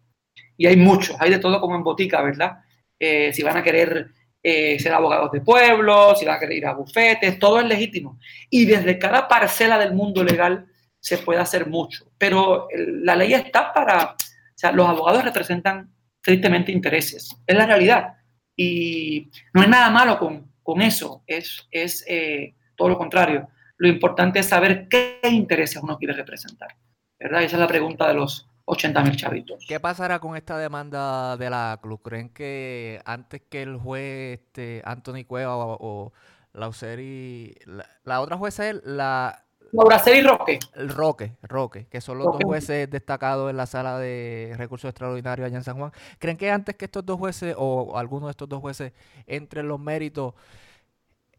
Y 0.54 0.66
hay 0.66 0.76
muchos, 0.76 1.16
hay 1.18 1.30
de 1.30 1.38
todo 1.38 1.58
como 1.62 1.76
en 1.76 1.82
botica, 1.82 2.20
¿verdad? 2.20 2.58
Eh, 3.00 3.32
si 3.32 3.42
van 3.42 3.56
a 3.56 3.62
querer 3.62 4.17
eh, 4.42 4.78
ser 4.78 4.92
abogados 4.92 5.32
de 5.32 5.40
pueblo, 5.40 6.14
si 6.14 6.26
a 6.26 6.38
ir 6.52 6.66
a 6.66 6.74
bufetes, 6.74 7.38
todo 7.38 7.60
es 7.60 7.66
legítimo. 7.66 8.18
Y 8.50 8.64
desde 8.66 8.98
cada 8.98 9.28
parcela 9.28 9.78
del 9.78 9.94
mundo 9.94 10.22
legal 10.22 10.66
se 11.00 11.18
puede 11.18 11.40
hacer 11.40 11.66
mucho. 11.66 12.10
Pero 12.18 12.68
la 12.76 13.16
ley 13.16 13.34
está 13.34 13.72
para, 13.72 14.12
o 14.12 14.16
sea, 14.54 14.72
los 14.72 14.88
abogados 14.88 15.24
representan 15.24 15.92
tristemente 16.20 16.72
intereses, 16.72 17.36
es 17.46 17.56
la 17.56 17.66
realidad. 17.66 18.14
Y 18.56 19.30
no 19.54 19.62
es 19.62 19.68
nada 19.68 19.90
malo 19.90 20.18
con, 20.18 20.52
con 20.62 20.82
eso, 20.82 21.22
es, 21.26 21.66
es 21.70 22.04
eh, 22.08 22.54
todo 22.76 22.88
lo 22.88 22.98
contrario. 22.98 23.48
Lo 23.76 23.88
importante 23.88 24.40
es 24.40 24.46
saber 24.46 24.88
qué 24.88 25.20
intereses 25.22 25.82
uno 25.82 25.96
quiere 25.96 26.14
representar. 26.14 26.76
¿verdad? 27.18 27.42
Esa 27.42 27.56
es 27.56 27.60
la 27.60 27.68
pregunta 27.68 28.06
de 28.08 28.14
los 28.14 28.48
80 28.70 29.02
mil 29.02 29.16
chavitos. 29.16 29.64
¿Qué 29.66 29.80
pasará 29.80 30.18
con 30.18 30.36
esta 30.36 30.58
demanda 30.58 31.36
de 31.36 31.48
la 31.48 31.78
club? 31.82 32.02
¿Creen 32.02 32.28
que 32.28 33.00
antes 33.04 33.42
que 33.48 33.62
el 33.62 33.78
juez 33.78 34.40
este, 34.40 34.82
Anthony 34.84 35.24
Cueva 35.26 35.56
o, 35.56 36.12
la 36.52 36.60
Lauseri, 36.60 37.54
la, 37.64 37.86
la 38.04 38.20
otra 38.20 38.36
jueza 38.36 38.68
es 38.68 38.80
la 38.84 39.44
y 39.72 40.22
Roque. 40.22 40.58
El 40.74 40.88
Roque, 40.88 41.32
Roque, 41.42 41.86
que 41.86 42.00
son 42.00 42.18
los 42.18 42.26
dos 42.26 42.40
jueces 42.42 42.90
destacados 42.90 43.50
en 43.50 43.56
la 43.56 43.66
sala 43.66 43.98
de 43.98 44.54
recursos 44.56 44.88
extraordinarios 44.88 45.46
allá 45.46 45.58
en 45.58 45.64
San 45.64 45.76
Juan. 45.76 45.92
¿Creen 46.18 46.36
que 46.36 46.50
antes 46.50 46.74
que 46.76 46.86
estos 46.86 47.04
dos 47.04 47.18
jueces 47.18 47.54
o 47.58 47.96
alguno 47.98 48.26
de 48.26 48.30
estos 48.30 48.48
dos 48.48 48.60
jueces 48.60 48.92
entren 49.26 49.68
los 49.68 49.78
méritos, 49.78 50.34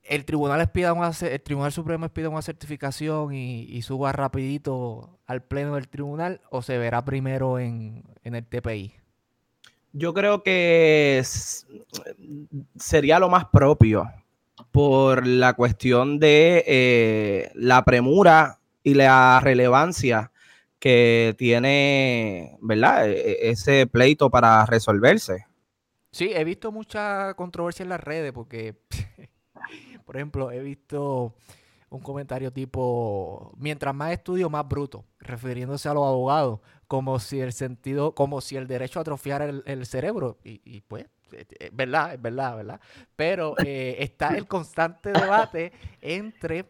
el 0.03 0.25
tribunal 0.25 0.71
pida 0.71 0.93
el 1.21 1.41
Tribunal 1.41 1.71
Supremo 1.71 2.09
pida 2.09 2.29
una 2.29 2.41
certificación 2.41 3.33
y, 3.33 3.81
suba 3.81 4.11
rapidito 4.11 5.19
al 5.25 5.43
pleno 5.43 5.75
del 5.75 5.87
tribunal 5.87 6.41
o 6.49 6.61
se 6.61 6.77
verá 6.77 7.03
primero 7.05 7.59
en, 7.59 8.03
en 8.23 8.35
el 8.35 8.45
TPI? 8.45 8.93
Yo 9.91 10.13
creo 10.13 10.43
que 10.43 11.23
sería 12.77 13.19
lo 13.19 13.29
más 13.29 13.45
propio 13.45 14.09
por 14.71 15.25
la 15.25 15.53
cuestión 15.53 16.19
de 16.19 16.63
eh, 16.67 17.51
la 17.55 17.83
premura 17.85 18.59
y 18.83 18.93
la 18.93 19.39
relevancia 19.41 20.31
que 20.79 21.35
tiene, 21.37 22.57
¿verdad? 22.61 23.09
E, 23.09 23.19
e, 23.19 23.49
ese 23.49 23.87
pleito 23.87 24.29
para 24.29 24.65
resolverse. 24.65 25.45
Sí, 26.11 26.31
he 26.33 26.43
visto 26.43 26.71
mucha 26.71 27.33
controversia 27.35 27.83
en 27.83 27.89
las 27.89 27.99
redes 27.99 28.31
porque, 28.31 28.75
por 30.09 30.17
ejemplo, 30.17 30.49
he 30.49 30.59
visto 30.61 31.35
un 31.91 31.99
comentario 31.99 32.51
tipo, 32.51 33.53
mientras 33.57 33.93
más 33.93 34.11
estudio, 34.11 34.49
más 34.49 34.67
bruto, 34.67 35.05
refiriéndose 35.19 35.87
a 35.87 35.93
los 35.93 36.03
abogados, 36.03 36.61
como 36.87 37.19
si 37.19 37.39
el 37.39 37.53
sentido, 37.53 38.15
como 38.15 38.41
si 38.41 38.55
el 38.55 38.65
derecho 38.65 38.99
atrofiara 38.99 39.45
el, 39.45 39.85
cerebro. 39.85 40.39
Y, 40.43 40.81
pues, 40.81 41.05
es 41.31 41.41
eh, 41.41 41.47
eh, 41.59 41.69
verdad, 41.71 42.15
es 42.15 42.19
verdad, 42.23 42.55
¿verdad? 42.55 42.81
Pero 43.15 43.53
eh, 43.63 43.97
está 43.99 44.29
el 44.29 44.47
constante 44.47 45.11
debate 45.11 45.73
entre 46.01 46.65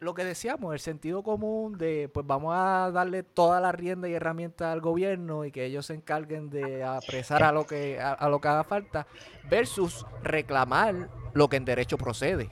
lo 0.00 0.12
que 0.12 0.26
decíamos, 0.26 0.74
el 0.74 0.80
sentido 0.80 1.22
común 1.22 1.78
de, 1.78 2.10
pues 2.12 2.26
vamos 2.26 2.52
a 2.54 2.90
darle 2.92 3.22
toda 3.22 3.58
la 3.62 3.72
rienda 3.72 4.06
y 4.06 4.12
herramienta 4.12 4.70
al 4.70 4.82
gobierno 4.82 5.46
y 5.46 5.50
que 5.50 5.64
ellos 5.64 5.86
se 5.86 5.94
encarguen 5.94 6.50
de 6.50 6.84
apresar 6.84 7.42
a 7.42 7.52
lo 7.52 7.66
que, 7.66 7.98
a, 7.98 8.28
lo 8.28 8.38
que 8.38 8.48
haga 8.48 8.64
falta, 8.64 9.06
versus 9.48 10.04
reclamar 10.22 11.08
lo 11.34 11.48
que 11.48 11.56
en 11.56 11.64
derecho 11.64 11.98
procede. 11.98 12.50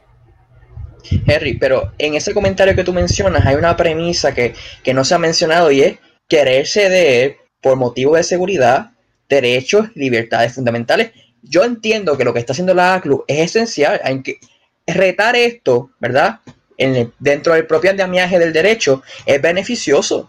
Henry, 1.27 1.55
pero 1.55 1.93
en 1.99 2.15
ese 2.15 2.33
comentario 2.33 2.77
que 2.77 2.85
tú 2.85 2.93
mencionas 2.93 3.45
hay 3.45 3.57
una 3.57 3.77
premisa 3.77 4.35
que, 4.35 4.55
que 4.85 4.95
no 4.95 5.05
se 5.05 5.15
ha 5.15 5.19
mencionado 5.19 5.71
y 5.73 5.83
es 5.83 5.99
querer 6.29 6.67
ceder 6.67 7.39
por 7.61 7.77
motivo 7.77 8.17
de 8.17 8.23
seguridad 8.23 8.93
derechos, 9.33 9.89
libertades 9.95 10.55
fundamentales. 10.55 11.13
Yo 11.43 11.65
entiendo 11.65 12.17
que 12.17 12.25
lo 12.25 12.33
que 12.33 12.39
está 12.39 12.53
haciendo 12.53 12.75
la 12.75 12.95
ACLU 12.95 13.25
es 13.27 13.57
esencial. 13.57 14.01
Hay 14.05 14.23
que 14.23 14.39
retar 14.87 15.35
esto, 15.37 15.91
¿verdad? 15.99 16.41
En 16.77 17.13
dentro 17.19 17.55
del 17.55 17.67
propio 17.67 17.91
andamiaje 17.91 18.39
del 18.39 18.53
derecho 18.53 19.03
es 19.27 19.41
beneficioso. 19.41 20.29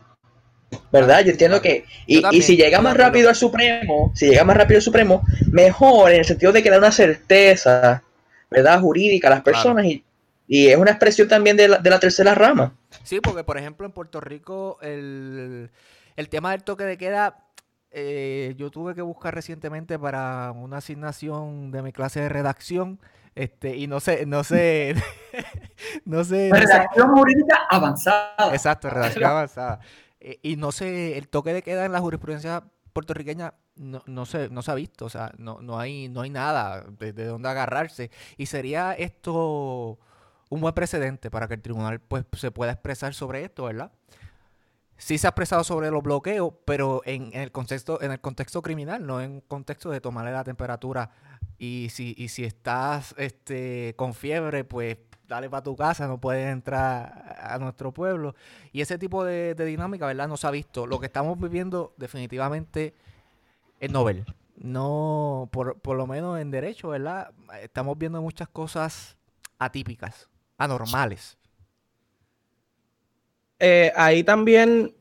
¿Verdad? 0.92 1.24
Yo 1.24 1.32
entiendo 1.32 1.62
que. 1.62 1.86
Y, 2.08 2.42
si 2.42 2.58
llega 2.58 2.82
más 2.82 2.98
rápido 2.98 3.30
al 3.30 3.36
Supremo, 3.36 4.12
si 4.16 4.28
llega 4.28 4.44
más 4.44 4.58
rápido 4.58 4.80
al 4.80 4.84
Supremo, 4.84 5.22
mejor 5.52 6.12
en 6.12 6.20
el 6.20 6.26
sentido 6.26 6.52
de 6.52 6.64
que 6.64 6.72
da 6.72 6.80
una 6.80 6.92
certeza, 6.92 8.03
¿verdad? 8.54 8.80
Jurídica 8.80 9.28
a 9.28 9.32
las 9.32 9.42
personas 9.42 9.86
y, 9.86 10.04
es 10.48 10.78
una 10.78 10.92
expresión 10.92 11.28
también 11.28 11.58
de 11.58 11.68
la, 11.68 11.78
de 11.80 11.90
la, 11.90 12.00
tercera 12.00 12.36
rama. 12.36 12.76
Sí, 13.04 13.20
porque 13.20 13.44
por 13.44 13.58
ejemplo 13.58 13.86
en 13.88 13.92
Puerto 13.92 14.22
Rico 14.22 14.78
el, 14.82 15.72
el 16.16 16.30
tema 16.30 16.52
del 16.52 16.64
toque 16.64 16.84
de 16.84 16.98
queda 16.98 17.44
eh, 17.96 18.56
yo 18.58 18.72
tuve 18.72 18.96
que 18.96 19.04
buscar 19.04 19.36
recientemente 19.36 20.00
para 20.00 20.52
una 20.52 20.78
asignación 20.78 21.72
de 21.72 21.84
mi 21.84 21.92
clase 21.92 22.22
de 22.22 22.30
redacción. 22.30 23.00
Este, 23.36 23.78
y 23.78 23.86
no 23.86 24.00
sé, 24.00 24.26
no 24.26 24.44
sé, 24.44 24.96
no 26.06 26.24
sé. 26.24 26.50
Redacción 26.52 27.12
jurídica 27.12 27.68
avanzada. 27.70 28.52
Exacto, 28.52 28.90
redacción 28.90 29.26
avanzada. 29.26 29.80
Eh, 30.20 30.40
y 30.42 30.56
no 30.56 30.72
sé, 30.72 31.18
el 31.20 31.28
toque 31.28 31.54
de 31.54 31.62
queda 31.62 31.86
en 31.86 31.92
la 31.92 32.00
jurisprudencia 32.00 32.64
puertorriqueña 32.94 33.56
no, 33.76 34.04
no, 34.06 34.26
se, 34.26 34.50
no 34.50 34.62
se 34.62 34.72
ha 34.72 34.76
visto, 34.76 35.06
o 35.06 35.10
sea, 35.10 35.32
no, 35.38 35.62
no, 35.62 35.80
hay, 35.80 36.10
no 36.10 36.22
hay 36.22 36.30
nada 36.30 36.86
de, 37.00 37.12
de 37.12 37.26
dónde 37.26 37.50
agarrarse. 37.50 38.12
Y 38.38 38.46
sería 38.46 38.94
esto 38.94 40.00
un 40.50 40.62
buen 40.62 40.74
precedente 40.74 41.32
para 41.32 41.48
que 41.48 41.56
el 41.56 41.62
tribunal 41.62 42.00
pues, 42.00 42.26
se 42.34 42.52
pueda 42.52 42.72
expresar 42.72 43.14
sobre 43.14 43.44
esto, 43.44 43.66
¿verdad? 43.66 43.92
sí 45.04 45.18
se 45.18 45.28
ha 45.28 45.32
expresado 45.32 45.64
sobre 45.64 45.92
los 45.92 46.02
bloqueos, 46.02 46.54
pero 46.66 47.02
en, 47.06 47.32
el 47.34 47.52
contexto, 47.52 48.02
en 48.02 48.12
el 48.12 48.22
contexto 48.22 48.62
criminal, 48.62 49.06
no 49.06 49.22
en 49.22 49.42
contexto 49.42 49.90
de 49.90 50.00
tomarle 50.00 50.32
la 50.32 50.44
temperatura. 50.44 51.12
Y 51.58 51.90
si, 51.92 52.16
y 52.18 52.30
si 52.30 52.46
estás 52.46 53.14
este, 53.18 53.96
con 53.98 54.14
fiebre, 54.14 54.64
pues 54.64 54.98
dale 55.34 55.50
para 55.50 55.64
tu 55.64 55.76
casa, 55.76 56.08
no 56.08 56.20
puedes 56.20 56.48
entrar 56.48 57.38
a 57.42 57.58
nuestro 57.58 57.92
pueblo. 57.92 58.36
Y 58.72 58.82
ese 58.82 59.00
tipo 59.00 59.24
de, 59.24 59.56
dinámica, 59.56 60.06
¿verdad? 60.06 60.28
No 60.28 60.38
se 60.38 60.46
ha 60.46 60.52
visto. 60.52 60.86
Lo 60.86 61.00
que 61.00 61.08
estamos 61.08 61.40
viviendo 61.40 61.94
definitivamente 61.98 62.94
es 63.80 63.92
novel. 63.92 64.26
No, 64.58 65.50
por, 65.52 65.80
por 65.80 65.98
lo 65.98 66.06
menos 66.06 66.40
en 66.40 66.52
derecho, 66.52 66.90
¿verdad? 66.90 67.32
Estamos 67.64 67.98
viendo 67.98 68.22
muchas 68.22 68.48
cosas 68.48 69.18
atípicas, 69.58 70.30
anormales. 70.58 71.36
Eh, 73.58 73.92
ahí 73.96 74.24
también, 74.24 74.94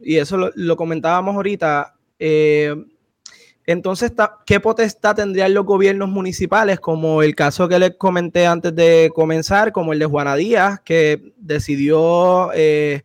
y 0.00 0.18
eso 0.18 0.52
lo, 0.54 0.76
comentábamos 0.76 1.34
ahorita, 1.34 1.96
eh, 2.20 2.76
entonces, 3.66 4.12
¿qué 4.46 4.60
potestad 4.60 5.16
tendrían 5.16 5.52
los 5.52 5.64
gobiernos 5.66 6.08
municipales? 6.08 6.78
Como 6.78 7.22
el 7.22 7.34
caso 7.34 7.68
que 7.68 7.80
les 7.80 7.96
comenté 7.96 8.46
antes 8.46 8.74
de 8.74 9.10
comenzar, 9.12 9.72
como 9.72 9.92
el 9.92 9.98
de 9.98 10.06
Juana 10.06 10.36
Díaz, 10.36 10.80
que 10.84 11.32
decidió 11.36 12.52
eh, 12.54 13.02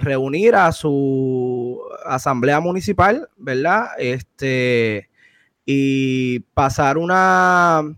reunir 0.00 0.54
a 0.54 0.70
su 0.72 1.80
asamblea 2.04 2.60
municipal, 2.60 3.30
¿verdad? 3.38 3.86
Este, 3.98 5.08
y 5.64 6.40
pasar 6.52 6.98
una, 6.98 7.96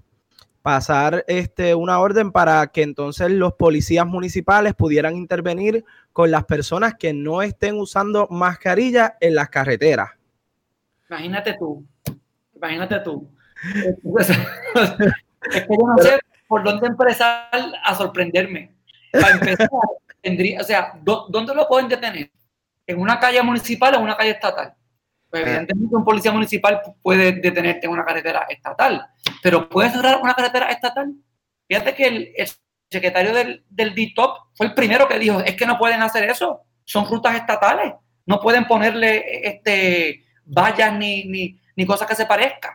pasar 0.62 1.24
este, 1.26 1.74
una 1.74 1.99
orden 1.99 2.30
para 2.30 2.68
que 2.68 2.82
entonces 2.82 3.32
los 3.32 3.55
policías 3.55 4.07
municipales 4.07 4.74
pudieran 4.74 5.16
intervenir 5.16 5.84
con 6.12 6.30
las 6.30 6.45
personas 6.45 6.95
que 6.95 7.12
no 7.12 7.43
estén 7.43 7.80
usando 7.80 8.28
mascarilla 8.30 9.16
en 9.20 9.34
las 9.34 9.49
carreteras. 9.49 10.11
Imagínate 11.13 11.53
tú, 11.59 11.87
imagínate 12.57 13.01
tú. 13.01 13.31
es 14.19 15.63
que 15.63 15.69
yo 15.69 15.87
no 15.87 16.03
sé 16.03 16.19
por 16.49 16.65
dónde 16.65 16.87
empezar 16.87 17.51
a 17.85 17.95
sorprenderme. 17.95 18.75
Para 19.13 19.33
empezar, 19.33 19.69
tendría, 20.23 20.63
o 20.63 20.65
sea, 20.65 20.95
¿dónde 21.03 21.55
lo 21.55 21.69
pueden 21.69 21.91
detener? 21.91 22.31
¿En 22.87 22.99
una 22.99 23.21
calle 23.21 23.43
municipal 23.43 23.93
o 23.93 23.99
en 23.99 24.05
una 24.05 24.17
calle 24.17 24.31
estatal? 24.31 24.73
Pues 25.29 25.43
evidentemente 25.43 25.95
un 25.95 26.05
policía 26.05 26.33
municipal 26.33 26.81
puede 27.03 27.33
detenerte 27.33 27.87
en 27.87 27.93
una 27.93 28.07
carretera 28.07 28.47
estatal, 28.49 29.07
pero 29.43 29.69
¿puede 29.69 29.91
cerrar 29.91 30.19
una 30.23 30.33
carretera 30.33 30.71
estatal? 30.71 31.13
Fíjate 31.69 31.95
que 31.95 32.07
el, 32.07 32.33
secretario 32.91 33.35
del, 33.35 33.65
del 33.69 33.95
DITOP 33.95 34.55
fue 34.55 34.67
el 34.67 34.75
primero 34.75 35.07
que 35.09 35.19
dijo, 35.19 35.41
es 35.41 35.57
que 35.57 35.67
no 35.67 35.79
pueden 35.79 36.01
hacer 36.01 36.25
eso, 36.29 36.63
son 36.85 37.07
rutas 37.07 37.35
estatales, 37.35 37.93
no 38.25 38.41
pueden 38.41 38.67
ponerle 38.67 39.47
este, 39.47 40.25
vallas 40.53 40.93
ni, 40.99 41.25
ni, 41.25 41.59
ni 41.77 41.87
cosas 41.87 42.09
que 42.09 42.15
se 42.15 42.27
parezcan. 42.27 42.73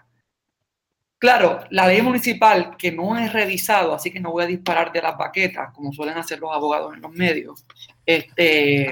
Claro, 1.19 1.61
la 1.71 1.87
ley 1.87 2.01
municipal 2.01 2.75
que 2.77 2.91
no 2.91 3.17
es 3.17 3.33
revisado, 3.33 3.93
así 3.93 4.11
que 4.11 4.19
no 4.19 4.31
voy 4.31 4.43
a 4.43 4.47
disparar 4.47 4.91
de 4.91 5.01
las 5.01 5.17
baquetas, 5.17 5.73
como 5.73 5.91
suelen 5.91 6.17
hacer 6.17 6.39
los 6.39 6.51
abogados 6.53 6.93
en 6.93 7.01
los 7.01 7.11
medios. 7.11 7.65
Este, 8.05 8.91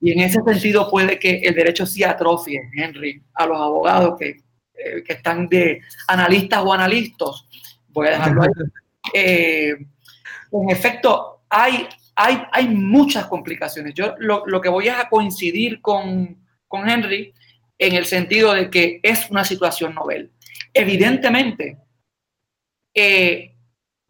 y 0.00 0.12
en 0.12 0.20
ese 0.20 0.42
sentido 0.42 0.90
puede 0.90 1.18
que 1.18 1.38
el 1.38 1.54
derecho 1.54 1.86
sí 1.86 2.04
atrofie, 2.04 2.68
Henry, 2.76 3.22
a 3.32 3.46
los 3.46 3.56
abogados 3.58 4.18
que, 4.18 4.42
eh, 4.74 5.02
que 5.02 5.14
están 5.14 5.48
de 5.48 5.80
analistas 6.06 6.62
o 6.62 6.72
analistas. 6.72 7.46
Voy 7.88 8.08
a 8.08 8.10
dejarlo 8.10 8.42
ahí. 8.42 8.50
Eh, 9.14 9.74
en 10.52 10.70
efecto, 10.70 11.44
hay, 11.48 11.88
hay, 12.14 12.42
hay 12.52 12.68
muchas 12.68 13.24
complicaciones. 13.26 13.94
Yo 13.94 14.14
lo, 14.18 14.44
lo, 14.46 14.60
que 14.60 14.68
voy 14.68 14.88
a 14.88 15.08
coincidir 15.08 15.80
con, 15.80 16.36
con 16.68 16.88
Henry 16.88 17.32
en 17.86 17.94
el 17.94 18.06
sentido 18.06 18.54
de 18.54 18.70
que 18.70 19.00
es 19.02 19.30
una 19.30 19.44
situación 19.44 19.94
novel. 19.94 20.32
Evidentemente, 20.72 21.78
eh, 22.94 23.54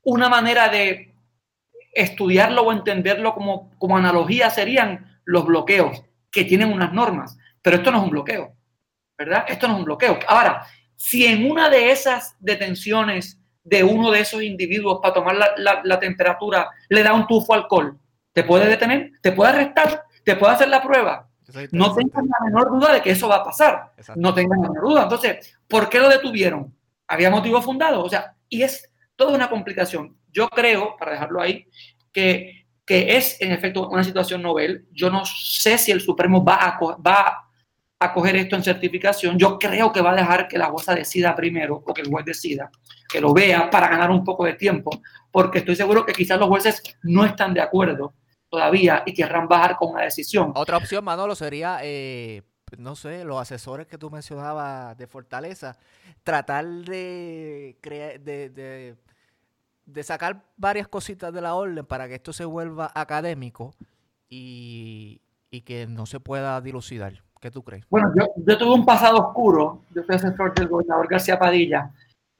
una 0.03 0.29
manera 0.29 0.69
de 0.69 1.15
estudiarlo 1.93 2.63
o 2.63 2.73
entenderlo 2.73 3.35
como, 3.35 3.71
como 3.79 3.97
analogía 3.97 4.51
serían 4.51 5.21
los 5.25 5.45
bloqueos, 5.45 6.03
que 6.31 6.45
tienen 6.45 6.73
unas 6.73 6.93
normas, 6.93 7.37
pero 7.63 7.77
esto 7.77 7.91
no 7.91 7.99
es 7.99 8.05
un 8.05 8.11
bloqueo, 8.11 8.55
¿verdad? 9.17 9.45
Esto 9.49 9.67
no 9.67 9.75
es 9.75 9.79
un 9.81 9.85
bloqueo. 9.87 10.19
Ahora, 10.29 10.67
si 10.97 11.27
en 11.27 11.51
una 11.51 11.69
de 11.69 11.91
esas 11.91 12.37
detenciones 12.41 13.41
de 13.63 13.83
uno 13.83 14.11
de 14.11 14.21
esos 14.21 14.43
individuos 14.43 15.01
para 15.03 15.15
tomar 15.15 15.37
la, 15.57 15.81
la, 15.83 15.99
temperatura 15.99 16.69
le 16.89 17.03
da 17.03 17.15
un 17.15 17.27
tufo 17.27 17.55
alcohol, 17.55 17.99
¿te 18.33 18.45
puede 18.45 18.69
detener? 18.69 19.13
¿Te 19.23 19.33
puede 19.33 19.53
arrestar? 19.53 20.05
¿Te 20.25 20.37
puede 20.37 20.53
hacer 20.53 20.69
la 20.69 20.83
prueba? 20.83 21.29
No 21.73 21.95
tengan 21.95 22.27
la 22.27 22.45
menor 22.45 22.71
duda 22.71 22.95
de 22.95 23.03
que 23.03 23.11
eso 23.11 23.29
va 23.29 23.37
a 23.37 23.45
pasar. 23.45 23.93
No 24.17 24.33
tengan 24.33 24.63
la 24.63 24.69
menor 24.69 24.89
duda. 24.89 25.03
Entonces, 25.03 25.57
¿por 25.69 25.89
qué 25.89 25.99
lo 25.99 26.09
detuvieron? 26.09 26.75
¿Había 27.07 27.31
motivo 27.31 27.61
fundado? 27.61 28.03
O 28.03 28.09
sea, 28.09 28.35
y 28.49 28.63
es 28.63 28.91
toda 29.17 29.35
una 29.35 29.51
complicación. 29.51 30.17
Yo 30.33 30.49
creo, 30.49 30.97
para 30.97 31.13
dejarlo 31.13 31.41
ahí, 31.41 31.67
que, 32.13 32.67
que 32.85 33.17
es 33.17 33.41
en 33.41 33.53
efecto 33.53 33.89
una 33.89 34.05
situación 34.05 34.43
novel. 34.43 34.87
Yo 34.93 35.11
no 35.11 35.25
sé 35.27 35.79
si 35.79 35.93
el 35.93 36.01
Supremo 36.01 36.45
va 36.45 36.55
a, 36.55 36.79
va 36.97 37.45
a 37.99 38.13
coger 38.13 38.37
esto 38.37 38.57
en 38.57 38.65
certificación. 38.65 39.39
Yo 39.39 39.59
creo 39.59 39.93
que 39.93 40.01
va 40.01 40.13
a 40.13 40.17
dejar 40.17 40.49
que 40.49 40.59
la 40.59 40.67
jueza 40.67 40.95
decida 40.95 41.37
primero, 41.37 41.83
o 41.87 41.95
que 41.95 42.03
el 42.03 42.09
juez 42.09 42.25
decida, 42.25 42.71
que 43.09 43.21
lo 43.21 43.33
vea 43.35 43.71
para 43.71 43.89
ganar 43.89 44.11
un 44.11 44.25
poco 44.25 44.45
de 44.45 44.55
tiempo, 44.55 44.91
porque 45.31 45.59
estoy 45.59 45.77
seguro 45.77 46.05
que 46.07 46.13
quizás 46.13 46.39
los 46.39 46.49
jueces 46.49 46.83
no 47.03 47.25
están 47.25 47.55
de 47.55 47.61
acuerdo 47.61 48.15
todavía 48.55 49.03
y 49.05 49.13
querrán 49.13 49.49
bajar 49.49 49.77
con 49.77 49.91
una 49.91 50.03
decisión. 50.03 50.53
Otra 50.55 50.77
opción, 50.77 51.05
Manolo, 51.05 51.35
sería, 51.35 51.81
eh, 51.83 52.43
no 52.79 52.95
sé, 52.95 53.25
los 53.25 53.41
asesores 53.41 53.89
que 53.89 53.99
tú 53.99 54.11
mencionabas 54.11 54.97
de 54.97 55.09
Fortaleza, 55.09 55.77
tratar 56.23 56.65
de, 56.65 57.77
de, 57.83 58.97
de, 59.85 60.03
sacar 60.05 60.45
varias 60.57 60.87
cositas 60.87 61.33
de 61.33 61.41
la 61.41 61.55
orden 61.55 61.85
para 61.85 62.07
que 62.07 62.15
esto 62.15 62.33
se 62.33 62.45
vuelva 62.45 62.93
académico 62.95 63.75
y, 64.29 65.21
que 65.65 65.87
no 65.89 66.07
se 66.07 66.21
pueda 66.21 66.61
dilucidar. 66.61 67.23
¿Qué 67.41 67.51
tú 67.51 67.63
crees? 67.63 67.85
Bueno, 67.91 68.13
yo, 68.15 68.59
tuve 68.59 68.73
un 68.73 68.85
pasado 68.85 69.19
oscuro, 69.19 69.83
yo 69.95 70.03
fui 70.05 70.15
asesor 70.15 70.55
del 70.55 70.69
gobernador 70.69 71.09
García 71.09 71.39
Padilla 71.39 71.91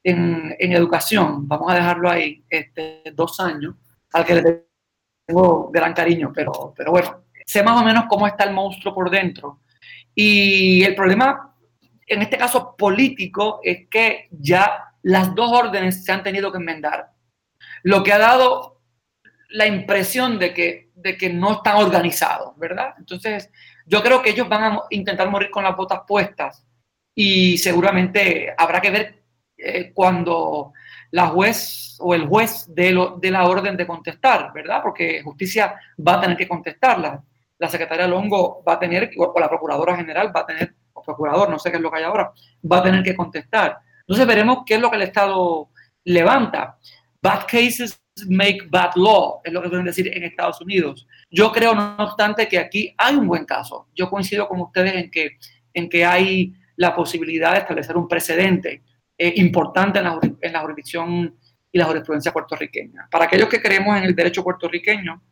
en, 0.03 0.55
en 0.59 0.73
educación, 0.73 1.47
vamos 1.47 1.71
a 1.73 1.75
dejarlo 1.75 2.09
ahí, 2.09 2.45
este, 2.49 3.03
dos 3.15 3.39
años, 3.41 3.75
al 4.13 4.25
que 4.25 4.35
le 4.35 4.65
tengo 5.27 5.71
gran 5.71 5.93
cariño, 5.93 6.33
pero, 6.35 6.73
pero 6.77 6.91
bueno, 6.91 7.25
sé 7.45 7.63
más 7.63 7.81
o 7.81 7.85
menos 7.85 8.05
cómo 8.09 8.27
está 8.27 8.45
el 8.45 8.55
monstruo 8.55 8.95
por 8.95 9.11
dentro. 9.11 9.61
Y 10.15 10.83
el 10.85 10.95
problema, 10.95 11.55
en 12.07 12.23
este 12.23 12.37
caso 12.37 12.77
político, 12.77 13.61
es 13.63 13.89
que 13.89 14.29
ya 14.31 14.93
las 15.03 15.35
dos 15.35 15.51
órdenes 15.53 16.05
se 16.05 16.13
han 16.13 16.23
tenido 16.23 16.51
que 16.51 16.59
enmendar, 16.59 17.11
lo 17.83 18.03
que 18.03 18.13
ha 18.13 18.19
dado 18.19 18.81
la 19.51 19.67
impresión 19.67 20.39
de 20.39 20.53
que, 20.53 20.91
de 20.95 21.17
que 21.17 21.31
no 21.31 21.53
están 21.53 21.77
organizados, 21.77 22.57
¿verdad? 22.57 22.95
Entonces, 22.99 23.51
yo 23.87 24.03
creo 24.03 24.23
que 24.23 24.31
ellos 24.31 24.49
van 24.49 24.65
a 24.65 24.83
intentar 24.91 25.31
morir 25.31 25.51
con 25.51 25.65
las 25.65 25.77
botas 25.77 26.01
puestas 26.07 26.67
y 27.15 27.59
seguramente 27.59 28.53
habrá 28.57 28.81
que 28.81 28.91
ver 28.91 29.23
eh, 29.57 29.93
cuando 29.95 30.73
la 31.15 31.29
juez 31.29 31.97
o 32.01 32.13
el 32.13 32.27
juez 32.27 32.67
de, 32.75 32.91
lo, 32.91 33.19
de, 33.21 33.31
la 33.31 33.47
orden 33.47 33.77
de 33.77 33.87
contestar, 33.87 34.53
¿verdad? 34.53 34.83
Porque 34.83 35.23
justicia 35.23 35.77
va 35.97 36.15
a 36.15 36.21
tener 36.21 36.37
que 36.37 36.49
contestarla. 36.49 37.23
La 37.57 37.69
secretaria 37.69 38.09
Longo 38.09 38.65
va 38.67 38.73
a 38.73 38.79
tener, 38.81 39.13
o 39.17 39.33
la 39.39 39.49
procuradora 39.49 39.95
general 39.97 40.33
va 40.35 40.41
a 40.41 40.47
tener, 40.47 40.75
o 40.93 41.03
procurador, 41.03 41.49
no 41.49 41.61
sé 41.61 41.71
qué 41.71 41.77
es 41.77 41.83
lo 41.83 41.93
que 41.93 41.99
hay 41.99 42.03
ahora, 42.03 42.33
va 42.71 42.79
a 42.79 42.83
tener 42.83 43.05
que 43.05 43.15
contestar. 43.15 43.79
Entonces 44.01 44.27
veremos 44.27 44.65
qué 44.67 44.75
es 44.75 44.81
lo 44.81 44.91
que 44.91 44.97
el 44.97 45.03
Estado 45.03 45.71
levanta. 46.03 46.79
Bad 47.23 47.47
cases 47.47 47.97
make 48.27 48.67
bad 48.69 48.97
law, 48.97 49.41
es 49.45 49.53
lo 49.53 49.63
que 49.63 49.69
suelen 49.69 49.87
decir 49.87 50.09
en 50.13 50.25
Estados 50.25 50.61
Unidos. 50.61 51.07
Yo 51.31 51.53
creo, 51.53 51.77
no 51.77 51.95
obstante, 51.97 52.49
que 52.49 52.59
aquí 52.59 52.93
hay 52.99 53.15
un 53.15 53.29
buen 53.29 53.45
caso. 53.45 53.87
Yo 53.95 54.11
coincido 54.11 54.49
con 54.49 54.61
ustedes 54.61 54.97
en 54.97 55.13
que, 55.13 55.39
en 55.75 55.89
que 55.89 56.05
hay 56.05 56.55
la 56.75 56.93
posibilidad 56.93 57.53
de 57.53 57.59
establecer 57.59 57.97
un 57.97 58.09
precedente 58.09 58.83
eh, 59.17 59.35
importante 59.37 59.99
en 59.99 60.05
la, 60.05 60.19
en 60.41 60.53
la, 60.53 60.61
jurisdicción 60.61 61.37
y 61.71 61.79
la 61.79 61.87
jurisprudencia 61.87 62.33
puertorriqueña. 62.33 63.09
Para 63.11 63.27
aquellos 63.27 63.49
que 63.49 63.61
creemos 63.61 63.97
en 63.97 64.05
el 64.05 64.15
derecho 64.15 64.43
puertorriqueño, 64.43 65.23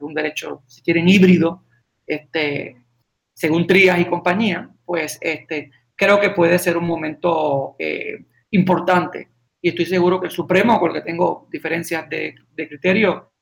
un 0.00 0.14
derecho, 0.14 0.62
si 0.66 0.82
quieren, 0.82 1.08
híbrido, 1.08 1.64
este, 2.06 2.76
según 3.34 3.66
Trías 3.66 3.98
y 4.00 4.04
compañía, 4.06 4.70
pues 4.84 5.18
este, 5.20 5.70
creo 5.94 6.20
que 6.20 6.30
puede 6.30 6.58
ser 6.58 6.76
un 6.76 6.86
momento 6.86 7.76
eh, 7.78 8.24
importante. 8.50 9.28
Y 9.60 9.70
estoy 9.70 9.86
seguro 9.86 10.20
que 10.20 10.26
el 10.26 10.32
Supremo, 10.32 10.78
con 10.78 10.90
el 10.90 11.02
que 11.02 11.06
tengo 11.06 11.48
diferencias 11.50 12.08
de, 12.08 12.34
de 12.54 12.68
criterio, 12.68 13.32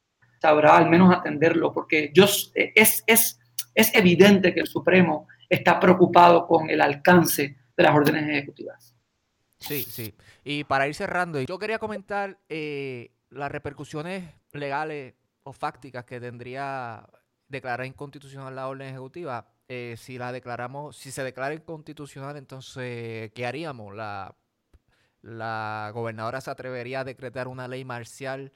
sabrá 0.41 0.77
al 0.77 0.89
menos 0.89 1.15
atenderlo, 1.15 1.73
porque 1.73 2.11
yo, 2.15 2.25
es, 2.25 3.05
es, 3.07 3.39
es 3.75 3.95
evidente 3.95 4.55
que 4.55 4.61
el 4.61 4.67
Supremo 4.67 5.29
está 5.49 5.79
preocupado 5.79 6.47
con 6.47 6.71
el 6.71 6.81
alcance 6.81 7.57
de 7.77 7.83
las 7.83 7.95
órdenes 7.95 8.29
ejecutivas. 8.29 8.96
Sí, 9.59 9.83
sí. 9.83 10.15
Y 10.45 10.65
para 10.65 10.87
ir 10.89 10.95
cerrando, 10.95 11.41
yo 11.41 11.59
quería 11.59 11.79
comentar 11.79 12.39
eh, 12.49 13.13
las 13.31 13.51
repercusiones 13.51 14.35
legales 14.53 15.15
o 15.43 15.53
fácticas 15.53 16.05
que 16.05 16.21
tendría 16.21 17.09
declarar 17.49 17.87
inconstitucional 17.87 18.55
la 18.55 18.69
orden 18.69 18.89
ejecutiva. 18.89 19.49
Eh, 19.69 19.97
si 19.99 20.19
la 20.19 20.31
declaramos, 20.33 20.97
si 20.97 21.11
se 21.11 21.25
declara 21.25 21.55
inconstitucional, 21.55 22.37
entonces, 22.37 23.33
¿qué 23.33 23.47
haríamos? 23.47 23.95
La, 23.95 24.37
la 25.23 25.91
gobernadora 25.93 26.41
se 26.41 26.51
atrevería 26.51 27.01
a 27.01 27.05
decretar 27.05 27.49
una 27.49 27.67
ley 27.67 27.85
marcial 27.85 28.53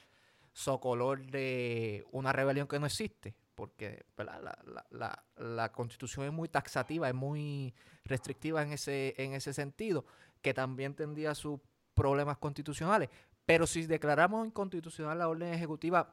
socolor 0.53 1.27
de 1.27 2.05
una 2.13 2.33
rebelión 2.33 2.69
que 2.69 2.79
no 2.79 2.87
existe, 2.87 3.35
porque 3.55 4.05
la, 4.17 4.57
la, 4.91 5.25
la, 5.37 5.73
constitución 5.73 6.27
es 6.27 6.33
muy 6.33 6.49
taxativa, 6.49 7.09
es 7.09 7.15
muy 7.15 7.75
restrictiva 8.05 8.63
en 8.63 8.73
ese, 8.73 9.15
en 9.17 9.35
ese 9.35 9.53
sentido 9.53 10.05
que 10.43 10.55
también 10.55 10.95
tendría 10.95 11.35
sus 11.35 11.61
problemas 11.95 12.39
constitucionales. 12.39 13.09
Pero 13.47 13.67
si 13.67 13.87
declaramos 13.87 14.47
inconstitucional 14.47 15.19
la 15.19 15.29
orden 15.29 15.53
ejecutiva, 15.53 16.09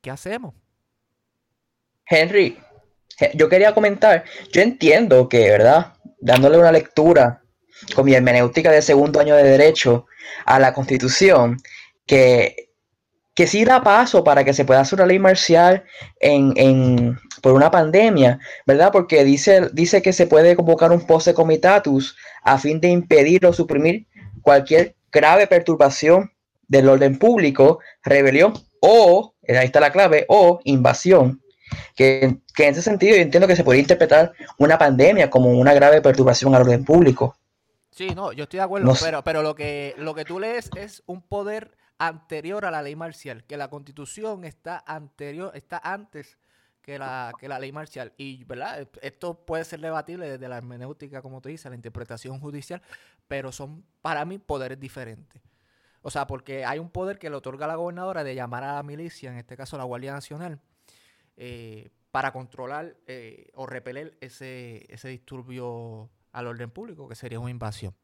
¿qué 0.00 0.10
hacemos? 0.10 0.54
Henry, 2.06 2.58
yo 3.34 3.48
quería 3.48 3.74
comentar, 3.74 4.24
yo 4.52 4.62
entiendo 4.62 5.28
que, 5.28 5.50
¿verdad? 5.50 5.94
Dándole 6.20 6.58
una 6.58 6.72
lectura 6.72 7.42
con 7.94 8.04
mi 8.04 8.14
hermenéutica 8.14 8.70
de 8.70 8.82
segundo 8.82 9.20
año 9.20 9.36
de 9.36 9.44
derecho 9.44 10.06
a 10.44 10.58
la 10.58 10.72
constitución, 10.72 11.58
que, 12.06 12.70
que 13.34 13.46
sí 13.46 13.64
da 13.64 13.82
paso 13.82 14.22
para 14.24 14.44
que 14.44 14.54
se 14.54 14.64
pueda 14.64 14.80
hacer 14.80 14.98
una 14.98 15.06
ley 15.06 15.18
marcial 15.18 15.84
en, 16.20 16.52
en, 16.56 17.18
por 17.42 17.52
una 17.52 17.70
pandemia, 17.70 18.38
¿verdad? 18.66 18.90
Porque 18.92 19.24
dice, 19.24 19.68
dice 19.72 20.00
que 20.00 20.14
se 20.14 20.26
puede 20.26 20.56
convocar 20.56 20.92
un 20.92 21.06
poste 21.06 21.34
comitatus 21.34 22.16
a 22.42 22.56
fin 22.56 22.80
de 22.80 22.88
impedir 22.88 23.44
o 23.44 23.52
suprimir 23.52 24.06
cualquier 24.40 24.94
grave 25.10 25.46
perturbación 25.46 26.32
del 26.68 26.88
orden 26.88 27.18
público, 27.18 27.80
rebelión 28.02 28.54
o, 28.80 29.34
ahí 29.46 29.66
está 29.66 29.80
la 29.80 29.92
clave, 29.92 30.24
o 30.28 30.60
invasión. 30.64 31.42
Que, 31.96 32.22
en 32.22 32.40
ese 32.56 32.82
sentido 32.82 33.16
yo 33.16 33.22
entiendo 33.22 33.48
que 33.48 33.56
se 33.56 33.64
puede 33.64 33.80
interpretar 33.80 34.32
una 34.58 34.78
pandemia 34.78 35.28
como 35.28 35.50
una 35.50 35.74
grave 35.74 36.00
perturbación 36.00 36.54
al 36.54 36.62
orden 36.62 36.84
público. 36.84 37.36
Sí, 37.90 38.10
no, 38.14 38.32
yo 38.32 38.44
estoy 38.44 38.58
de 38.58 38.64
acuerdo, 38.64 38.94
pero, 39.02 39.22
pero 39.24 39.42
lo, 39.42 39.54
que, 39.54 39.94
lo 39.98 40.14
que 40.14 40.24
tú 40.24 40.38
lees 40.38 40.70
es 40.76 41.02
un 41.06 41.22
poder 41.22 41.76
anterior 41.98 42.64
a 42.64 42.70
la 42.70 42.82
ley 42.82 42.96
marcial, 42.96 43.44
que 43.44 43.56
la 43.56 43.68
constitución 43.68 44.44
está 44.44 44.82
anterior, 44.86 45.52
está 45.54 45.80
antes 45.82 46.38
que 46.82 46.98
la, 46.98 47.32
que 47.38 47.48
la 47.48 47.58
ley 47.58 47.72
marcial. 47.72 48.12
Y, 48.16 48.44
¿verdad? 48.44 48.88
Esto 49.00 49.46
puede 49.46 49.64
ser 49.64 49.80
debatible 49.80 50.28
desde 50.28 50.48
la 50.48 50.58
hermenéutica, 50.58 51.22
como 51.22 51.40
tú 51.40 51.48
dices, 51.48 51.70
la 51.70 51.76
interpretación 51.76 52.40
judicial, 52.40 52.82
pero 53.28 53.52
son 53.52 53.84
para 54.02 54.24
mí 54.24 54.38
poderes 54.38 54.78
diferentes. 54.78 55.40
O 56.02 56.10
sea, 56.10 56.26
porque 56.26 56.64
hay 56.64 56.80
un 56.80 56.90
poder 56.90 57.18
que 57.18 57.30
le 57.30 57.36
otorga 57.36 57.64
a 57.64 57.68
la 57.68 57.76
gobernadora 57.76 58.24
de 58.24 58.34
llamar 58.34 58.64
a 58.64 58.74
la 58.74 58.82
milicia, 58.82 59.30
en 59.30 59.38
este 59.38 59.56
caso 59.56 59.78
la 59.78 59.84
Guardia 59.84 60.12
Nacional, 60.12 60.60
eh, 61.36 61.90
para 62.10 62.32
controlar 62.32 62.96
eh, 63.06 63.50
o 63.54 63.66
repeler 63.66 64.18
ese, 64.20 64.84
ese 64.92 65.08
disturbio 65.08 66.10
al 66.32 66.46
orden 66.48 66.70
público, 66.70 67.08
que 67.08 67.14
sería 67.14 67.38
una 67.38 67.50
invasión. 67.50 67.94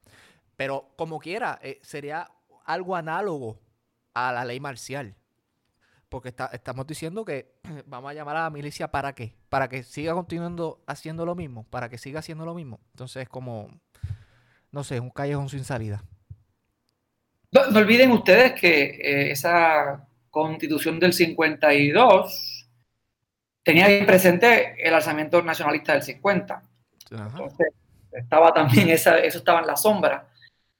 Pero 0.56 0.92
como 0.96 1.18
quiera, 1.18 1.58
eh, 1.62 1.80
sería 1.82 2.30
algo 2.64 2.94
análogo 2.94 3.58
a 4.14 4.32
la 4.32 4.44
ley 4.44 4.60
marcial. 4.60 5.16
Porque 6.08 6.34
estamos 6.52 6.86
diciendo 6.86 7.24
que 7.24 7.52
vamos 7.86 8.10
a 8.10 8.14
llamar 8.14 8.36
a 8.36 8.42
la 8.44 8.50
milicia 8.50 8.90
para 8.90 9.14
qué? 9.14 9.34
Para 9.48 9.68
que 9.68 9.82
siga 9.82 10.14
continuando 10.14 10.82
haciendo 10.86 11.26
lo 11.26 11.34
mismo, 11.34 11.64
para 11.70 11.88
que 11.88 11.98
siga 11.98 12.20
haciendo 12.20 12.44
lo 12.44 12.54
mismo. 12.54 12.80
Entonces 12.92 13.24
es 13.24 13.28
como, 13.28 13.68
no 14.70 14.84
sé, 14.84 15.00
un 15.00 15.10
callejón 15.10 15.48
sin 15.48 15.64
salida. 15.64 16.02
No, 17.50 17.62
olviden 17.78 18.12
ustedes 18.12 18.58
que 18.60 18.82
eh, 18.84 19.30
esa 19.30 20.06
constitución 20.30 21.00
del 21.00 21.12
52 21.12 22.66
tenía 23.62 23.88
bien 23.88 24.06
presente 24.06 24.76
el 24.78 24.94
alzamiento 24.94 25.42
nacionalista 25.42 25.94
del 25.94 26.02
50. 26.02 26.62
Entonces, 27.10 27.68
estaba 28.12 28.52
también 28.52 28.88
esa, 28.90 29.18
eso 29.18 29.38
estaba 29.38 29.60
en 29.60 29.66
la 29.66 29.76
sombra. 29.76 30.28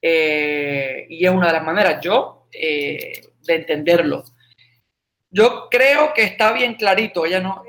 Eh, 0.00 1.06
y 1.08 1.24
es 1.24 1.30
una 1.30 1.48
de 1.48 1.52
las 1.54 1.64
maneras 1.64 2.00
yo 2.02 2.48
eh, 2.52 3.28
de 3.42 3.54
entenderlo. 3.54 4.24
Yo 5.30 5.68
creo 5.70 6.14
que 6.14 6.22
está 6.22 6.52
bien 6.52 6.74
clarito, 6.74 7.26
ella 7.26 7.40
no, 7.40 7.62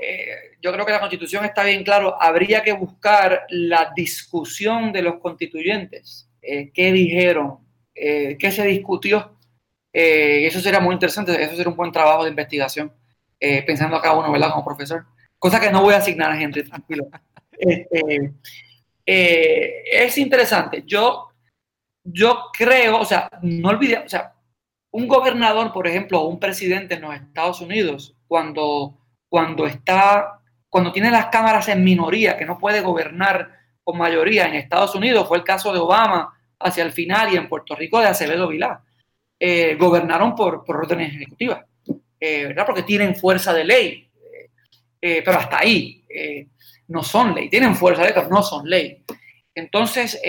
yo 0.61 0.71
creo 0.71 0.85
que 0.85 0.93
la 0.93 0.99
constitución 0.99 1.43
está 1.43 1.63
bien 1.63 1.83
claro, 1.83 2.15
habría 2.21 2.63
que 2.63 2.71
buscar 2.71 3.45
la 3.49 3.91
discusión 3.95 4.93
de 4.93 5.01
los 5.01 5.19
constituyentes, 5.19 6.29
qué 6.41 6.91
dijeron, 6.93 7.59
eh, 8.01 8.37
qué 8.39 8.51
se 8.51 8.65
discutió. 8.65 9.37
Eh, 9.91 10.45
eso 10.45 10.59
sería 10.61 10.79
muy 10.79 10.93
interesante, 10.93 11.31
eso 11.43 11.55
sería 11.55 11.69
un 11.69 11.75
buen 11.75 11.91
trabajo 11.91 12.23
de 12.23 12.29
investigación, 12.29 12.93
eh, 13.39 13.63
pensando 13.63 13.97
acá 13.97 14.13
uno, 14.13 14.31
¿verdad? 14.31 14.51
Como 14.51 14.65
profesor. 14.65 15.05
Cosa 15.37 15.59
que 15.59 15.69
no 15.71 15.81
voy 15.81 15.93
a 15.93 15.97
asignar 15.97 16.31
a 16.31 16.37
gente, 16.37 16.63
tranquilo. 16.63 17.07
Este, 19.05 20.05
es 20.05 20.17
interesante. 20.17 20.83
Yo, 20.85 21.29
yo 22.03 22.45
creo, 22.57 22.99
o 22.99 23.05
sea, 23.05 23.27
no 23.41 23.69
olvide, 23.69 23.97
o 23.97 24.07
sea, 24.07 24.35
un 24.91 25.07
gobernador, 25.07 25.71
por 25.71 25.87
ejemplo, 25.87 26.21
un 26.21 26.39
presidente 26.39 26.95
en 26.95 27.01
los 27.01 27.15
Estados 27.15 27.61
Unidos, 27.61 28.15
cuando, 28.27 28.97
cuando 29.27 29.67
está, 29.67 30.41
cuando 30.69 30.91
tiene 30.91 31.11
las 31.11 31.27
cámaras 31.27 31.67
en 31.67 31.83
minoría, 31.83 32.37
que 32.37 32.45
no 32.45 32.57
puede 32.57 32.81
gobernar 32.81 33.51
con 33.83 33.97
mayoría 33.97 34.47
en 34.47 34.55
Estados 34.55 34.95
Unidos, 34.95 35.27
fue 35.27 35.37
el 35.37 35.43
caso 35.43 35.71
de 35.73 35.79
Obama, 35.79 36.33
hacia 36.59 36.83
el 36.83 36.91
final 36.91 37.33
y 37.33 37.37
en 37.37 37.47
Puerto 37.47 37.75
Rico 37.75 37.99
de 37.99 38.07
Acevedo 38.07 38.47
Vilá. 38.47 38.83
Eh, 39.39 39.75
gobernaron 39.79 40.35
por, 40.35 40.65
por, 40.65 40.77
órdenes 40.77 41.13
ejecutivas, 41.13 41.63
eh, 42.19 42.47
¿verdad? 42.47 42.65
Porque 42.65 42.83
tienen 42.83 43.15
fuerza 43.15 43.53
de 43.53 43.63
ley, 43.63 44.11
eh, 45.01 45.21
pero 45.23 45.37
hasta 45.37 45.59
ahí 45.59 46.03
no 46.89 47.03
son 47.03 47.33
ley, 47.33 47.49
tienen 47.49 47.75
fuerza 47.75 48.01
de 48.01 48.07
ley, 48.07 48.13
pero 48.15 48.29
no 48.29 48.43
son 48.43 48.69
ley. 48.69 49.05
Entonces, 49.55 50.19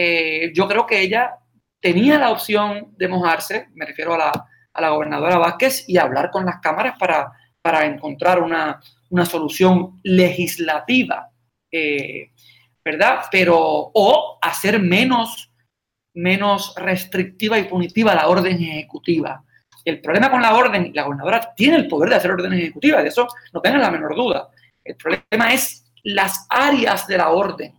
yo 0.55 0.69
creo 0.69 0.87
que 0.87 1.01
ella 1.01 1.33
tenía 1.81 2.19
la 2.19 2.31
opción 2.31 2.95
de 2.97 3.09
mojarse, 3.09 3.67
me 3.75 3.87
refiero 3.87 4.15
a 4.15 4.19
la, 4.19 4.50
a 4.73 4.81
la 4.81 4.91
gobernadora 4.91 5.39
Vázquez, 5.39 5.85
y 5.89 5.99
hablar 5.99 6.31
con 6.31 6.45
las 6.45 6.61
cámaras 6.61 6.99
para, 6.99 7.33
para 7.62 7.87
encontrar 7.87 8.43
una, 8.43 8.81
una 9.11 9.27
solución 9.27 10.01
legislativa, 10.03 11.31
¿verdad? 12.85 13.25
Pero, 13.31 13.59
o 13.59 14.39
hacer 14.41 14.81
menos 14.81 15.51
menos 16.14 16.75
restrictiva 16.77 17.59
y 17.59 17.64
punitiva 17.64 18.14
la 18.14 18.29
orden 18.29 18.61
ejecutiva. 18.62 19.45
El 19.85 20.01
problema 20.01 20.31
con 20.31 20.43
la 20.43 20.55
orden, 20.55 20.91
la 20.95 21.05
gobernadora 21.05 21.55
tiene 21.57 21.77
el 21.77 21.89
poder 21.89 22.11
de 22.11 22.16
hacer 22.16 22.33
órdenes 22.33 22.61
ejecutivas, 22.61 23.03
de 23.03 23.09
eso 23.09 23.27
no 23.53 23.61
tengan 23.61 23.81
la 23.81 23.91
menor 23.91 24.14
duda. 24.14 24.49
El 24.85 24.97
problema 24.97 25.53
es 25.53 25.91
las 26.03 26.47
áreas 26.49 27.07
de 27.07 27.16
la 27.16 27.31
orden 27.31 27.75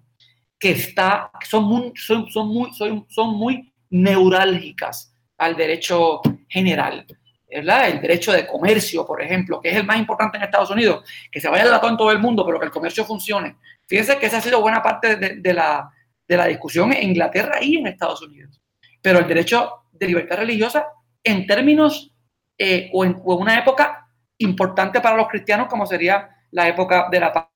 que, 0.58 0.72
está, 0.72 1.32
son, 1.48 1.66
muy, 1.66 1.94
son, 1.96 2.28
muy, 2.48 2.72
son 3.10 3.38
muy 3.38 3.74
neurálgicas 3.89 5.11
al 5.42 5.56
derecho 5.56 6.22
general. 6.48 7.06
¿verdad? 7.50 7.89
El 7.89 8.00
derecho 8.00 8.32
de 8.32 8.48
comercio, 8.48 9.06
por 9.06 9.22
ejemplo, 9.22 9.60
que 9.60 9.70
es 9.70 9.76
el 9.76 9.84
más 9.84 9.98
importante 9.98 10.38
en 10.38 10.44
Estados 10.44 10.70
Unidos, 10.70 11.04
que 11.30 11.42
se 11.42 11.50
vaya 11.50 11.66
de 11.66 11.72
la 11.72 11.82
en 11.84 11.98
todo 11.98 12.12
el 12.12 12.20
mundo, 12.20 12.46
pero 12.46 12.60
que 12.60 12.68
el 12.68 12.72
comercio 12.72 13.04
funcione. 13.04 13.58
Fíjense 13.88 14.18
que 14.18 14.28
esa 14.28 14.38
ha 14.38 14.42
sido 14.42 14.62
buena 14.62 14.82
parte 14.82 15.18
de 15.18 15.54
la, 15.54 15.92
de 16.28 16.38
la 16.38 16.46
discusión 16.46 16.94
en 16.94 17.10
Inglaterra 17.10 17.58
y 17.62 17.78
en 17.78 17.88
Estados 17.88 18.22
Unidos. 18.22 18.62
Pero 19.02 19.20
el 19.20 19.28
derecho 19.28 19.84
de 19.92 20.08
libertad 20.08 20.38
religiosa, 20.38 20.86
en 21.24 21.46
términos 21.46 22.14
eh, 22.58 22.89
o, 22.94 23.04
en, 23.04 23.20
una 23.24 23.60
época 23.60 24.08
importante 24.38 25.02
para 25.02 25.18
los 25.18 25.28
cristianos, 25.28 25.68
como 25.68 25.86
sería 25.86 26.30
la 26.52 26.70
época 26.70 27.10
de 27.12 27.20
la 27.20 27.34
paz. 27.34 27.48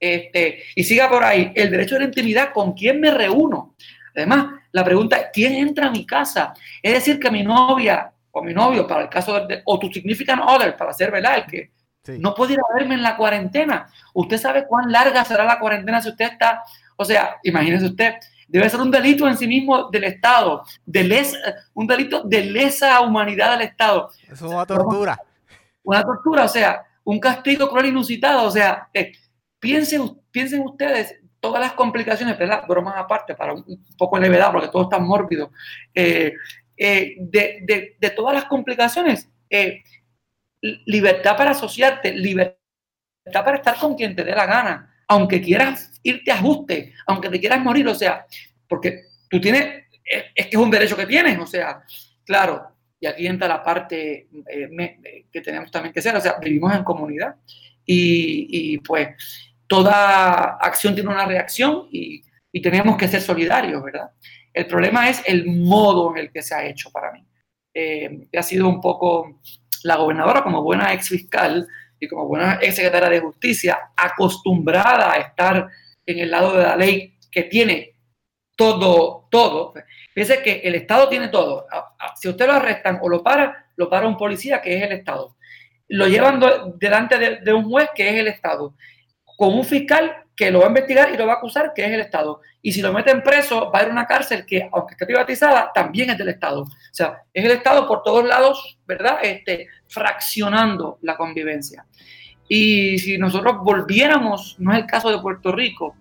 Este, 0.00 0.64
y 0.74 0.82
siga 0.82 1.08
por 1.08 1.22
ahí, 1.22 1.52
el 1.54 1.70
derecho 1.70 1.94
de 1.94 2.00
la 2.00 2.06
intimidad, 2.06 2.52
¿con 2.52 2.72
quién 2.72 3.00
me 3.00 3.10
reúno? 3.10 3.76
Además, 4.20 4.60
la 4.72 4.84
pregunta 4.84 5.16
es, 5.16 5.26
¿quién 5.32 5.54
entra 5.54 5.86
a 5.86 5.90
mi 5.90 6.06
casa? 6.06 6.52
Es 6.82 6.92
decir, 6.94 7.18
que 7.18 7.30
mi 7.30 7.42
novia 7.42 8.12
o 8.30 8.42
mi 8.42 8.52
novio, 8.52 8.86
para 8.86 9.02
el 9.02 9.08
caso 9.08 9.46
de, 9.46 9.62
o 9.64 9.78
tu 9.78 9.90
significant 9.92 10.42
other, 10.46 10.76
para 10.76 10.92
ser, 10.92 11.10
¿verdad? 11.10 11.38
El 11.38 11.46
que 11.46 11.70
no 12.18 12.34
puede 12.34 12.54
ir 12.54 12.60
a 12.60 12.74
verme 12.78 12.94
en 12.94 13.02
la 13.02 13.16
cuarentena. 13.16 13.90
Usted 14.14 14.38
sabe 14.38 14.66
cuán 14.66 14.90
larga 14.90 15.24
será 15.24 15.44
la 15.44 15.58
cuarentena 15.58 16.00
si 16.00 16.08
usted 16.08 16.32
está 16.32 16.62
o 17.00 17.04
sea, 17.04 17.36
imagínese 17.44 17.86
usted, 17.86 18.14
debe 18.48 18.68
ser 18.68 18.80
un 18.80 18.90
delito 18.90 19.28
en 19.28 19.36
sí 19.36 19.46
mismo 19.46 19.88
del 19.88 20.02
Estado, 20.02 20.64
de 20.84 21.04
lesa, 21.04 21.38
un 21.72 21.86
delito 21.86 22.22
de 22.24 22.42
lesa 22.44 23.00
humanidad 23.02 23.52
del 23.52 23.68
Estado. 23.68 24.10
Es 24.28 24.42
una 24.42 24.66
tortura. 24.66 25.16
Una 25.84 26.02
tortura, 26.02 26.44
o 26.44 26.48
sea, 26.48 26.84
un 27.04 27.20
castigo 27.20 27.68
cruel 27.68 27.86
inusitado. 27.86 28.48
O 28.48 28.50
sea, 28.50 28.88
eh, 28.92 29.12
piensen, 29.60 30.20
piensen 30.32 30.62
ustedes 30.62 31.20
todas 31.48 31.62
las 31.62 31.72
complicaciones, 31.72 32.38
¿verdad? 32.38 32.64
Bromas 32.68 32.94
aparte, 32.96 33.34
para 33.34 33.54
un, 33.54 33.86
poco 33.96 34.16
de 34.16 34.22
levedad, 34.22 34.52
porque 34.52 34.68
todo 34.68 34.82
está 34.82 34.98
mórbido. 34.98 35.50
Eh, 35.94 36.34
eh, 36.76 37.16
de, 37.18 37.58
de, 37.62 37.96
de, 37.98 38.10
todas 38.10 38.34
las 38.34 38.44
complicaciones, 38.44 39.28
libertad 40.60 41.36
para 41.36 41.52
asociarte, 41.52 42.12
libertad 42.12 42.58
para 43.32 43.56
estar 43.56 43.76
con 43.78 43.94
quien 43.94 44.14
te 44.14 44.24
dé 44.24 44.34
la 44.34 44.46
gana, 44.46 44.94
aunque 45.08 45.40
quieras 45.40 45.98
irte 46.02 46.30
a 46.30 46.34
ajuste, 46.34 46.92
aunque 47.06 47.30
te 47.30 47.40
quieras 47.40 47.60
morir, 47.60 47.88
o 47.88 47.94
sea, 47.94 48.26
porque 48.68 49.04
tú 49.30 49.40
tienes, 49.40 49.84
es 50.04 50.46
que 50.46 50.56
es 50.56 50.56
un 50.56 50.70
derecho 50.70 50.96
que 50.96 51.06
tienes, 51.06 51.38
o 51.38 51.46
sea, 51.46 51.82
claro, 52.24 52.76
y 53.00 53.06
aquí 53.06 53.26
entra 53.26 53.48
la 53.48 53.62
parte 53.62 54.28
eh, 54.50 55.24
que 55.32 55.40
tenemos 55.40 55.70
también 55.70 55.92
que 55.92 56.02
ser, 56.02 56.14
o 56.14 56.20
sea, 56.20 56.36
vivimos 56.40 56.74
en 56.74 56.84
comunidad 56.84 57.36
y, 57.90 58.76
pues 58.78 59.08
toda 59.68 60.56
acción 60.56 60.94
tiene 60.94 61.10
una 61.10 61.26
reacción 61.26 61.88
y, 61.90 62.24
tenemos 62.60 62.96
que 62.96 63.06
ser 63.06 63.20
solidarios, 63.20 63.80
¿verdad? 63.84 64.10
El 64.52 64.66
problema 64.66 65.08
es 65.08 65.22
el 65.26 65.46
modo 65.46 66.10
en 66.10 66.24
el 66.24 66.32
que 66.32 66.42
se 66.42 66.56
ha 66.56 66.66
hecho 66.66 66.90
para 66.90 67.12
mí. 67.12 67.24
Eh, 67.72 68.26
ha 68.36 68.42
sido 68.42 68.68
un 68.68 68.80
poco 68.80 69.40
la 69.84 69.94
gobernadora 69.94 70.42
como 70.42 70.64
buena 70.64 70.92
ex 70.92 71.08
fiscal 71.08 71.68
y 72.00 72.08
como 72.08 72.26
buena 72.26 72.58
ex 72.60 72.74
secretaria 72.74 73.10
de 73.10 73.20
justicia 73.20 73.78
acostumbrada 73.96 75.12
a 75.12 75.18
estar 75.18 75.68
en 76.04 76.18
el 76.18 76.32
lado 76.32 76.56
de 76.56 76.64
la 76.64 76.76
ley 76.76 77.16
que 77.30 77.44
tiene 77.44 77.94
todo, 78.56 79.28
todo. 79.30 79.74
Fíjese 80.12 80.42
que 80.42 80.62
el 80.64 80.74
Estado 80.74 81.08
tiene 81.08 81.28
todo. 81.28 81.66
Si 82.16 82.28
usted 82.28 82.48
lo 82.48 82.54
arrestan 82.54 82.98
o 83.00 83.08
lo 83.08 83.22
para, 83.22 83.66
lo 83.76 83.88
para 83.88 84.08
un 84.08 84.16
policía 84.16 84.60
que 84.60 84.76
es 84.76 84.82
el 84.82 84.92
Estado. 84.92 85.36
Lo 85.86 86.08
llevan 86.08 86.40
delante 86.76 87.40
de, 87.40 87.52
un 87.52 87.70
juez 87.70 87.88
que 87.94 88.08
es 88.08 88.16
el 88.16 88.26
Estado. 88.26 88.74
Con 89.38 89.54
un 89.54 89.64
fiscal 89.64 90.24
que 90.34 90.50
lo 90.50 90.58
va 90.58 90.66
a 90.66 90.68
investigar 90.68 91.14
y 91.14 91.16
lo 91.16 91.26
va 91.26 91.34
a 91.34 91.36
acusar, 91.36 91.72
que 91.72 91.84
es 91.84 91.92
el 91.92 92.00
Estado. 92.00 92.40
Y 92.60 92.72
si 92.72 92.82
lo 92.82 92.92
meten 92.92 93.22
preso, 93.22 93.70
va 93.70 93.78
a 93.78 93.82
ir 93.84 93.88
a 93.88 93.92
una 93.92 94.06
cárcel 94.06 94.44
que, 94.44 94.68
aunque 94.72 94.94
esté 94.94 95.06
privatizada, 95.06 95.70
también 95.72 96.10
es 96.10 96.18
del 96.18 96.28
Estado. 96.28 96.62
O 96.62 96.68
sea, 96.92 97.22
es 97.32 97.44
el 97.44 97.52
Estado 97.52 97.86
por 97.86 98.02
todos 98.02 98.26
lados, 98.26 98.78
¿verdad? 98.84 99.18
Este, 99.22 99.68
fraccionando 99.86 100.98
la 101.02 101.16
convivencia. 101.16 101.86
Y 102.48 102.98
si 102.98 103.16
nosotros 103.18 103.58
volviéramos, 103.62 104.56
no 104.58 104.72
es 104.72 104.78
el 104.78 104.86
caso 104.86 105.10
de 105.10 105.18
Puerto 105.18 105.52
Rico, 105.52 105.96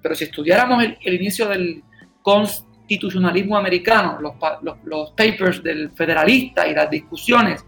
pero 0.00 0.14
si 0.14 0.24
estudiáramos 0.24 0.82
el, 0.84 1.14
inicio 1.14 1.48
del 1.48 1.82
constitucionalismo 2.22 3.56
americano, 3.56 4.18
los, 4.20 4.34
los, 4.84 5.10
papers 5.12 5.62
del 5.62 5.90
federalista 5.92 6.66
y 6.66 6.74
las 6.74 6.90
discusiones, 6.90 7.64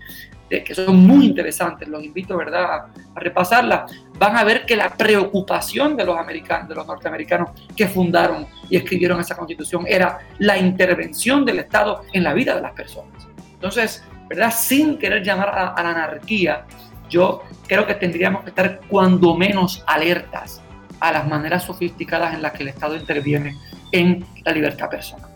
que 0.49 0.75
son 0.75 0.97
muy 1.07 1.27
interesantes, 1.27 1.89
los 1.89 2.05
invito 2.05 2.37
¿verdad? 2.37 2.65
A, 2.65 2.91
a, 3.15 3.21
repasarlas, 3.21 3.91
van 4.19 4.37
a 4.37 4.45
ver 4.45 4.65
que 4.67 4.77
la 4.77 4.91
preocupación 4.91 5.97
de 5.97 6.05
los, 6.05 6.17
americanos, 6.17 6.69
de 6.69 6.75
los 6.75 6.87
norteamericanos 6.87 7.51
que 7.75 7.89
fundaron 7.89 8.47
y 8.69 8.77
escribieron 8.77 9.21
esa 9.21 9.37
constitución 9.37 9.85
era 9.87 10.19
la 10.39 10.59
intervención 10.59 11.45
del 11.45 11.61
Estado 11.61 12.03
en 12.13 12.23
la 12.23 12.35
vida 12.35 12.55
de 12.55 12.61
las 12.61 12.73
personas. 12.73 13.27
Entonces, 13.55 14.05
¿verdad? 14.29 14.53
sin 14.55 14.99
querer 14.99 15.23
llamar 15.23 15.49
a, 15.49 15.69
a 15.69 15.83
la 15.83 15.91
anarquía, 15.91 16.67
yo 17.09 17.43
creo 17.67 17.87
que 17.87 17.95
tendríamos 17.95 18.43
que 18.43 18.51
estar 18.51 18.81
cuando 18.89 19.35
menos 19.37 19.83
alertas 19.87 20.63
a 21.01 21.13
las 21.13 21.27
maneras 21.27 21.65
sofisticadas 21.65 22.35
en 22.35 22.43
las 22.43 22.53
que 22.53 22.63
el 22.63 22.69
Estado 22.69 22.97
interviene 22.97 23.57
en 23.93 24.25
la 24.45 24.53
libertad 24.53 24.89
personal. 24.89 25.34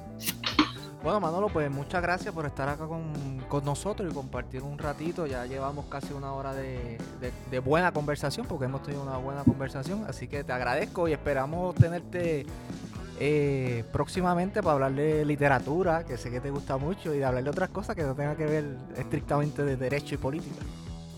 Bueno, 1.09 1.21
Manolo, 1.21 1.49
pues 1.49 1.71
muchas 1.71 2.03
gracias 2.03 2.35
por 2.35 2.45
estar 2.45 2.69
acá 2.69 2.87
con, 2.87 3.65
nosotros 3.65 4.13
y 4.13 4.15
compartir 4.15 4.63
un 4.63 4.77
ratito. 4.77 5.27
Ya 5.27 5.47
llevamos 5.47 5.87
casi 5.87 6.13
una 6.13 6.35
hora 6.35 6.53
de, 6.53 6.99
buena 7.65 7.93
conversación, 7.93 8.45
porque 8.47 8.67
hemos 8.67 8.83
tenido 8.83 9.05
una 9.05 9.17
buena 9.17 9.43
conversación. 9.43 10.05
Así 10.07 10.29
que 10.29 10.45
te 10.45 10.53
agradezco 10.53 11.09
y 11.09 11.15
esperamos 11.15 11.75
tenerte 11.77 12.45
eh, 13.19 13.85
próximamente 13.91 14.63
para 14.63 14.75
hablar 14.75 14.93
de 14.93 15.25
literatura, 15.25 16.05
que 16.05 16.19
sé 16.19 16.31
que 16.31 16.41
te 16.41 16.51
gusta 16.51 16.77
mucho, 16.77 17.15
y 17.15 17.19
de 17.21 17.25
hablar 17.25 17.43
de 17.43 17.49
otras 17.49 17.71
cosas 17.71 17.97
que 17.97 18.03
no 18.03 18.15
tengan 18.15 18.37
que 18.37 18.45
ver 18.45 18.65
estrictamente 18.99 19.65
de 19.65 19.79
derecho 19.79 20.15
y 20.15 20.19
política. 20.19 20.61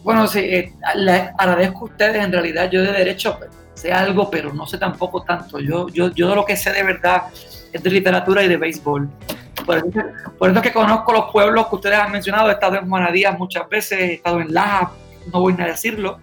Bueno, 0.05 0.28
sí, 0.28 0.38
eh, 0.38 0.72
les 0.95 1.30
agradezco 1.36 1.80
a 1.80 1.84
ustedes. 1.86 2.24
En 2.24 2.30
realidad, 2.30 2.70
yo 2.70 2.80
de 2.82 2.93
derecho 2.93 3.41
sé 3.74 3.93
algo, 3.93 4.30
pero 4.30 4.55
no 4.55 4.68
sé 4.68 4.78
tampoco 4.78 5.24
tanto. 5.24 5.59
Yo, 5.59 5.88
yo, 5.88 6.12
yo 6.12 6.32
lo 6.32 6.45
que 6.45 6.57
sé 6.57 6.70
de 6.70 6.84
verdad 6.84 7.24
es 7.72 7.82
de 7.82 7.91
literatura 7.91 8.45
y 8.45 8.49
de 8.49 8.57
béisbol. 8.57 9.11
Por 9.71 9.89
eso, 9.89 10.09
por 10.39 10.51
eso 10.51 10.62
que 10.62 10.73
conozco 10.73 11.12
los 11.12 11.31
pueblos 11.31 11.68
que 11.68 11.75
ustedes 11.77 11.99
han 11.99 12.12
mencionado. 12.12 12.49
He 12.49 12.53
estado 12.53 12.77
en 12.77 12.89
Juanadías 12.89 13.39
muchas 13.39 13.68
veces, 13.68 13.99
he 13.99 14.14
estado 14.14 14.41
en 14.41 14.53
Laja, 14.53 14.93
no 15.33 15.41
voy 15.41 15.55
a 15.59 15.64
decirlo. 15.64 16.21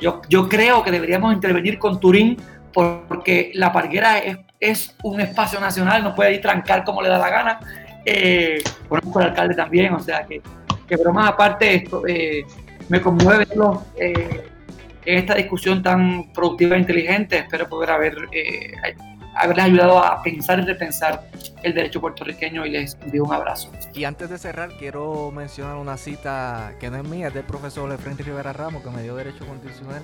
Yo, 0.00 0.20
yo 0.28 0.48
creo 0.48 0.82
que 0.82 0.90
deberíamos 0.90 1.32
intervenir 1.32 1.78
con 1.78 2.00
Turín 2.00 2.36
porque 2.72 3.52
la 3.54 3.72
parguera 3.72 4.18
es, 4.18 4.38
es 4.58 4.96
un 5.04 5.20
espacio 5.20 5.60
nacional, 5.60 6.02
no 6.02 6.14
puede 6.14 6.34
ir 6.34 6.40
trancar 6.40 6.84
como 6.84 7.02
le 7.02 7.08
da 7.08 7.18
la 7.18 7.30
gana. 7.30 7.60
Eh, 8.04 8.62
conozco 8.88 9.20
al 9.20 9.26
alcalde 9.26 9.54
también, 9.54 9.94
o 9.94 10.00
sea 10.00 10.24
que, 10.26 10.42
que 10.88 10.96
bromas 10.96 11.28
aparte, 11.28 11.74
esto, 11.74 12.02
eh, 12.06 12.44
me 12.88 13.00
conmueve 13.00 13.46
eh, 13.98 14.44
en 15.04 15.18
esta 15.18 15.34
discusión 15.34 15.82
tan 15.82 16.32
productiva 16.32 16.76
e 16.76 16.80
inteligente. 16.80 17.38
Espero 17.38 17.68
poder 17.68 17.90
haber 17.90 18.16
eh, 18.32 18.72
haberles 19.34 19.64
ayudado 19.66 19.98
a 19.98 20.22
pensar 20.22 20.60
y 20.60 20.62
repensar 20.62 21.26
el 21.62 21.74
derecho 21.74 22.00
puertorriqueño 22.00 22.66
y 22.66 22.70
les 22.70 22.96
envío 23.02 23.24
un 23.24 23.32
abrazo. 23.32 23.70
Y 23.94 24.04
antes 24.04 24.30
de 24.30 24.38
cerrar, 24.38 24.70
quiero 24.78 25.30
mencionar 25.30 25.76
una 25.76 25.96
cita 25.96 26.72
que 26.80 26.90
no 26.90 26.96
es 26.96 27.04
mía, 27.04 27.28
es 27.28 27.34
del 27.34 27.44
profesor 27.44 27.88
Lefrente 27.88 28.22
Rivera 28.22 28.52
Ramos, 28.52 28.82
que 28.82 28.90
me 28.90 29.02
dio 29.02 29.16
Derecho 29.16 29.46
Constitucional. 29.46 30.02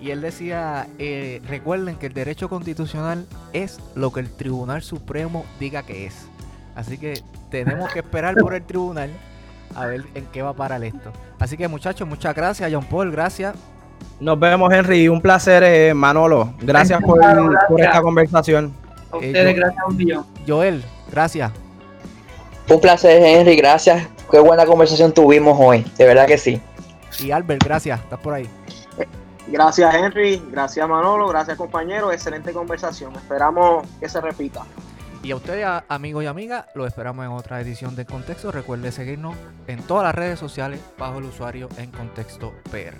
Y 0.00 0.10
él 0.10 0.20
decía, 0.20 0.86
eh, 0.98 1.40
recuerden 1.48 1.96
que 1.96 2.06
el 2.06 2.12
derecho 2.12 2.50
constitucional 2.50 3.26
es 3.54 3.80
lo 3.94 4.12
que 4.12 4.20
el 4.20 4.30
Tribunal 4.30 4.82
Supremo 4.82 5.46
diga 5.58 5.84
que 5.84 6.06
es. 6.06 6.28
Así 6.74 6.98
que 6.98 7.22
tenemos 7.50 7.90
que 7.92 8.00
esperar 8.00 8.34
por 8.34 8.54
el 8.54 8.62
tribunal 8.62 9.10
a 9.74 9.86
ver 9.86 10.04
en 10.14 10.26
qué 10.26 10.42
va 10.42 10.50
a 10.50 10.54
parar 10.54 10.84
esto. 10.84 11.12
Así 11.38 11.56
que 11.56 11.66
muchachos, 11.68 12.06
muchas 12.06 12.34
gracias, 12.34 12.70
John 12.70 12.84
Paul, 12.84 13.10
gracias. 13.10 13.54
Nos 14.18 14.38
vemos, 14.38 14.72
Henry. 14.72 15.08
Un 15.08 15.20
placer, 15.20 15.62
eh, 15.62 15.94
Manolo. 15.94 16.54
Gracias, 16.60 17.00
por, 17.02 17.20
esta 17.78 18.00
conversación. 18.00 18.72
A 19.12 19.16
ustedes, 19.16 19.56
gracias 19.56 19.84
un 19.86 19.96
millón. 19.96 20.26
Joel, 20.46 20.84
gracias. 21.10 21.52
Un 22.68 22.80
placer, 22.80 23.22
Henry. 23.22 23.56
Gracias. 23.56 24.08
Qué 24.30 24.38
buena 24.38 24.64
conversación 24.64 25.12
tuvimos 25.12 25.56
hoy. 25.60 25.84
De 25.96 26.04
verdad 26.06 26.26
que 26.26 26.38
sí. 26.38 26.60
Y 27.20 27.30
Albert, 27.30 27.62
gracias. 27.62 28.00
Estás 28.00 28.18
por 28.20 28.34
ahí. 28.34 28.48
Gracias, 29.48 29.94
Henry. 29.94 30.42
Gracias, 30.50 30.88
Manolo. 30.88 31.28
Gracias, 31.28 31.56
compañero. 31.56 32.10
Excelente 32.10 32.52
conversación. 32.52 33.14
Esperamos 33.14 33.86
que 34.00 34.08
se 34.08 34.20
repita. 34.20 34.62
Y 35.22 35.30
a 35.30 35.36
ustedes, 35.36 35.66
amigos 35.88 36.24
y 36.24 36.26
amigas, 36.26 36.66
los 36.74 36.86
esperamos 36.86 37.24
en 37.24 37.32
otra 37.32 37.60
edición 37.60 37.96
de 37.96 38.06
Contexto. 38.06 38.52
Recuerde 38.52 38.92
seguirnos 38.92 39.34
en 39.66 39.82
todas 39.82 40.04
las 40.04 40.14
redes 40.14 40.38
sociales 40.38 40.80
bajo 40.98 41.18
el 41.18 41.24
usuario 41.24 41.68
en 41.78 41.90
Contexto 41.90 42.52
PR. 42.70 42.94